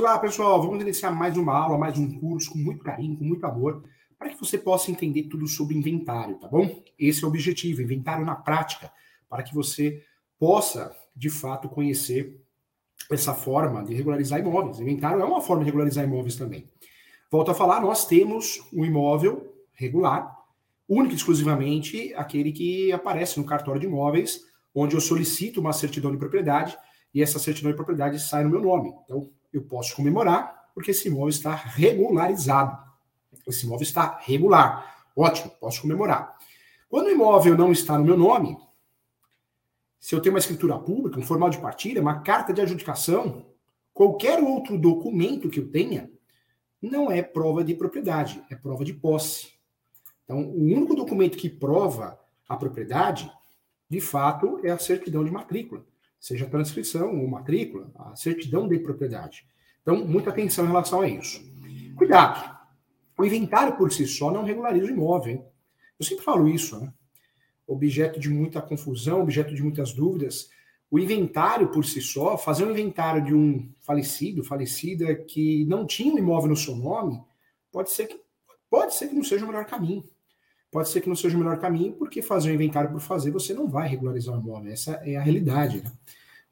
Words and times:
Olá, 0.00 0.18
pessoal. 0.18 0.62
Vamos 0.62 0.80
iniciar 0.80 1.10
mais 1.10 1.36
uma 1.36 1.54
aula, 1.54 1.76
mais 1.76 1.98
um 1.98 2.18
curso 2.18 2.52
com 2.52 2.58
muito 2.58 2.82
carinho, 2.82 3.18
com 3.18 3.22
muito 3.22 3.44
amor, 3.44 3.84
para 4.18 4.30
que 4.30 4.40
você 4.40 4.56
possa 4.56 4.90
entender 4.90 5.24
tudo 5.24 5.46
sobre 5.46 5.76
inventário, 5.76 6.38
tá 6.38 6.48
bom? 6.48 6.82
Esse 6.98 7.22
é 7.22 7.26
o 7.26 7.28
objetivo, 7.28 7.82
inventário 7.82 8.24
na 8.24 8.34
prática, 8.34 8.90
para 9.28 9.42
que 9.42 9.54
você 9.54 10.02
possa, 10.38 10.96
de 11.14 11.28
fato, 11.28 11.68
conhecer 11.68 12.42
essa 13.10 13.34
forma 13.34 13.84
de 13.84 13.92
regularizar 13.92 14.40
imóveis. 14.40 14.80
Inventário 14.80 15.20
é 15.20 15.24
uma 15.24 15.42
forma 15.42 15.64
de 15.64 15.66
regularizar 15.66 16.02
imóveis 16.02 16.34
também. 16.34 16.66
Volto 17.30 17.50
a 17.50 17.54
falar, 17.54 17.82
nós 17.82 18.06
temos 18.06 18.66
um 18.72 18.86
imóvel 18.86 19.54
regular, 19.74 20.34
único 20.88 21.12
e 21.12 21.16
exclusivamente 21.18 22.14
aquele 22.14 22.52
que 22.52 22.90
aparece 22.90 23.38
no 23.38 23.44
cartório 23.44 23.82
de 23.82 23.86
imóveis, 23.86 24.40
onde 24.74 24.94
eu 24.96 25.00
solicito 25.00 25.60
uma 25.60 25.74
certidão 25.74 26.10
de 26.10 26.16
propriedade 26.16 26.74
e 27.12 27.22
essa 27.22 27.38
certidão 27.38 27.70
de 27.70 27.76
propriedade 27.76 28.18
sai 28.18 28.44
no 28.44 28.50
meu 28.50 28.62
nome. 28.62 28.94
Então, 29.04 29.28
eu 29.52 29.62
posso 29.62 29.94
comemorar 29.96 30.70
porque 30.74 30.90
esse 30.92 31.08
imóvel 31.08 31.28
está 31.28 31.54
regularizado. 31.54 32.78
Esse 33.46 33.66
imóvel 33.66 33.82
está 33.82 34.18
regular. 34.22 35.08
Ótimo, 35.14 35.50
posso 35.60 35.82
comemorar. 35.82 36.38
Quando 36.88 37.06
o 37.06 37.10
imóvel 37.10 37.56
não 37.56 37.72
está 37.72 37.98
no 37.98 38.04
meu 38.04 38.16
nome, 38.16 38.56
se 39.98 40.14
eu 40.14 40.20
tenho 40.20 40.34
uma 40.34 40.38
escritura 40.38 40.78
pública, 40.78 41.18
um 41.18 41.22
formal 41.22 41.50
de 41.50 41.58
partilha, 41.58 42.00
uma 42.00 42.20
carta 42.20 42.52
de 42.52 42.60
adjudicação, 42.60 43.46
qualquer 43.92 44.42
outro 44.42 44.78
documento 44.78 45.50
que 45.50 45.60
eu 45.60 45.70
tenha, 45.70 46.10
não 46.80 47.10
é 47.10 47.22
prova 47.22 47.62
de 47.62 47.74
propriedade, 47.74 48.42
é 48.50 48.56
prova 48.56 48.84
de 48.84 48.94
posse. 48.94 49.52
Então, 50.24 50.42
o 50.42 50.62
único 50.62 50.94
documento 50.94 51.36
que 51.36 51.50
prova 51.50 52.18
a 52.48 52.56
propriedade, 52.56 53.30
de 53.88 54.00
fato, 54.00 54.60
é 54.64 54.70
a 54.70 54.78
certidão 54.78 55.24
de 55.24 55.30
matrícula 55.30 55.84
seja 56.20 56.46
transcrição 56.46 57.18
ou 57.18 57.26
matrícula, 57.26 57.90
a 57.96 58.14
certidão 58.14 58.68
de 58.68 58.78
propriedade. 58.78 59.46
Então, 59.80 60.06
muita 60.06 60.30
atenção 60.30 60.64
em 60.64 60.68
relação 60.68 61.00
a 61.00 61.08
isso. 61.08 61.42
Cuidado! 61.96 62.58
O 63.18 63.24
inventário 63.24 63.76
por 63.76 63.92
si 63.92 64.06
só 64.06 64.30
não 64.30 64.44
regulariza 64.44 64.86
o 64.86 64.90
imóvel. 64.90 65.34
Hein? 65.34 65.44
Eu 65.98 66.06
sempre 66.06 66.24
falo 66.24 66.48
isso, 66.48 66.78
né? 66.80 66.92
Objeto 67.66 68.18
de 68.18 68.28
muita 68.28 68.60
confusão, 68.60 69.20
objeto 69.22 69.54
de 69.54 69.62
muitas 69.62 69.92
dúvidas. 69.92 70.50
O 70.90 70.98
inventário 70.98 71.68
por 71.68 71.84
si 71.84 72.00
só, 72.00 72.36
fazer 72.36 72.64
um 72.64 72.70
inventário 72.70 73.24
de 73.24 73.34
um 73.34 73.72
falecido, 73.80 74.42
falecida, 74.42 75.14
que 75.14 75.64
não 75.66 75.86
tinha 75.86 76.12
um 76.12 76.18
imóvel 76.18 76.48
no 76.48 76.56
seu 76.56 76.74
nome, 76.74 77.22
pode 77.70 77.90
ser 77.90 78.06
que, 78.06 78.20
pode 78.68 78.94
ser 78.94 79.08
que 79.08 79.14
não 79.14 79.22
seja 79.22 79.44
o 79.44 79.48
melhor 79.48 79.66
caminho. 79.66 80.02
Pode 80.70 80.88
ser 80.88 81.00
que 81.00 81.08
não 81.08 81.16
seja 81.16 81.36
o 81.36 81.40
melhor 81.40 81.58
caminho, 81.58 81.92
porque 81.94 82.22
fazer 82.22 82.50
um 82.50 82.54
inventário 82.54 82.90
por 82.90 83.00
fazer, 83.00 83.30
você 83.30 83.52
não 83.52 83.68
vai 83.68 83.88
regularizar 83.88 84.36
o 84.36 84.40
imóvel. 84.40 84.72
Essa 84.72 84.92
é 85.04 85.16
a 85.16 85.22
realidade. 85.22 85.82
Né? 85.82 85.90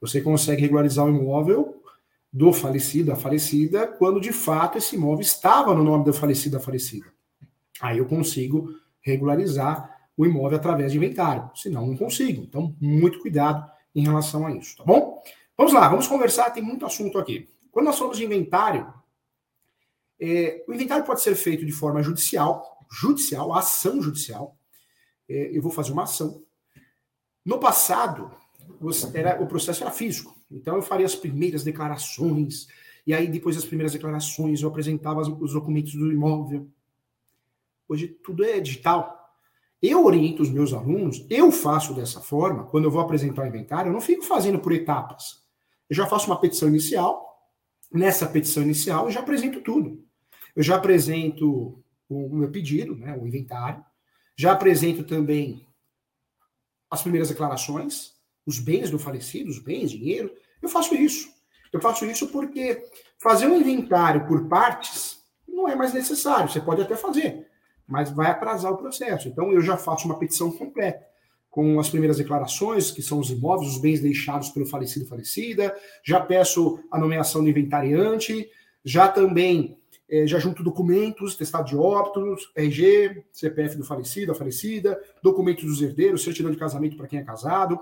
Você 0.01 0.21
consegue 0.21 0.63
regularizar 0.63 1.07
o 1.07 1.09
imóvel 1.09 1.83
do 2.33 2.53
falecido, 2.53 3.11
da 3.11 3.17
falecida, 3.17 3.87
quando 3.87 4.21
de 4.21 4.33
fato 4.33 4.77
esse 4.77 4.97
imóvel 4.97 5.21
estava 5.21 5.75
no 5.75 5.85
nome 5.85 6.05
do 6.05 6.13
falecido, 6.13 6.57
da 6.57 6.63
falecida. 6.63 7.07
Aí 7.81 7.99
eu 7.99 8.07
consigo 8.07 8.71
regularizar 9.01 9.97
o 10.17 10.27
imóvel 10.27 10.59
através 10.59 10.91
de 10.91 10.99
inventário. 10.99 11.49
Senão, 11.55 11.87
não 11.87 11.97
consigo. 11.97 12.43
Então, 12.43 12.75
muito 12.81 13.21
cuidado 13.21 13.71
em 13.95 14.03
relação 14.03 14.47
a 14.47 14.53
isso, 14.53 14.77
tá 14.77 14.85
bom? 14.85 15.23
Vamos 15.57 15.73
lá, 15.73 15.89
vamos 15.89 16.07
conversar, 16.07 16.51
tem 16.51 16.63
muito 16.63 16.85
assunto 16.85 17.19
aqui. 17.19 17.49
Quando 17.71 17.87
nós 17.87 17.97
falamos 17.97 18.19
de 18.19 18.25
inventário, 18.25 18.93
é, 20.21 20.65
o 20.69 20.75
inventário 20.75 21.05
pode 21.05 21.23
ser 21.23 21.35
feito 21.35 21.65
de 21.65 21.73
forma 21.73 22.03
judicial, 22.03 22.78
judicial, 22.91 23.53
ação 23.53 24.01
judicial. 24.03 24.57
É, 25.29 25.57
eu 25.57 25.63
vou 25.63 25.71
fazer 25.71 25.93
uma 25.93 26.05
ação. 26.05 26.43
No 27.45 27.59
passado, 27.59 28.31
era, 29.15 29.43
o 29.43 29.47
processo 29.47 29.83
era 29.83 29.91
físico. 29.91 30.37
Então 30.51 30.77
eu 30.77 30.83
faria 30.83 31.07
as 31.07 31.15
primeiras 31.15 31.63
declarações, 31.63 32.67
e 33.07 33.13
aí 33.13 33.29
depois 33.29 33.57
das 33.57 33.65
primeiras 33.65 33.93
declarações 33.93 34.63
eu 34.63 34.69
apresentava 34.69 35.21
os 35.21 35.53
documentos 35.53 35.95
do 35.95 36.11
imóvel. 36.13 36.69
Hoje 37.89 38.09
tudo 38.09 38.45
é 38.45 38.61
digital. 38.61 39.17
Eu 39.81 40.05
oriento 40.05 40.43
os 40.43 40.51
meus 40.51 40.73
alunos, 40.73 41.25
eu 41.31 41.53
faço 41.53 41.95
dessa 41.95 42.21
forma, 42.21 42.65
quando 42.65 42.85
eu 42.85 42.91
vou 42.91 43.01
apresentar 43.01 43.45
o 43.45 43.47
inventário, 43.47 43.91
eu 43.91 43.93
não 43.93 44.01
fico 44.01 44.25
fazendo 44.25 44.59
por 44.59 44.73
etapas. 44.73 45.45
Eu 45.89 45.95
já 45.95 46.07
faço 46.07 46.27
uma 46.27 46.41
petição 46.41 46.69
inicial, 46.69 47.49
nessa 47.93 48.27
petição 48.27 48.63
inicial 48.63 49.07
eu 49.07 49.13
já 49.13 49.21
apresento 49.21 49.61
tudo. 49.61 50.05
Eu 50.57 50.63
já 50.63 50.77
apresento 50.77 51.83
o 52.09 52.35
meu 52.35 52.51
pedido, 52.51 52.97
né, 52.97 53.17
o 53.17 53.27
inventário. 53.27 53.85
Já 54.37 54.53
apresento 54.53 55.05
também 55.05 55.67
as 56.91 57.03
primeiras 57.03 57.29
declarações, 57.29 58.13
os 58.47 58.59
bens 58.59 58.91
do 58.91 58.99
falecido, 58.99 59.51
os 59.51 59.59
bens, 59.59 59.91
dinheiro. 59.91 60.33
Eu 60.63 60.69
faço 60.69 60.95
isso. 60.95 61.29
Eu 61.73 61.81
faço 61.81 62.07
isso 62.07 62.29
porque 62.29 62.83
fazer 63.19 63.47
um 63.47 63.61
inventário 63.61 64.27
por 64.27 64.49
partes 64.49 65.19
não 65.47 65.69
é 65.69 65.75
mais 65.75 65.93
necessário. 65.93 66.49
Você 66.49 66.61
pode 66.61 66.81
até 66.81 66.97
fazer, 66.97 67.47
mas 67.87 68.11
vai 68.11 68.31
atrasar 68.31 68.73
o 68.73 68.79
processo. 68.79 69.29
Então 69.29 69.53
eu 69.53 69.61
já 69.61 69.77
faço 69.77 70.07
uma 70.07 70.19
petição 70.19 70.51
completa 70.51 71.07
com 71.51 71.81
as 71.81 71.89
primeiras 71.89 72.19
declarações, 72.19 72.91
que 72.91 73.03
são 73.03 73.19
os 73.19 73.31
imóveis, 73.31 73.73
os 73.73 73.81
bens 73.81 74.01
deixados 74.01 74.51
pelo 74.51 74.67
falecido 74.67 75.07
falecida, 75.07 75.77
já 76.05 76.21
peço 76.21 76.79
a 76.91 76.99
nomeação 76.99 77.43
do 77.43 77.51
inventariante, 77.51 78.49
já 78.85 79.09
também 79.09 79.77
é, 80.09 80.27
já 80.27 80.39
junto 80.39 80.63
documentos, 80.63 81.37
testado 81.37 81.69
de 81.69 81.77
óbitos, 81.77 82.51
RG, 82.57 83.25
CPF 83.31 83.77
do 83.77 83.85
falecido, 83.85 84.33
a 84.33 84.35
falecida, 84.35 85.01
documentos 85.23 85.65
dos 85.65 85.83
herdeiros, 85.83 86.23
certidão 86.23 86.51
de 86.51 86.57
casamento 86.57 86.97
para 86.97 87.07
quem 87.07 87.19
é 87.19 87.23
casado. 87.23 87.79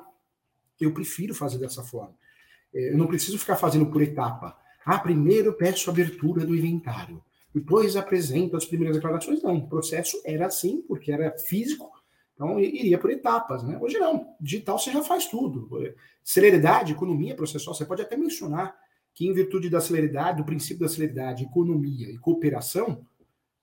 Eu 0.81 0.93
prefiro 0.93 1.35
fazer 1.35 1.59
dessa 1.59 1.85
forma. 1.85 2.15
É, 2.75 2.93
eu 2.93 2.99
não 2.99 3.07
preciso 3.07 3.39
ficar 3.39 3.57
fazendo 3.57 3.87
por 3.87 4.03
etapa. 4.03 4.59
Ah, 4.85 4.99
primeiro 4.99 5.49
eu 5.49 5.55
peço 5.55 5.89
a 5.89 5.93
abertura 5.93 6.45
do 6.45 6.55
inventário, 6.55 7.23
depois 7.55 7.97
apresento 7.97 8.57
as 8.57 8.65
primeiras 8.65 8.97
declarações. 8.97 9.43
Não, 9.43 9.57
o 9.57 9.69
processo 9.69 10.21
era 10.25 10.47
assim, 10.47 10.83
porque 10.83 11.11
era 11.11 11.37
físico, 11.39 11.91
então 12.35 12.61
iria 12.61 12.99
por 12.99 13.11
etapas. 13.11 13.63
Né? 13.63 13.79
Hoje 13.81 13.99
não, 13.99 14.35
digital 14.41 14.79
você 14.79 14.93
já 14.93 15.03
faz 15.03 15.27
tudo. 15.27 15.69
Celeridade, 16.23 16.93
economia 16.93 17.35
processual, 17.35 17.75
você 17.75 17.85
pode 17.85 18.03
até 18.03 18.17
mencionar 18.17 18.77
que, 19.17 19.27
em 19.27 19.33
virtude 19.33 19.71
da 19.71 19.81
celeridade, 19.81 20.37
do 20.37 20.45
princípio 20.45 20.87
da 20.87 20.93
celeridade, 20.93 21.45
economia 21.45 22.11
e 22.11 22.19
cooperação, 22.19 23.03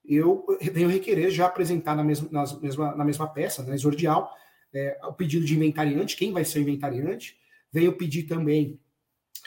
eu 0.04 0.44
venho 0.72 0.88
requerer 0.88 1.30
já 1.30 1.46
apresentar 1.46 1.94
na 1.94 2.02
mesma, 2.02 2.28
na 2.30 2.44
mesma, 2.60 2.94
na 2.96 3.04
mesma 3.04 3.28
peça, 3.28 3.62
na 3.62 3.72
exordial, 3.72 4.34
é, 4.74 4.98
o 5.04 5.12
pedido 5.12 5.46
de 5.46 5.54
inventariante, 5.54 6.16
quem 6.16 6.32
vai 6.32 6.44
ser 6.44 6.58
o 6.58 6.62
inventariante. 6.62 7.38
Venho 7.72 7.96
pedir 7.96 8.24
também, 8.24 8.80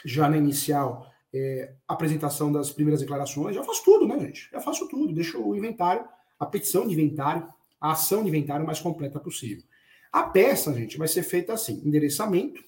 já 0.02 0.30
na 0.30 0.38
inicial, 0.38 1.12
é, 1.32 1.74
apresentação 1.86 2.50
das 2.50 2.70
primeiras 2.70 3.00
declarações. 3.00 3.54
Já 3.54 3.62
faço 3.62 3.84
tudo, 3.84 4.08
né, 4.08 4.18
gente? 4.18 4.48
Já 4.50 4.60
faço 4.60 4.88
tudo. 4.88 5.12
Deixo 5.12 5.38
o 5.46 5.54
inventário, 5.54 6.08
a 6.40 6.46
petição 6.46 6.88
de 6.88 6.94
inventário, 6.94 7.46
a 7.78 7.92
ação 7.92 8.22
de 8.22 8.30
inventário 8.30 8.64
mais 8.64 8.80
completa 8.80 9.20
possível. 9.20 9.62
A 10.10 10.22
peça, 10.22 10.72
gente, 10.72 10.96
vai 10.96 11.06
ser 11.06 11.22
feita 11.22 11.52
assim: 11.52 11.82
endereçamento, 11.84 12.64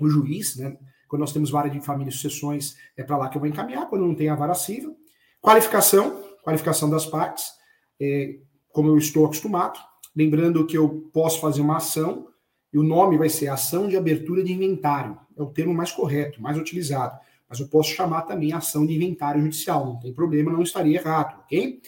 o 0.00 0.08
juiz, 0.08 0.56
né? 0.56 0.76
Quando 1.08 1.20
nós 1.20 1.32
temos 1.32 1.50
vara 1.50 1.68
de 1.68 1.80
família 1.80 2.10
e 2.10 2.12
sucessões, 2.12 2.76
é 2.96 3.02
para 3.02 3.16
lá 3.16 3.28
que 3.28 3.36
eu 3.36 3.40
vou 3.40 3.48
encaminhar. 3.48 3.88
Quando 3.88 4.06
não 4.06 4.14
tem 4.14 4.28
a 4.28 4.34
vara 4.34 4.54
civil, 4.54 4.96
qualificação, 5.40 6.22
qualificação 6.42 6.90
das 6.90 7.06
partes, 7.06 7.52
é, 8.00 8.38
como 8.72 8.88
eu 8.88 8.98
estou 8.98 9.24
acostumado. 9.24 9.78
Lembrando 10.14 10.66
que 10.66 10.76
eu 10.76 11.10
posso 11.12 11.40
fazer 11.40 11.60
uma 11.60 11.76
ação 11.76 12.28
e 12.72 12.78
o 12.78 12.82
nome 12.82 13.16
vai 13.16 13.28
ser 13.28 13.48
ação 13.48 13.88
de 13.88 13.96
abertura 13.96 14.42
de 14.42 14.52
inventário. 14.52 15.18
É 15.36 15.42
o 15.42 15.46
termo 15.46 15.72
mais 15.72 15.92
correto, 15.92 16.42
mais 16.42 16.56
utilizado. 16.56 17.18
Mas 17.48 17.60
eu 17.60 17.68
posso 17.68 17.90
chamar 17.90 18.22
também 18.22 18.52
ação 18.52 18.86
de 18.86 18.94
inventário 18.94 19.40
judicial. 19.40 19.86
Não 19.86 19.98
tem 19.98 20.12
problema, 20.12 20.52
não 20.52 20.62
estaria 20.62 20.98
errado, 20.98 21.40
ok? 21.40 21.80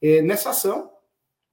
É, 0.00 0.22
nessa 0.22 0.50
ação, 0.50 0.90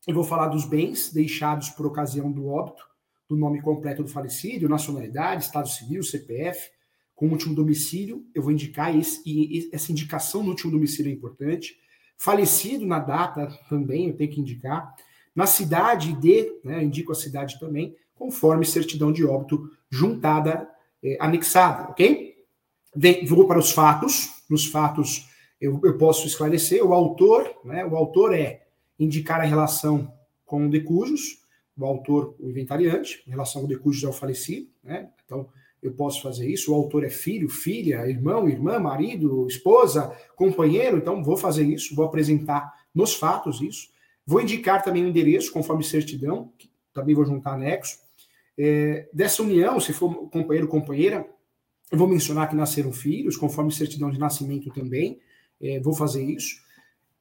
eu 0.07 0.13
vou 0.13 0.23
falar 0.23 0.49
dos 0.49 0.65
bens 0.65 1.11
deixados 1.11 1.69
por 1.69 1.85
ocasião 1.85 2.31
do 2.31 2.47
óbito, 2.47 2.85
do 3.27 3.35
nome 3.35 3.61
completo 3.61 4.03
do 4.03 4.09
falecido, 4.09 4.69
nacionalidade, 4.69 5.45
estado 5.45 5.67
civil, 5.67 6.03
CPF, 6.03 6.69
com 7.15 7.27
o 7.27 7.31
último 7.31 7.55
domicílio, 7.55 8.25
eu 8.35 8.43
vou 8.43 8.51
indicar 8.51 8.95
esse, 8.95 9.21
e 9.25 9.69
essa 9.71 9.91
indicação 9.91 10.43
no 10.43 10.49
último 10.49 10.71
domicílio 10.71 11.09
é 11.09 11.13
importante. 11.13 11.79
Falecido 12.17 12.85
na 12.85 12.99
data 12.99 13.47
também, 13.69 14.09
eu 14.09 14.15
tenho 14.15 14.31
que 14.31 14.41
indicar. 14.41 14.93
Na 15.33 15.45
cidade 15.45 16.13
de, 16.13 16.51
né, 16.63 16.83
indico 16.83 17.11
a 17.11 17.15
cidade 17.15 17.59
também, 17.59 17.95
conforme 18.13 18.65
certidão 18.65 19.11
de 19.11 19.25
óbito 19.25 19.69
juntada, 19.89 20.69
é, 21.03 21.17
anexada, 21.19 21.89
ok? 21.89 22.35
vou 23.27 23.47
para 23.47 23.59
os 23.59 23.71
fatos. 23.71 24.43
Nos 24.49 24.67
fatos 24.67 25.29
eu, 25.59 25.79
eu, 25.83 25.97
posso 25.97 26.27
esclarecer. 26.27 26.83
O 26.83 26.93
autor, 26.93 27.53
né, 27.63 27.85
o 27.85 27.95
autor 27.95 28.33
é 28.33 28.65
indicar 28.97 29.41
a 29.41 29.45
relação 29.45 30.13
com 30.45 30.65
o 30.65 30.69
de 30.69 30.81
cujos, 30.81 31.41
o 31.77 31.85
autor, 31.85 32.35
o 32.39 32.49
inventariante, 32.49 33.23
em 33.27 33.31
relação 33.31 33.61
ao 33.61 33.67
de 33.67 33.77
cujos 33.77 34.03
ao 34.05 34.13
falecido, 34.13 34.69
né? 34.81 35.09
Então, 35.25 35.49
eu 35.87 35.93
posso 35.93 36.21
fazer 36.21 36.47
isso. 36.47 36.71
O 36.71 36.75
autor 36.75 37.03
é 37.03 37.09
filho, 37.09 37.47
filha, 37.49 38.07
irmão, 38.07 38.47
irmã, 38.49 38.79
marido, 38.79 39.45
esposa, 39.47 40.15
companheiro, 40.35 40.97
então 40.97 41.23
vou 41.23 41.37
fazer 41.37 41.63
isso, 41.63 41.95
vou 41.95 42.05
apresentar 42.05 42.73
nos 42.93 43.13
fatos 43.13 43.61
isso. 43.61 43.89
Vou 44.25 44.41
indicar 44.41 44.83
também 44.83 45.03
o 45.03 45.07
endereço, 45.07 45.51
conforme 45.51 45.83
certidão, 45.83 46.51
também 46.93 47.13
vou 47.13 47.25
juntar 47.25 47.53
anexo. 47.53 47.99
É, 48.57 49.07
dessa 49.13 49.43
união, 49.43 49.79
se 49.79 49.93
for 49.93 50.29
companheiro 50.29 50.67
companheira, 50.67 51.27
Eu 51.91 51.97
vou 51.97 52.07
mencionar 52.07 52.49
que 52.49 52.55
nasceram 52.55 52.91
filhos, 52.91 53.37
conforme 53.37 53.71
certidão 53.71 54.09
de 54.09 54.19
nascimento 54.19 54.71
também. 54.71 55.19
É, 55.61 55.79
vou 55.79 55.93
fazer 55.93 56.23
isso. 56.23 56.63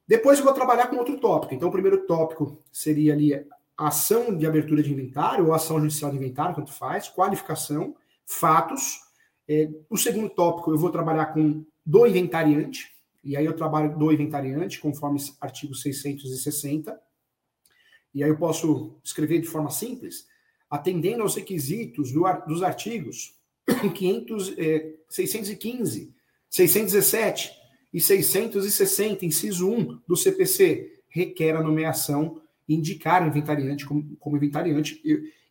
Depois 0.07 0.39
eu 0.39 0.45
vou 0.45 0.53
trabalhar 0.53 0.87
com 0.87 0.97
outro 0.97 1.19
tópico. 1.19 1.53
Então, 1.53 1.69
o 1.69 1.71
primeiro 1.71 2.05
tópico 2.05 2.61
seria 2.71 3.13
ali 3.13 3.33
ação 3.77 4.35
de 4.35 4.45
abertura 4.45 4.81
de 4.81 4.91
inventário 4.91 5.47
ou 5.47 5.53
ação 5.53 5.79
judicial 5.79 6.11
de 6.11 6.17
inventário, 6.17 6.55
tanto 6.55 6.71
faz, 6.71 7.07
qualificação, 7.07 7.95
fatos. 8.25 8.99
É, 9.47 9.69
o 9.89 9.97
segundo 9.97 10.29
tópico 10.29 10.71
eu 10.71 10.77
vou 10.77 10.89
trabalhar 10.89 11.27
com 11.27 11.65
do 11.85 12.07
inventariante, 12.07 12.91
e 13.23 13.37
aí 13.37 13.45
eu 13.45 13.53
trabalho 13.53 13.97
do 13.97 14.11
inventariante, 14.11 14.79
conforme 14.79 15.19
artigo 15.39 15.75
660. 15.75 16.99
E 18.13 18.23
aí 18.23 18.29
eu 18.29 18.37
posso 18.37 18.99
escrever 19.03 19.39
de 19.39 19.47
forma 19.47 19.69
simples, 19.69 20.25
atendendo 20.69 21.21
aos 21.21 21.35
requisitos 21.35 22.11
do, 22.11 22.23
dos 22.47 22.63
artigos 22.63 23.35
500, 23.93 24.57
é, 24.57 24.93
615, 25.09 26.13
617 26.49 27.51
e 27.93 27.99
660, 27.99 29.25
inciso 29.25 29.69
1 29.69 30.01
do 30.07 30.15
CPC, 30.15 31.01
requer 31.07 31.55
a 31.55 31.63
nomeação 31.63 32.41
e 32.67 32.75
indicar 32.75 33.23
o 33.23 33.27
inventariante 33.27 33.85
como, 33.85 34.15
como 34.17 34.37
inventariante. 34.37 35.01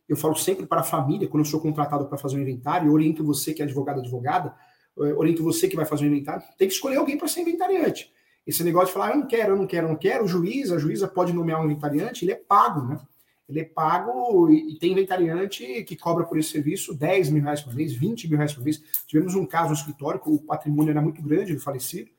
Eu 0.07 0.15
falo 0.15 0.35
sempre 0.35 0.65
para 0.65 0.81
a 0.81 0.83
família, 0.83 1.27
quando 1.27 1.43
eu 1.43 1.49
sou 1.49 1.59
contratado 1.59 2.05
para 2.05 2.17
fazer 2.17 2.37
um 2.37 2.41
inventário, 2.41 2.87
eu 2.87 2.93
oriento 2.93 3.23
você 3.23 3.53
que 3.53 3.61
é 3.61 3.65
advogado 3.65 3.99
advogada, 3.99 4.55
oriento 4.95 5.43
você 5.43 5.67
que 5.67 5.75
vai 5.75 5.85
fazer 5.85 6.05
um 6.05 6.07
inventário, 6.07 6.43
tem 6.57 6.67
que 6.67 6.73
escolher 6.73 6.97
alguém 6.97 7.17
para 7.17 7.27
ser 7.27 7.41
inventariante. 7.41 8.13
Esse 8.45 8.63
negócio 8.63 8.87
de 8.87 8.93
falar, 8.93 9.11
eu 9.11 9.17
não 9.17 9.27
quero, 9.27 9.53
eu 9.53 9.57
não 9.57 9.65
quero, 9.65 9.87
eu 9.87 9.91
não 9.91 9.97
quero, 9.97 10.23
o 10.23 10.27
juiz, 10.27 10.71
a 10.71 10.77
juíza 10.77 11.07
pode 11.07 11.33
nomear 11.33 11.61
um 11.61 11.65
inventariante, 11.65 12.23
ele 12.23 12.31
é 12.31 12.35
pago, 12.35 12.81
né? 12.87 12.99
Ele 13.47 13.59
é 13.59 13.63
pago 13.63 14.49
e, 14.51 14.77
tem 14.79 14.91
inventariante 14.91 15.83
que 15.83 15.95
cobra 15.95 16.23
por 16.25 16.37
esse 16.37 16.49
serviço 16.49 16.95
10 16.95 17.29
mil 17.29 17.43
reais 17.43 17.61
por 17.61 17.73
mês, 17.75 17.93
20 17.93 18.27
mil 18.27 18.37
reais 18.37 18.53
por 18.53 18.63
mês. 18.63 18.81
Tivemos 19.05 19.35
um 19.35 19.45
caso 19.45 19.69
no 19.69 19.75
escritório 19.75 20.19
que 20.19 20.29
o 20.29 20.39
patrimônio 20.39 20.91
era 20.91 21.01
muito 21.01 21.21
grande 21.21 21.53
do 21.53 21.59
falecido, 21.59 22.09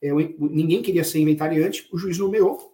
é, 0.00 0.12
ninguém 0.12 0.82
queria 0.82 1.02
ser 1.02 1.20
inventariante, 1.20 1.88
o 1.92 1.98
juiz 1.98 2.18
nomeou, 2.18 2.72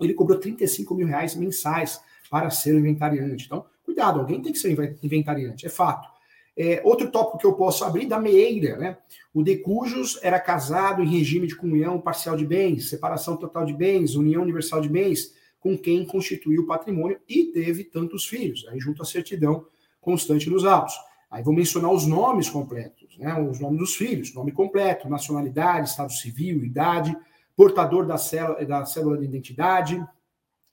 ele 0.00 0.14
cobrou 0.14 0.38
35 0.38 0.94
mil 0.94 1.06
reais 1.06 1.34
mensais 1.34 2.00
para 2.30 2.50
ser 2.50 2.74
inventariante. 2.74 3.46
Então, 3.46 3.66
cuidado, 3.88 4.20
alguém 4.20 4.42
tem 4.42 4.52
que 4.52 4.58
ser 4.58 4.70
inventariante, 5.02 5.64
é 5.64 5.70
fato. 5.70 6.06
É, 6.54 6.82
outro 6.84 7.10
tópico 7.10 7.38
que 7.38 7.46
eu 7.46 7.54
posso 7.54 7.84
abrir 7.84 8.06
da 8.06 8.20
meeira, 8.20 8.76
né? 8.76 8.98
O 9.32 9.42
de 9.42 9.56
cujos 9.56 10.18
era 10.22 10.38
casado 10.38 11.02
em 11.02 11.06
regime 11.06 11.46
de 11.46 11.56
comunhão 11.56 11.98
parcial 12.00 12.36
de 12.36 12.44
bens, 12.44 12.90
separação 12.90 13.36
total 13.36 13.64
de 13.64 13.72
bens, 13.72 14.14
união 14.14 14.42
universal 14.42 14.80
de 14.80 14.88
bens, 14.88 15.32
com 15.58 15.78
quem 15.78 16.04
constituiu 16.04 16.62
o 16.62 16.66
patrimônio 16.66 17.18
e 17.28 17.44
teve 17.44 17.84
tantos 17.84 18.26
filhos, 18.26 18.66
aí 18.68 18.78
junto 18.78 19.02
à 19.02 19.06
certidão 19.06 19.66
constante 20.00 20.50
nos 20.50 20.64
autos. 20.64 20.94
Aí 21.30 21.42
vou 21.42 21.54
mencionar 21.54 21.92
os 21.92 22.06
nomes 22.06 22.50
completos, 22.50 23.16
né? 23.18 23.40
Os 23.40 23.58
nomes 23.58 23.78
dos 23.78 23.94
filhos, 23.94 24.34
nome 24.34 24.52
completo, 24.52 25.08
nacionalidade, 25.08 25.88
estado 25.88 26.12
civil, 26.12 26.62
idade, 26.64 27.16
portador 27.56 28.04
da 28.04 28.18
célula, 28.18 28.64
da 28.66 28.84
célula 28.84 29.16
de 29.16 29.24
identidade, 29.24 30.04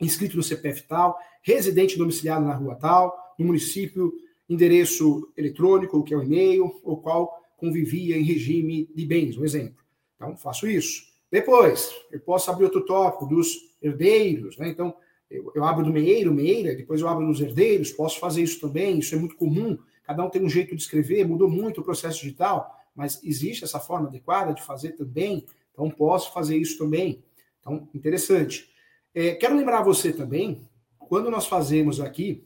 inscrito 0.01 0.35
no 0.35 0.43
CPF 0.43 0.83
tal, 0.83 1.17
residente 1.45 1.95
domiciliado 1.95 2.43
na 2.43 2.55
rua 2.55 2.75
tal, 2.75 3.35
no 3.37 3.45
município 3.45 4.11
endereço 4.49 5.31
eletrônico, 5.37 6.03
que 6.03 6.13
é 6.13 6.17
o 6.17 6.23
e-mail, 6.23 6.79
o 6.83 6.97
qual 6.97 7.39
convivia 7.55 8.17
em 8.17 8.23
regime 8.23 8.89
de 8.93 9.05
bens, 9.05 9.37
um 9.37 9.45
exemplo. 9.45 9.83
Então, 10.15 10.35
faço 10.35 10.67
isso. 10.67 11.03
Depois, 11.31 11.91
eu 12.11 12.19
posso 12.19 12.49
abrir 12.49 12.65
outro 12.65 12.83
tópico 12.83 13.27
dos 13.27 13.75
herdeiros, 13.81 14.57
né? 14.57 14.69
Então, 14.69 14.95
eu, 15.29 15.51
eu 15.55 15.63
abro 15.63 15.85
do 15.85 15.91
meieiro, 15.91 16.33
meieira, 16.33 16.75
depois 16.75 17.01
eu 17.01 17.07
abro 17.07 17.27
dos 17.27 17.39
herdeiros, 17.39 17.91
posso 17.91 18.19
fazer 18.19 18.41
isso 18.41 18.59
também, 18.59 18.97
isso 18.99 19.13
é 19.13 19.17
muito 19.17 19.35
comum, 19.35 19.77
cada 20.03 20.23
um 20.23 20.29
tem 20.29 20.43
um 20.43 20.49
jeito 20.49 20.75
de 20.75 20.81
escrever, 20.81 21.27
mudou 21.27 21.49
muito 21.49 21.81
o 21.81 21.83
processo 21.83 22.21
digital, 22.21 22.75
mas 22.95 23.21
existe 23.23 23.63
essa 23.63 23.79
forma 23.79 24.07
adequada 24.07 24.53
de 24.53 24.63
fazer 24.63 24.91
também, 24.93 25.45
então 25.71 25.89
posso 25.89 26.33
fazer 26.33 26.57
isso 26.57 26.77
também. 26.77 27.23
Então, 27.59 27.87
interessante. 27.93 28.69
É, 29.13 29.35
quero 29.35 29.55
lembrar 29.55 29.83
você 29.83 30.13
também, 30.13 30.67
quando 31.07 31.29
nós 31.29 31.47
fazemos 31.47 31.99
aqui 31.99 32.45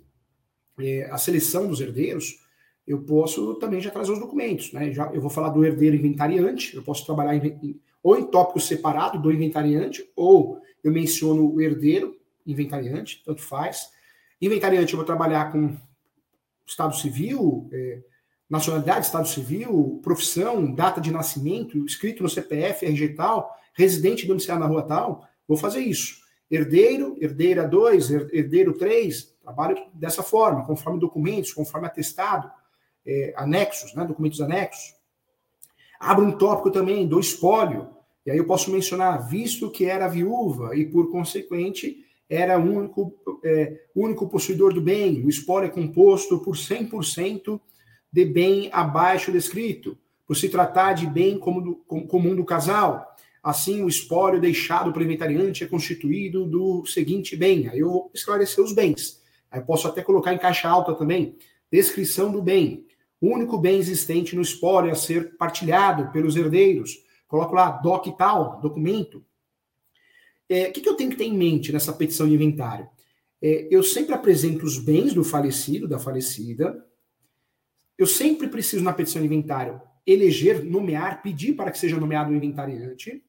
é, 0.80 1.10
a 1.12 1.18
seleção 1.18 1.68
dos 1.68 1.82
herdeiros, 1.82 2.40
eu 2.88 3.02
posso 3.04 3.56
também 3.56 3.80
já 3.80 3.92
trazer 3.92 4.12
os 4.12 4.20
documentos. 4.20 4.74
Né? 4.74 4.92
Já, 4.92 5.12
eu 5.14 5.22
vou 5.22 5.30
falar 5.30 5.50
do 5.50 5.64
herdeiro 5.64 5.96
inventariante, 5.96 6.76
eu 6.76 6.82
posso 6.82 7.06
trabalhar 7.06 7.36
em, 7.36 7.80
ou 8.02 8.18
em 8.18 8.26
tópico 8.26 8.60
separado 8.60 9.20
do 9.20 9.32
inventariante, 9.32 10.10
ou 10.16 10.60
eu 10.84 10.92
menciono 10.92 11.54
o 11.54 11.62
herdeiro 11.62 12.18
inventariante, 12.46 13.22
tanto 13.24 13.42
faz. 13.42 13.90
Inventariante 14.42 14.94
eu 14.94 14.98
vou 14.98 15.06
trabalhar 15.06 15.52
com 15.52 15.78
Estado 16.66 16.96
Civil, 16.96 17.70
é, 17.72 18.02
nacionalidade, 18.50 19.06
Estado 19.06 19.28
Civil, 19.28 20.00
profissão, 20.02 20.74
data 20.74 21.00
de 21.00 21.12
nascimento, 21.12 21.86
escrito 21.86 22.24
no 22.24 22.30
CPF, 22.30 22.86
RG 22.86 23.10
tal, 23.10 23.56
residente 23.74 24.26
domiciliado 24.26 24.62
na 24.62 24.68
rua 24.68 24.82
tal, 24.82 25.28
vou 25.48 25.58
fazer 25.58 25.82
isso. 25.82 26.20
Herdeiro, 26.50 27.16
herdeira 27.20 27.68
2, 27.68 28.12
herdeiro 28.32 28.74
3, 28.74 29.38
Trabalho 29.50 29.78
dessa 29.96 30.22
forma, 30.22 30.64
conforme 30.64 31.00
documentos, 31.00 31.52
conforme 31.52 31.88
atestado, 31.88 32.52
é, 33.04 33.34
anexos, 33.36 33.96
né, 33.96 34.06
documentos 34.06 34.40
anexos. 34.42 34.94
Abro 36.00 36.24
um 36.24 36.38
tópico 36.38 36.70
também 36.70 37.08
do 37.08 37.20
espólio, 37.20 37.90
e 38.24 38.30
aí 38.30 38.38
eu 38.38 38.46
posso 38.46 38.72
mencionar, 38.72 39.28
visto 39.28 39.72
que 39.72 39.86
era 39.86 40.08
viúva 40.08 40.76
e, 40.76 40.86
por 40.86 41.12
consequente, 41.12 42.06
era 42.30 42.60
único, 42.60 43.12
é, 43.44 43.86
único 43.96 44.30
possuidor 44.30 44.72
do 44.72 44.82
bem, 44.82 45.26
o 45.26 45.30
espólio 45.30 45.66
é 45.66 45.72
composto 45.72 46.38
por 46.44 46.56
100% 46.56 47.60
de 48.14 48.26
bem 48.26 48.70
abaixo 48.72 49.32
descrito, 49.32 49.98
por 50.28 50.38
se 50.38 50.48
tratar 50.48 50.94
de 50.94 51.08
bem 51.08 51.40
do, 51.40 51.76
comum 52.08 52.36
do 52.36 52.46
casal. 52.46 53.09
Assim, 53.42 53.84
o 53.84 53.88
espólio 53.88 54.40
deixado 54.40 54.92
pelo 54.92 55.06
inventariante 55.06 55.64
é 55.64 55.68
constituído 55.68 56.46
do 56.46 56.86
seguinte 56.86 57.36
bem. 57.36 57.70
Aí 57.70 57.80
eu 57.80 57.90
vou 57.90 58.12
esclarecer 58.14 58.64
os 58.64 58.74
bens. 58.74 59.22
Aí 59.50 59.62
posso 59.62 59.88
até 59.88 60.02
colocar 60.02 60.34
em 60.34 60.38
caixa 60.38 60.68
alta 60.68 60.94
também. 60.94 61.38
Descrição 61.72 62.32
do 62.32 62.42
bem. 62.42 62.86
O 63.22 63.34
único 63.34 63.58
bem 63.58 63.78
existente 63.80 64.36
no 64.36 64.42
espólio 64.42 64.92
a 64.92 64.96
ser 64.96 65.38
partilhado 65.38 66.12
pelos 66.12 66.36
herdeiros. 66.36 67.04
Coloco 67.28 67.56
lá, 67.56 67.72
doc 67.72 68.08
tal, 68.18 68.60
documento. 68.62 69.24
É, 70.48 70.68
o 70.68 70.72
que, 70.72 70.82
que 70.82 70.90
eu 70.90 70.96
tenho 70.96 71.12
que 71.12 71.16
ter 71.16 71.26
em 71.26 71.38
mente 71.38 71.72
nessa 71.72 71.94
petição 71.94 72.28
de 72.28 72.34
inventário? 72.34 72.90
É, 73.42 73.68
eu 73.70 73.84
sempre 73.84 74.14
apresento 74.14 74.66
os 74.66 74.78
bens 74.78 75.14
do 75.14 75.24
falecido, 75.24 75.88
da 75.88 76.00
falecida. 76.00 76.86
Eu 77.98 78.08
sempre 78.08 78.48
preciso, 78.48 78.84
na 78.84 78.94
petição 78.94 79.22
de 79.22 79.28
inventário, 79.28 79.82
eleger, 80.06 80.64
nomear, 80.64 81.22
pedir 81.22 81.54
para 81.54 81.72
que 81.72 81.78
seja 81.78 81.98
nomeado 81.98 82.32
o 82.32 82.36
inventariante. 82.36 83.24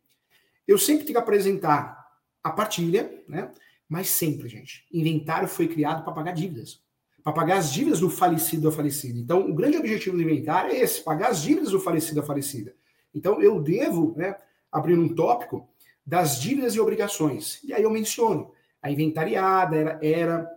Eu 0.71 0.79
sempre 0.79 1.05
tenho 1.05 1.19
que 1.19 1.23
apresentar 1.23 2.07
a 2.45 2.53
partilha, 2.53 3.13
né? 3.29 3.51
Mas 3.89 4.09
sempre, 4.09 4.49
gente, 4.49 4.87
inventário 4.93 5.49
foi 5.49 5.67
criado 5.67 6.05
para 6.05 6.13
pagar 6.13 6.31
dívidas. 6.31 6.81
Para 7.25 7.33
pagar 7.33 7.57
as 7.57 7.73
dívidas 7.73 7.99
do 7.99 8.09
falecido 8.09 8.69
ou 8.69 8.73
falecida. 8.73 9.19
Então, 9.19 9.51
o 9.51 9.53
grande 9.53 9.77
objetivo 9.77 10.17
do 10.17 10.23
inventário 10.23 10.71
é 10.71 10.79
esse: 10.79 11.03
pagar 11.03 11.31
as 11.31 11.43
dívidas 11.43 11.73
do 11.73 11.81
falecido 11.81 12.21
ou 12.21 12.27
falecida. 12.27 12.73
Então, 13.13 13.43
eu 13.43 13.61
devo 13.61 14.15
né, 14.17 14.37
abrir 14.71 14.97
um 14.97 15.13
tópico 15.13 15.69
das 16.07 16.41
dívidas 16.41 16.77
e 16.77 16.81
obrigações. 16.81 17.59
E 17.65 17.75
aí 17.75 17.83
eu 17.83 17.91
menciono: 17.91 18.53
a 18.81 18.93
inventariada 18.93 19.75
era, 19.75 19.99
era 20.01 20.51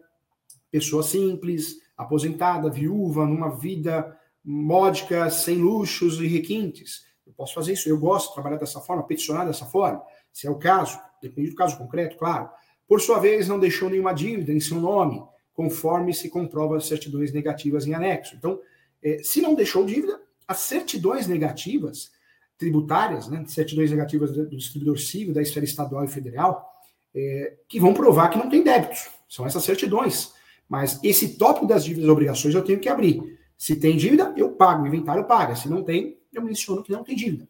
pessoa 0.70 1.02
simples, 1.02 1.78
aposentada, 1.98 2.70
viúva, 2.70 3.26
numa 3.26 3.50
vida 3.50 4.16
módica, 4.46 5.32
sem 5.32 5.58
luxos 5.58 6.22
e 6.22 6.28
requintes. 6.28 7.12
Eu 7.26 7.34
posso 7.34 7.54
fazer 7.54 7.74
isso, 7.74 7.90
eu 7.90 7.98
gosto 7.98 8.30
de 8.30 8.34
trabalhar 8.34 8.58
dessa 8.58 8.80
forma, 8.80 9.04
peticionar 9.04 9.46
dessa 9.46 9.66
forma, 9.66 10.04
se 10.32 10.48
é 10.48 10.50
o 10.50 10.56
caso, 10.56 11.00
depende 11.22 11.52
do 11.52 11.56
caso 11.56 11.78
concreto, 11.78 12.18
claro. 12.18 12.50
Por 12.88 13.02
sua 13.02 13.20
vez, 13.20 13.48
não 13.48 13.60
deixou 13.60 13.90
nenhuma 13.90 14.14
dívida 14.14 14.52
em 14.52 14.60
seu 14.60 14.80
nome, 14.80 15.24
conforme 15.54 16.14
se 16.14 16.30
comprova 16.30 16.78
as 16.78 16.86
certidões 16.86 17.32
negativas 17.32 17.86
em 17.86 17.94
anexo. 17.94 18.36
Então, 18.36 18.60
é, 19.02 19.20
se 19.24 19.42
não 19.42 19.54
deixou 19.54 19.86
dívida, 19.86 20.20
as 20.48 20.60
certidões 20.60 21.28
negativas 21.28 22.12
tributárias, 22.58 23.28
né, 23.28 23.44
certidões 23.48 23.92
negativas 23.92 24.32
do 24.32 24.56
distribuidor 24.56 24.98
civil, 24.98 25.34
da 25.34 25.42
esfera 25.42 25.66
estadual 25.66 26.04
e 26.04 26.08
federal, 26.08 26.72
é, 27.14 27.56
que 27.68 27.80
vão 27.80 27.94
provar 27.94 28.30
que 28.30 28.38
não 28.38 28.50
tem 28.50 28.64
débitos. 28.64 29.10
São 29.30 29.46
essas 29.46 29.64
certidões. 29.64 30.34
Mas 30.68 31.00
esse 31.04 31.38
tópico 31.38 31.68
das 31.68 31.84
dívidas 31.84 32.08
e 32.08 32.12
obrigações 32.12 32.56
eu 32.56 32.64
tenho 32.64 32.80
que 32.80 32.90
abrir. 32.90 33.40
Se 33.58 33.76
tem 33.76 33.96
dívida, 33.96 34.34
eu 34.36 34.52
pago, 34.52 34.84
o 34.84 34.88
inventário 34.88 35.26
paga. 35.26 35.56
Se 35.56 35.70
não 35.70 35.84
tem, 35.84 36.18
eu 36.38 36.44
menciono 36.44 36.84
que 36.84 36.92
não 36.92 37.04
tem 37.04 37.16
dívida. 37.16 37.48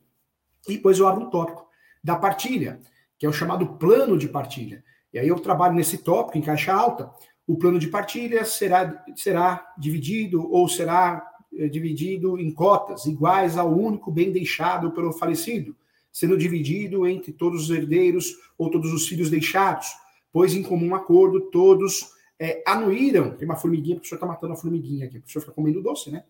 E 0.68 0.74
depois 0.74 1.00
eu 1.00 1.08
abro 1.08 1.26
um 1.26 1.30
tópico 1.30 1.68
da 2.04 2.16
partilha, 2.16 2.80
que 3.18 3.26
é 3.26 3.30
o 3.30 3.34
chamado 3.34 3.76
plano 3.76 4.18
de 4.18 4.28
partilha. 4.28 4.84
E 5.14 5.20
aí 5.20 5.28
eu 5.28 5.40
trabalho 5.40 5.76
nesse 5.76 6.00
tópico, 6.00 6.38
em 6.38 6.42
caixa 6.42 6.74
alta. 6.74 7.12
O 7.46 7.58
plano 7.58 7.78
de 7.78 7.88
partilha 7.88 8.44
será, 8.46 9.04
será 9.16 9.74
dividido 9.78 10.52
ou 10.52 10.68
será 10.68 11.26
é, 11.56 11.68
dividido 11.68 12.40
em 12.40 12.52
cotas 12.52 13.06
iguais 13.06 13.58
ao 13.58 13.72
único 13.72 14.12
bem 14.12 14.32
deixado 14.32 14.92
pelo 14.92 15.14
falecido, 15.14 15.76
sendo 16.12 16.38
dividido 16.38 17.06
entre 17.08 17.32
todos 17.32 17.66
os 17.66 17.70
herdeiros 17.70 18.36
ou 18.58 18.72
todos 18.72 18.92
os 18.92 19.08
filhos 19.08 19.30
deixados, 19.30 19.88
pois 20.32 20.56
em 20.56 20.64
comum 20.64 20.96
acordo 20.96 21.42
todos 21.52 22.12
é, 22.40 22.64
anuíram. 22.66 23.36
Tem 23.38 23.48
uma 23.48 23.56
formiguinha, 23.56 23.96
o 23.96 24.00
professor 24.00 24.16
está 24.16 24.26
matando 24.26 24.54
a 24.54 24.58
formiguinha 24.58 25.06
aqui, 25.06 25.18
o 25.18 25.22
professor 25.22 25.42
fica 25.42 25.54
comendo 25.54 25.82
doce, 25.82 26.10
né? 26.10 26.24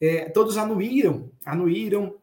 É, 0.00 0.28
todos 0.28 0.56
anuíram, 0.56 1.30
anuíram, 1.44 2.14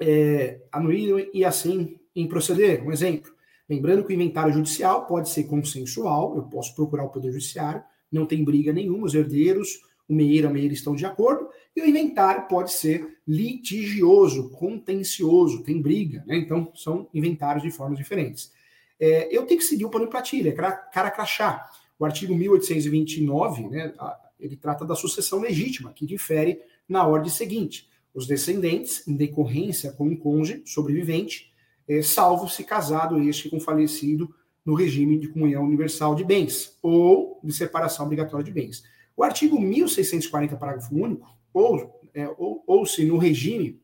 é, 0.00 0.60
anuíram 0.70 1.18
e 1.32 1.44
assim 1.44 1.98
em 2.14 2.26
proceder. 2.26 2.84
Um 2.84 2.92
exemplo. 2.92 3.32
Lembrando 3.68 4.04
que 4.04 4.12
o 4.12 4.14
inventário 4.14 4.52
judicial 4.52 5.06
pode 5.06 5.30
ser 5.30 5.44
consensual, 5.44 6.36
eu 6.36 6.42
posso 6.42 6.74
procurar 6.74 7.04
o 7.04 7.10
Poder 7.10 7.32
Judiciário, 7.32 7.82
não 8.10 8.26
tem 8.26 8.44
briga 8.44 8.72
nenhuma, 8.72 9.06
os 9.06 9.14
herdeiros, 9.14 9.80
o 10.08 10.14
meieiro 10.14 10.46
e 10.46 10.50
a 10.50 10.52
meieira 10.52 10.74
estão 10.74 10.94
de 10.94 11.06
acordo, 11.06 11.48
e 11.74 11.80
o 11.80 11.86
inventário 11.86 12.46
pode 12.48 12.72
ser 12.72 13.18
litigioso, 13.26 14.50
contencioso, 14.50 15.62
tem 15.62 15.80
briga, 15.80 16.22
né? 16.26 16.36
Então, 16.36 16.70
são 16.74 17.08
inventários 17.14 17.62
de 17.62 17.70
formas 17.70 17.96
diferentes. 17.96 18.52
É, 19.00 19.34
eu 19.34 19.46
tenho 19.46 19.58
que 19.58 19.66
seguir 19.66 19.84
o 19.84 19.90
plano 19.90 20.06
de 20.06 20.12
partilha, 20.12 20.52
cara, 20.52 20.72
cara 20.72 21.10
crachá. 21.10 21.70
O 21.98 22.04
artigo 22.04 22.34
1829, 22.34 23.68
né, 23.68 23.94
ele 24.38 24.56
trata 24.56 24.84
da 24.84 24.94
sucessão 24.94 25.40
legítima, 25.40 25.92
que 25.92 26.04
difere 26.04 26.60
na 26.92 27.06
ordem 27.06 27.30
seguinte. 27.30 27.88
Os 28.14 28.26
descendentes, 28.26 29.06
em 29.08 29.16
decorrência 29.16 29.90
com 29.92 30.06
o 30.06 30.16
cônjuge 30.16 30.62
sobrevivente, 30.66 31.50
é, 31.88 32.02
salvo 32.02 32.48
se 32.48 32.62
casado 32.62 33.20
este 33.20 33.48
com 33.48 33.58
falecido 33.58 34.32
no 34.64 34.74
regime 34.74 35.18
de 35.18 35.28
comunhão 35.28 35.64
universal 35.64 36.14
de 36.14 36.22
bens 36.22 36.78
ou 36.82 37.40
de 37.42 37.52
separação 37.52 38.04
obrigatória 38.04 38.44
de 38.44 38.52
bens. 38.52 38.84
O 39.16 39.24
artigo 39.24 39.60
1640, 39.60 40.56
parágrafo 40.56 40.94
único, 40.94 41.26
ou, 41.52 42.00
é, 42.14 42.28
ou, 42.38 42.62
ou 42.66 42.86
se 42.86 43.04
no 43.04 43.16
regime 43.16 43.80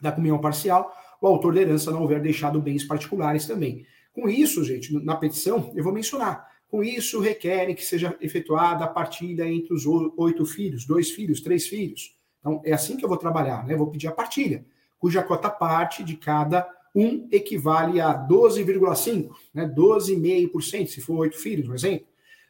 da 0.00 0.12
comunhão 0.12 0.38
parcial, 0.38 0.92
o 1.20 1.26
autor 1.26 1.54
da 1.54 1.60
herança 1.60 1.90
não 1.90 2.02
houver 2.02 2.20
deixado 2.20 2.60
bens 2.60 2.84
particulares 2.84 3.46
também. 3.46 3.86
Com 4.12 4.28
isso, 4.28 4.64
gente, 4.64 4.92
na 5.04 5.16
petição, 5.16 5.72
eu 5.74 5.84
vou 5.84 5.92
mencionar. 5.92 6.48
Com 6.68 6.82
isso, 6.82 7.20
requerem 7.20 7.74
que 7.74 7.84
seja 7.84 8.16
efetuada 8.20 8.84
a 8.84 8.88
partilha 8.88 9.48
entre 9.48 9.72
os 9.74 9.84
oito 9.86 10.44
filhos, 10.44 10.84
dois 10.84 11.10
filhos, 11.10 11.40
três 11.40 11.66
filhos. 11.66 12.14
Então, 12.40 12.60
é 12.64 12.72
assim 12.72 12.96
que 12.96 13.04
eu 13.04 13.08
vou 13.08 13.18
trabalhar, 13.18 13.66
né? 13.66 13.76
Vou 13.76 13.86
pedir 13.86 14.08
a 14.08 14.12
partilha, 14.12 14.64
cuja 14.98 15.22
cota 15.22 15.48
parte 15.48 16.02
de 16.02 16.16
cada 16.16 16.68
um 16.94 17.28
equivale 17.30 18.00
a 18.00 18.14
12,5%, 18.14 19.30
né? 19.54 19.66
12,5%, 19.66 20.86
se 20.86 21.00
for 21.00 21.18
oito 21.18 21.36
filhos, 21.36 21.66
por 21.66 21.74
exemplo. 21.74 22.06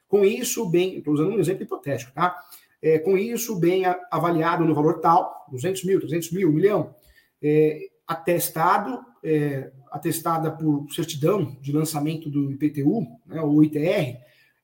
Com 0.09 0.25
isso, 0.25 0.69
bem, 0.69 0.99
estou 0.99 1.15
usando 1.15 1.31
um 1.31 1.39
exemplo 1.39 1.63
hipotético, 1.63 2.13
tá? 2.13 2.37
É, 2.83 2.99
com 2.99 3.17
isso, 3.17 3.59
bem 3.59 3.85
avaliado 4.11 4.65
no 4.65 4.75
valor 4.75 5.01
tal, 5.01 5.47
200 5.51 5.85
mil, 5.85 6.01
300 6.01 6.33
mil, 6.33 6.49
1 6.49 6.53
milhão, 6.53 6.95
é, 7.43 7.89
atestado, 8.07 9.05
é, 9.23 9.71
atestada 9.91 10.51
por 10.51 10.87
certidão 10.91 11.57
de 11.61 11.73
lançamento 11.73 12.31
do 12.31 12.51
IPTU, 12.53 13.07
né, 13.27 13.41
ou 13.43 13.63
ITR, 13.63 14.19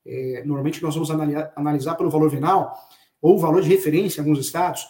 é, 0.06 0.42
normalmente 0.44 0.82
nós 0.82 0.94
vamos 0.94 1.10
analisar, 1.10 1.52
analisar 1.56 1.94
pelo 1.96 2.10
valor 2.10 2.30
venal, 2.30 2.74
ou 3.20 3.38
valor 3.38 3.62
de 3.62 3.68
referência 3.68 4.20
em 4.20 4.24
alguns 4.24 4.38
estados. 4.38 4.86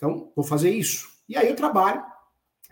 Então, 0.00 0.32
vou 0.34 0.42
fazer 0.42 0.70
isso. 0.70 1.10
E 1.28 1.36
aí 1.36 1.46
eu 1.46 1.54
trabalho, 1.54 2.02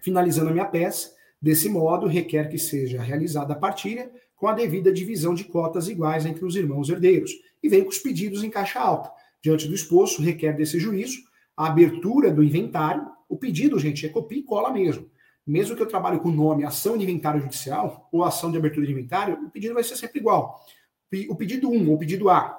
finalizando 0.03 0.49
a 0.49 0.53
minha 0.53 0.65
peça, 0.65 1.15
desse 1.41 1.69
modo, 1.69 2.07
requer 2.07 2.49
que 2.49 2.59
seja 2.59 3.03
realizada 3.03 3.53
a 3.53 3.57
partilha 3.57 4.11
com 4.35 4.49
a 4.49 4.55
devida 4.55 4.91
divisão 4.91 5.35
de 5.35 5.45
cotas 5.45 5.89
iguais 5.89 6.25
entre 6.25 6.43
os 6.43 6.57
irmãos 6.57 6.89
herdeiros, 6.89 7.31
e 7.63 7.69
vem 7.69 7.83
com 7.83 7.91
os 7.91 7.99
pedidos 7.99 8.43
em 8.43 8.49
caixa 8.49 8.81
alta. 8.81 9.13
Diante 9.43 9.69
do 9.69 9.75
exposto, 9.75 10.23
requer 10.23 10.55
desse 10.55 10.81
juízo 10.81 11.19
a 11.55 11.67
abertura 11.67 12.33
do 12.33 12.43
inventário. 12.43 13.07
O 13.29 13.37
pedido, 13.37 13.79
gente, 13.79 14.07
é 14.07 14.09
copia 14.09 14.39
e 14.39 14.43
cola 14.43 14.73
mesmo. 14.73 15.11
Mesmo 15.47 15.77
que 15.77 15.83
eu 15.83 15.87
trabalhe 15.87 16.19
com 16.19 16.31
o 16.31 16.33
nome 16.33 16.65
ação 16.65 16.97
de 16.97 17.05
inventário 17.05 17.43
judicial 17.43 18.09
ou 18.11 18.25
ação 18.25 18.51
de 18.51 18.57
abertura 18.57 18.87
de 18.87 18.93
inventário, 18.93 19.39
o 19.45 19.51
pedido 19.51 19.75
vai 19.75 19.85
ser 19.85 19.97
sempre 19.97 20.19
igual. 20.19 20.65
O 21.29 21.37
pedido 21.37 21.69
1 21.69 21.89
ou 21.89 21.97
o 21.97 21.99
pedido 21.99 22.31
A, 22.31 22.59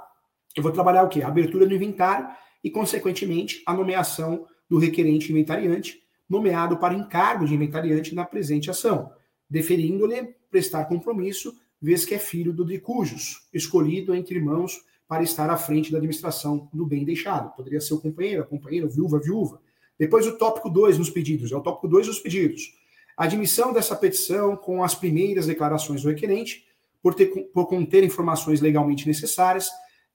eu 0.55 0.61
vou 0.61 0.71
trabalhar 0.71 1.03
o 1.03 1.09
quê? 1.09 1.21
A 1.21 1.27
abertura 1.27 1.65
do 1.65 1.73
inventário 1.73 2.27
e, 2.63 2.69
consequentemente, 2.69 3.63
a 3.65 3.73
nomeação 3.73 4.45
do 4.69 4.77
requerente 4.77 5.31
inventariante, 5.31 6.01
nomeado 6.29 6.77
para 6.77 6.93
encargo 6.93 7.45
de 7.45 7.55
inventariante 7.55 8.13
na 8.13 8.23
presente 8.23 8.69
ação, 8.69 9.11
deferindo-lhe 9.49 10.35
prestar 10.51 10.85
compromisso 10.85 11.55
vez 11.81 12.05
que 12.05 12.13
é 12.13 12.19
filho 12.19 12.53
do 12.53 12.65
de 12.65 12.77
cujos, 12.79 13.47
escolhido 13.53 14.13
entre 14.13 14.35
irmãos 14.35 14.81
para 15.07 15.23
estar 15.23 15.49
à 15.49 15.57
frente 15.57 15.91
da 15.91 15.97
administração 15.97 16.69
do 16.73 16.85
bem 16.85 17.03
deixado. 17.03 17.55
Poderia 17.55 17.81
ser 17.81 17.93
o 17.93 17.99
companheiro, 17.99 18.43
a 18.43 18.45
companheira, 18.45 18.87
viúva, 18.87 19.19
viúva. 19.19 19.61
Depois 19.97 20.27
o 20.27 20.37
tópico 20.37 20.69
2 20.69 20.97
nos 20.97 21.09
pedidos, 21.09 21.51
é 21.51 21.55
o 21.55 21.61
tópico 21.61 21.87
2 21.87 22.07
dos 22.07 22.19
pedidos. 22.19 22.77
Admissão 23.17 23.73
dessa 23.73 23.95
petição 23.95 24.55
com 24.55 24.83
as 24.83 24.93
primeiras 24.93 25.47
declarações 25.47 26.03
do 26.03 26.09
requerente, 26.09 26.65
por, 27.01 27.15
ter, 27.15 27.27
por 27.53 27.67
conter 27.67 28.03
informações 28.03 28.61
legalmente 28.61 29.07
necessárias, 29.07 29.69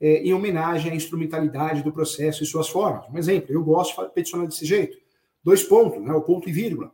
é, 0.05 0.19
em 0.19 0.35
homenagem 0.35 0.93
à 0.93 0.95
instrumentalidade 0.95 1.83
do 1.83 1.91
processo 1.91 2.43
e 2.43 2.47
suas 2.47 2.69
formas. 2.69 3.07
Um 3.11 3.17
exemplo, 3.17 3.55
eu 3.55 3.65
gosto 3.65 4.05
de 4.05 4.13
peticionar 4.13 4.47
desse 4.47 4.67
jeito. 4.67 4.99
Dois 5.43 5.63
pontos, 5.63 6.03
né, 6.03 6.13
o 6.13 6.21
ponto 6.21 6.47
e 6.47 6.53
vírgula. 6.53 6.93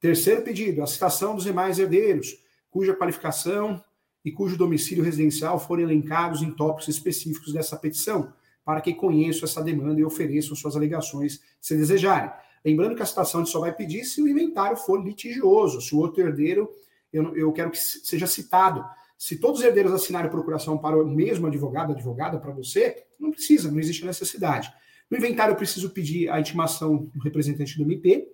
Terceiro 0.00 0.42
pedido, 0.42 0.82
a 0.82 0.86
citação 0.88 1.36
dos 1.36 1.44
demais 1.44 1.78
herdeiros, 1.78 2.36
cuja 2.68 2.96
qualificação 2.96 3.80
e 4.24 4.32
cujo 4.32 4.56
domicílio 4.56 5.04
residencial 5.04 5.56
forem 5.56 5.84
elencados 5.84 6.42
em 6.42 6.50
tópicos 6.50 6.88
específicos 6.88 7.52
dessa 7.52 7.76
petição, 7.76 8.32
para 8.64 8.80
que 8.80 8.92
conheçam 8.92 9.44
essa 9.44 9.62
demanda 9.62 10.00
e 10.00 10.04
ofereçam 10.04 10.56
suas 10.56 10.74
alegações 10.74 11.40
se 11.60 11.76
desejarem. 11.76 12.32
Lembrando 12.64 12.96
que 12.96 13.02
a 13.02 13.06
citação 13.06 13.46
só 13.46 13.60
vai 13.60 13.72
pedir 13.72 14.04
se 14.04 14.20
o 14.20 14.26
inventário 14.26 14.76
for 14.76 15.00
litigioso, 15.00 15.80
se 15.80 15.94
o 15.94 15.98
outro 15.98 16.20
herdeiro, 16.20 16.68
eu, 17.12 17.36
eu 17.36 17.52
quero 17.52 17.70
que 17.70 17.78
seja 17.78 18.26
citado. 18.26 18.84
Se 19.22 19.36
todos 19.36 19.60
os 19.60 19.64
herdeiros 19.64 19.92
assinarem 19.92 20.28
procuração 20.28 20.76
para 20.76 21.00
o 21.00 21.08
mesmo 21.08 21.46
advogado, 21.46 21.92
advogada 21.92 22.40
para 22.40 22.50
você, 22.50 23.04
não 23.20 23.30
precisa, 23.30 23.70
não 23.70 23.78
existe 23.78 24.04
necessidade. 24.04 24.68
No 25.08 25.16
inventário, 25.16 25.52
eu 25.52 25.56
preciso 25.56 25.90
pedir 25.90 26.28
a 26.28 26.40
intimação 26.40 27.04
do 27.04 27.20
representante 27.20 27.76
do 27.76 27.84
MP, 27.84 28.26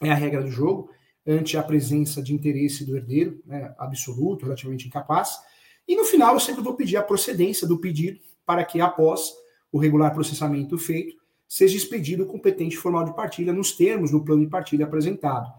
é 0.00 0.10
a 0.10 0.14
regra 0.14 0.42
do 0.42 0.50
jogo 0.50 0.88
ante 1.26 1.54
a 1.58 1.62
presença 1.62 2.22
de 2.22 2.32
interesse 2.32 2.82
do 2.86 2.96
herdeiro, 2.96 3.42
né, 3.44 3.74
absoluto, 3.76 4.44
relativamente 4.44 4.88
incapaz. 4.88 5.36
E 5.86 5.94
no 5.94 6.04
final, 6.06 6.32
eu 6.32 6.40
sempre 6.40 6.62
vou 6.62 6.76
pedir 6.76 6.96
a 6.96 7.02
procedência 7.02 7.68
do 7.68 7.78
pedido 7.78 8.18
para 8.46 8.64
que, 8.64 8.80
após 8.80 9.34
o 9.70 9.78
regular 9.78 10.14
processamento 10.14 10.78
feito, 10.78 11.14
seja 11.46 11.76
expedido 11.76 12.22
o 12.22 12.26
competente 12.26 12.78
formal 12.78 13.04
de 13.04 13.14
partilha 13.14 13.52
nos 13.52 13.72
termos 13.72 14.10
do 14.10 14.24
plano 14.24 14.42
de 14.42 14.48
partilha 14.48 14.86
apresentado. 14.86 15.52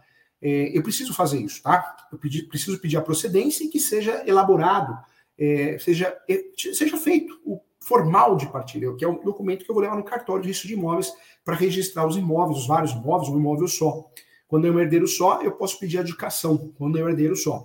É, 0.46 0.78
eu 0.78 0.84
preciso 0.84 1.14
fazer 1.14 1.40
isso, 1.40 1.64
tá? 1.64 1.96
Eu 2.12 2.18
pedi, 2.18 2.44
preciso 2.44 2.78
pedir 2.78 2.98
a 2.98 3.02
procedência 3.02 3.64
e 3.64 3.70
que 3.70 3.80
seja 3.80 4.22
elaborado, 4.28 4.94
é, 5.40 5.78
seja, 5.80 6.14
é, 6.30 6.44
seja 6.58 6.98
feito 6.98 7.40
o 7.46 7.62
formal 7.80 8.36
de 8.36 8.48
partilha, 8.48 8.94
que 8.96 9.06
é 9.06 9.08
um 9.08 9.24
documento 9.24 9.64
que 9.64 9.72
eu 9.72 9.74
vou 9.74 9.82
levar 9.82 9.96
no 9.96 10.04
cartório 10.04 10.42
de 10.42 10.50
registro 10.50 10.68
de 10.68 10.74
imóveis 10.74 11.14
para 11.46 11.56
registrar 11.56 12.06
os 12.06 12.18
imóveis, 12.18 12.60
os 12.60 12.68
vários 12.68 12.92
imóveis, 12.92 13.30
um 13.30 13.38
imóvel 13.38 13.70
só. 13.70 14.12
Quando 14.46 14.68
é 14.68 14.72
um 14.72 14.80
herdeiro 14.80 15.08
só, 15.08 15.42
eu 15.42 15.54
posso 15.54 15.80
pedir 15.80 16.00
adjudicação, 16.00 16.74
quando 16.78 17.00
é 17.00 17.04
um 17.04 17.08
herdeiro 17.08 17.38
só. 17.38 17.64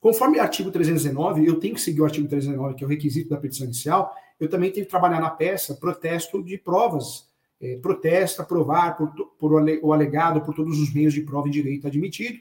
Conforme 0.00 0.38
o 0.38 0.42
artigo 0.42 0.72
319, 0.72 1.46
eu 1.46 1.60
tenho 1.60 1.74
que 1.74 1.80
seguir 1.80 2.00
o 2.00 2.04
artigo 2.04 2.26
319, 2.26 2.74
que 2.74 2.82
é 2.82 2.86
o 2.86 2.90
requisito 2.90 3.30
da 3.30 3.36
petição 3.36 3.66
inicial, 3.66 4.12
eu 4.40 4.48
também 4.48 4.72
tenho 4.72 4.86
que 4.86 4.90
trabalhar 4.90 5.20
na 5.20 5.30
peça 5.30 5.74
protesto 5.74 6.42
de 6.42 6.58
provas. 6.58 7.29
É, 7.60 7.76
protesta, 7.76 8.42
provar 8.42 8.96
por, 8.96 9.12
por, 9.38 9.52
o 9.82 9.92
alegado 9.92 10.40
por 10.40 10.54
todos 10.54 10.80
os 10.80 10.94
meios 10.94 11.12
de 11.12 11.20
prova 11.20 11.46
em 11.46 11.50
direito 11.50 11.86
admitido, 11.86 12.38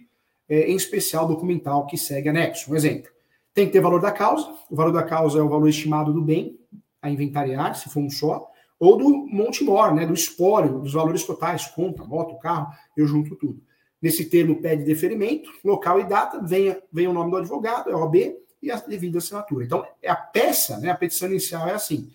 é, 0.47 0.71
em 0.71 0.75
especial 0.75 1.27
documental 1.27 1.85
que 1.85 1.97
segue 1.97 2.29
anexo. 2.29 2.71
Um 2.71 2.75
exemplo. 2.75 3.11
Tem 3.53 3.65
que 3.65 3.73
ter 3.73 3.81
valor 3.81 3.99
da 3.99 4.11
causa. 4.11 4.49
O 4.69 4.75
valor 4.75 4.93
da 4.93 5.03
causa 5.03 5.39
é 5.39 5.41
o 5.41 5.49
valor 5.49 5.67
estimado 5.67 6.13
do 6.13 6.21
bem 6.21 6.57
a 7.01 7.09
inventariar, 7.09 7.75
se 7.75 7.89
for 7.89 7.99
um 7.99 8.09
só 8.09 8.49
ou 8.79 8.97
do 8.97 9.09
monte 9.27 9.63
mor, 9.63 9.93
né, 9.93 10.05
do 10.05 10.13
espólio, 10.13 10.79
dos 10.79 10.93
valores 10.93 11.23
totais, 11.23 11.67
conta, 11.67 12.03
moto, 12.05 12.39
carro, 12.39 12.73
eu 12.95 13.05
junto 13.05 13.35
tudo. 13.35 13.61
Nesse 14.01 14.25
termo 14.25 14.61
pede 14.61 14.85
deferimento, 14.85 15.51
local 15.63 15.99
e 15.99 16.05
data, 16.05 16.41
vem, 16.41 16.75
vem 16.91 17.07
o 17.07 17.13
nome 17.13 17.29
do 17.29 17.37
advogado, 17.37 17.89
é 17.89 17.95
OB 17.95 18.37
e 18.61 18.71
a 18.71 18.77
devida 18.77 19.17
assinatura. 19.17 19.65
Então, 19.65 19.85
é 20.01 20.09
a 20.09 20.15
peça, 20.15 20.79
né, 20.79 20.89
a 20.89 20.95
petição 20.95 21.27
inicial 21.27 21.67
é 21.67 21.73
assim. 21.73 22.09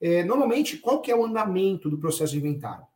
É, 0.00 0.24
normalmente, 0.24 0.78
qual 0.78 1.00
que 1.00 1.10
é 1.10 1.16
o 1.16 1.24
andamento 1.24 1.90
do 1.90 1.98
processo 1.98 2.32
de 2.32 2.38
inventário? 2.38 2.86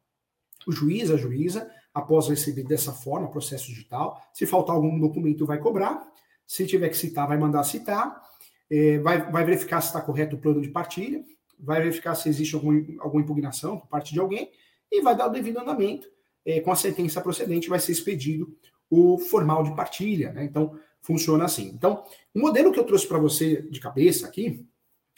O 0.67 0.73
juiz, 0.73 1.11
a 1.11 1.17
juíza, 1.17 1.71
após 1.93 2.29
receber 2.29 2.65
dessa 2.65 2.93
forma, 2.93 3.31
processo 3.31 3.67
digital, 3.67 4.21
se 4.33 4.47
faltar 4.47 4.75
algum 4.75 4.99
documento, 4.99 5.45
vai 5.45 5.59
cobrar, 5.59 6.11
se 6.47 6.67
tiver 6.67 6.89
que 6.89 6.97
citar, 6.97 7.29
vai 7.29 7.37
mandar 7.37 7.63
citar, 7.65 8.23
é, 8.71 8.99
vai, 8.99 9.31
vai 9.31 9.45
verificar 9.45 9.81
se 9.81 9.89
está 9.89 10.01
correto 10.01 10.37
o 10.37 10.39
plano 10.39 10.61
de 10.61 10.69
partilha, 10.69 11.23
vai 11.59 11.81
verificar 11.81 12.15
se 12.15 12.29
existe 12.29 12.55
algum, 12.55 12.83
alguma 13.01 13.23
impugnação 13.23 13.79
por 13.79 13.89
parte 13.89 14.13
de 14.13 14.21
alguém 14.21 14.51
e 14.91 15.01
vai 15.01 15.17
dar 15.17 15.29
o 15.29 15.31
devido 15.33 15.59
andamento. 15.59 16.09
É, 16.47 16.61
com 16.61 16.71
a 16.71 16.77
sentença 16.77 17.23
procedente, 17.23 17.71
vai 17.71 17.79
ser 17.79 17.93
expedido 17.93 18.55
o 18.91 19.19
formal 19.19 19.63
de 19.63 19.75
partilha. 19.75 20.33
Né? 20.33 20.45
Então, 20.45 20.79
funciona 21.01 21.45
assim. 21.45 21.69
Então, 21.69 22.05
o 22.35 22.41
modelo 22.41 22.71
que 22.71 22.79
eu 22.79 22.85
trouxe 22.85 23.07
para 23.07 23.19
você 23.19 23.63
de 23.63 23.81
cabeça 23.81 24.27
aqui 24.27 24.67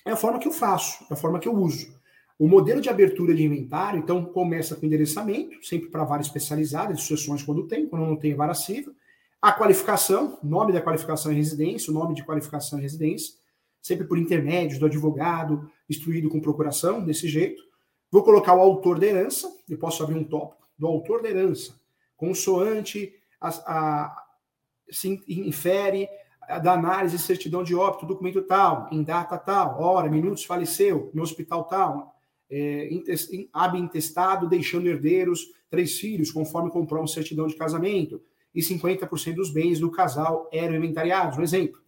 é 0.06 0.12
a 0.12 0.16
forma 0.16 0.38
que 0.38 0.48
eu 0.48 0.52
faço, 0.52 1.04
é 1.10 1.12
a 1.12 1.16
forma 1.16 1.38
que 1.38 1.48
eu 1.48 1.54
uso. 1.54 1.94
O 2.38 2.48
modelo 2.48 2.80
de 2.80 2.88
abertura 2.88 3.34
de 3.34 3.44
inventário, 3.44 3.98
então, 3.98 4.24
começa 4.24 4.74
com 4.76 4.86
endereçamento, 4.86 5.62
sempre 5.66 5.90
para 5.90 6.04
vara 6.04 6.22
especializada, 6.22 6.94
sucessões 6.94 7.42
quando 7.42 7.66
tem, 7.66 7.86
quando 7.86 8.06
não 8.06 8.16
tem 8.16 8.34
vara 8.34 8.54
civil. 8.54 8.94
A 9.42 9.52
qualificação, 9.52 10.38
nome 10.42 10.72
da 10.72 10.80
qualificação 10.80 11.32
em 11.32 11.36
residência, 11.36 11.90
o 11.90 11.94
nome 11.94 12.14
de 12.14 12.24
qualificação 12.24 12.78
em 12.78 12.82
residência 12.82 13.34
sempre 13.86 14.04
por 14.04 14.18
intermédio 14.18 14.80
do 14.80 14.86
advogado, 14.86 15.70
instruído 15.88 16.28
com 16.28 16.40
procuração, 16.40 17.04
desse 17.04 17.28
jeito. 17.28 17.62
Vou 18.10 18.24
colocar 18.24 18.52
o 18.52 18.60
autor 18.60 18.98
da 18.98 19.06
herança, 19.06 19.48
eu 19.68 19.78
posso 19.78 20.02
abrir 20.02 20.16
um 20.16 20.24
tópico, 20.24 20.66
do 20.76 20.88
autor 20.88 21.22
da 21.22 21.30
herança, 21.30 21.72
consoante 22.16 23.14
a, 23.40 23.48
a, 23.48 24.24
se 24.90 25.22
infere 25.28 26.08
da 26.62 26.72
análise 26.72 27.18
certidão 27.18 27.62
de 27.62 27.74
óbito, 27.74 28.06
documento 28.06 28.42
tal, 28.42 28.88
em 28.92 29.02
data 29.02 29.36
tal, 29.36 29.80
hora, 29.80 30.08
minutos, 30.08 30.44
faleceu, 30.44 31.10
no 31.12 31.22
hospital 31.22 31.64
tal, 31.64 32.14
é, 32.50 32.88
ab 33.52 33.78
intestado, 33.78 34.48
deixando 34.48 34.86
herdeiros, 34.86 35.46
três 35.68 35.98
filhos, 35.98 36.30
conforme 36.30 36.70
comprou 36.70 37.06
certidão 37.06 37.46
de 37.46 37.56
casamento, 37.56 38.22
e 38.54 38.60
50% 38.60 39.34
dos 39.34 39.50
bens 39.50 39.80
do 39.80 39.90
casal 39.90 40.48
eram 40.52 40.76
inventariados. 40.76 41.38
Um 41.38 41.42
exemplo. 41.42 41.80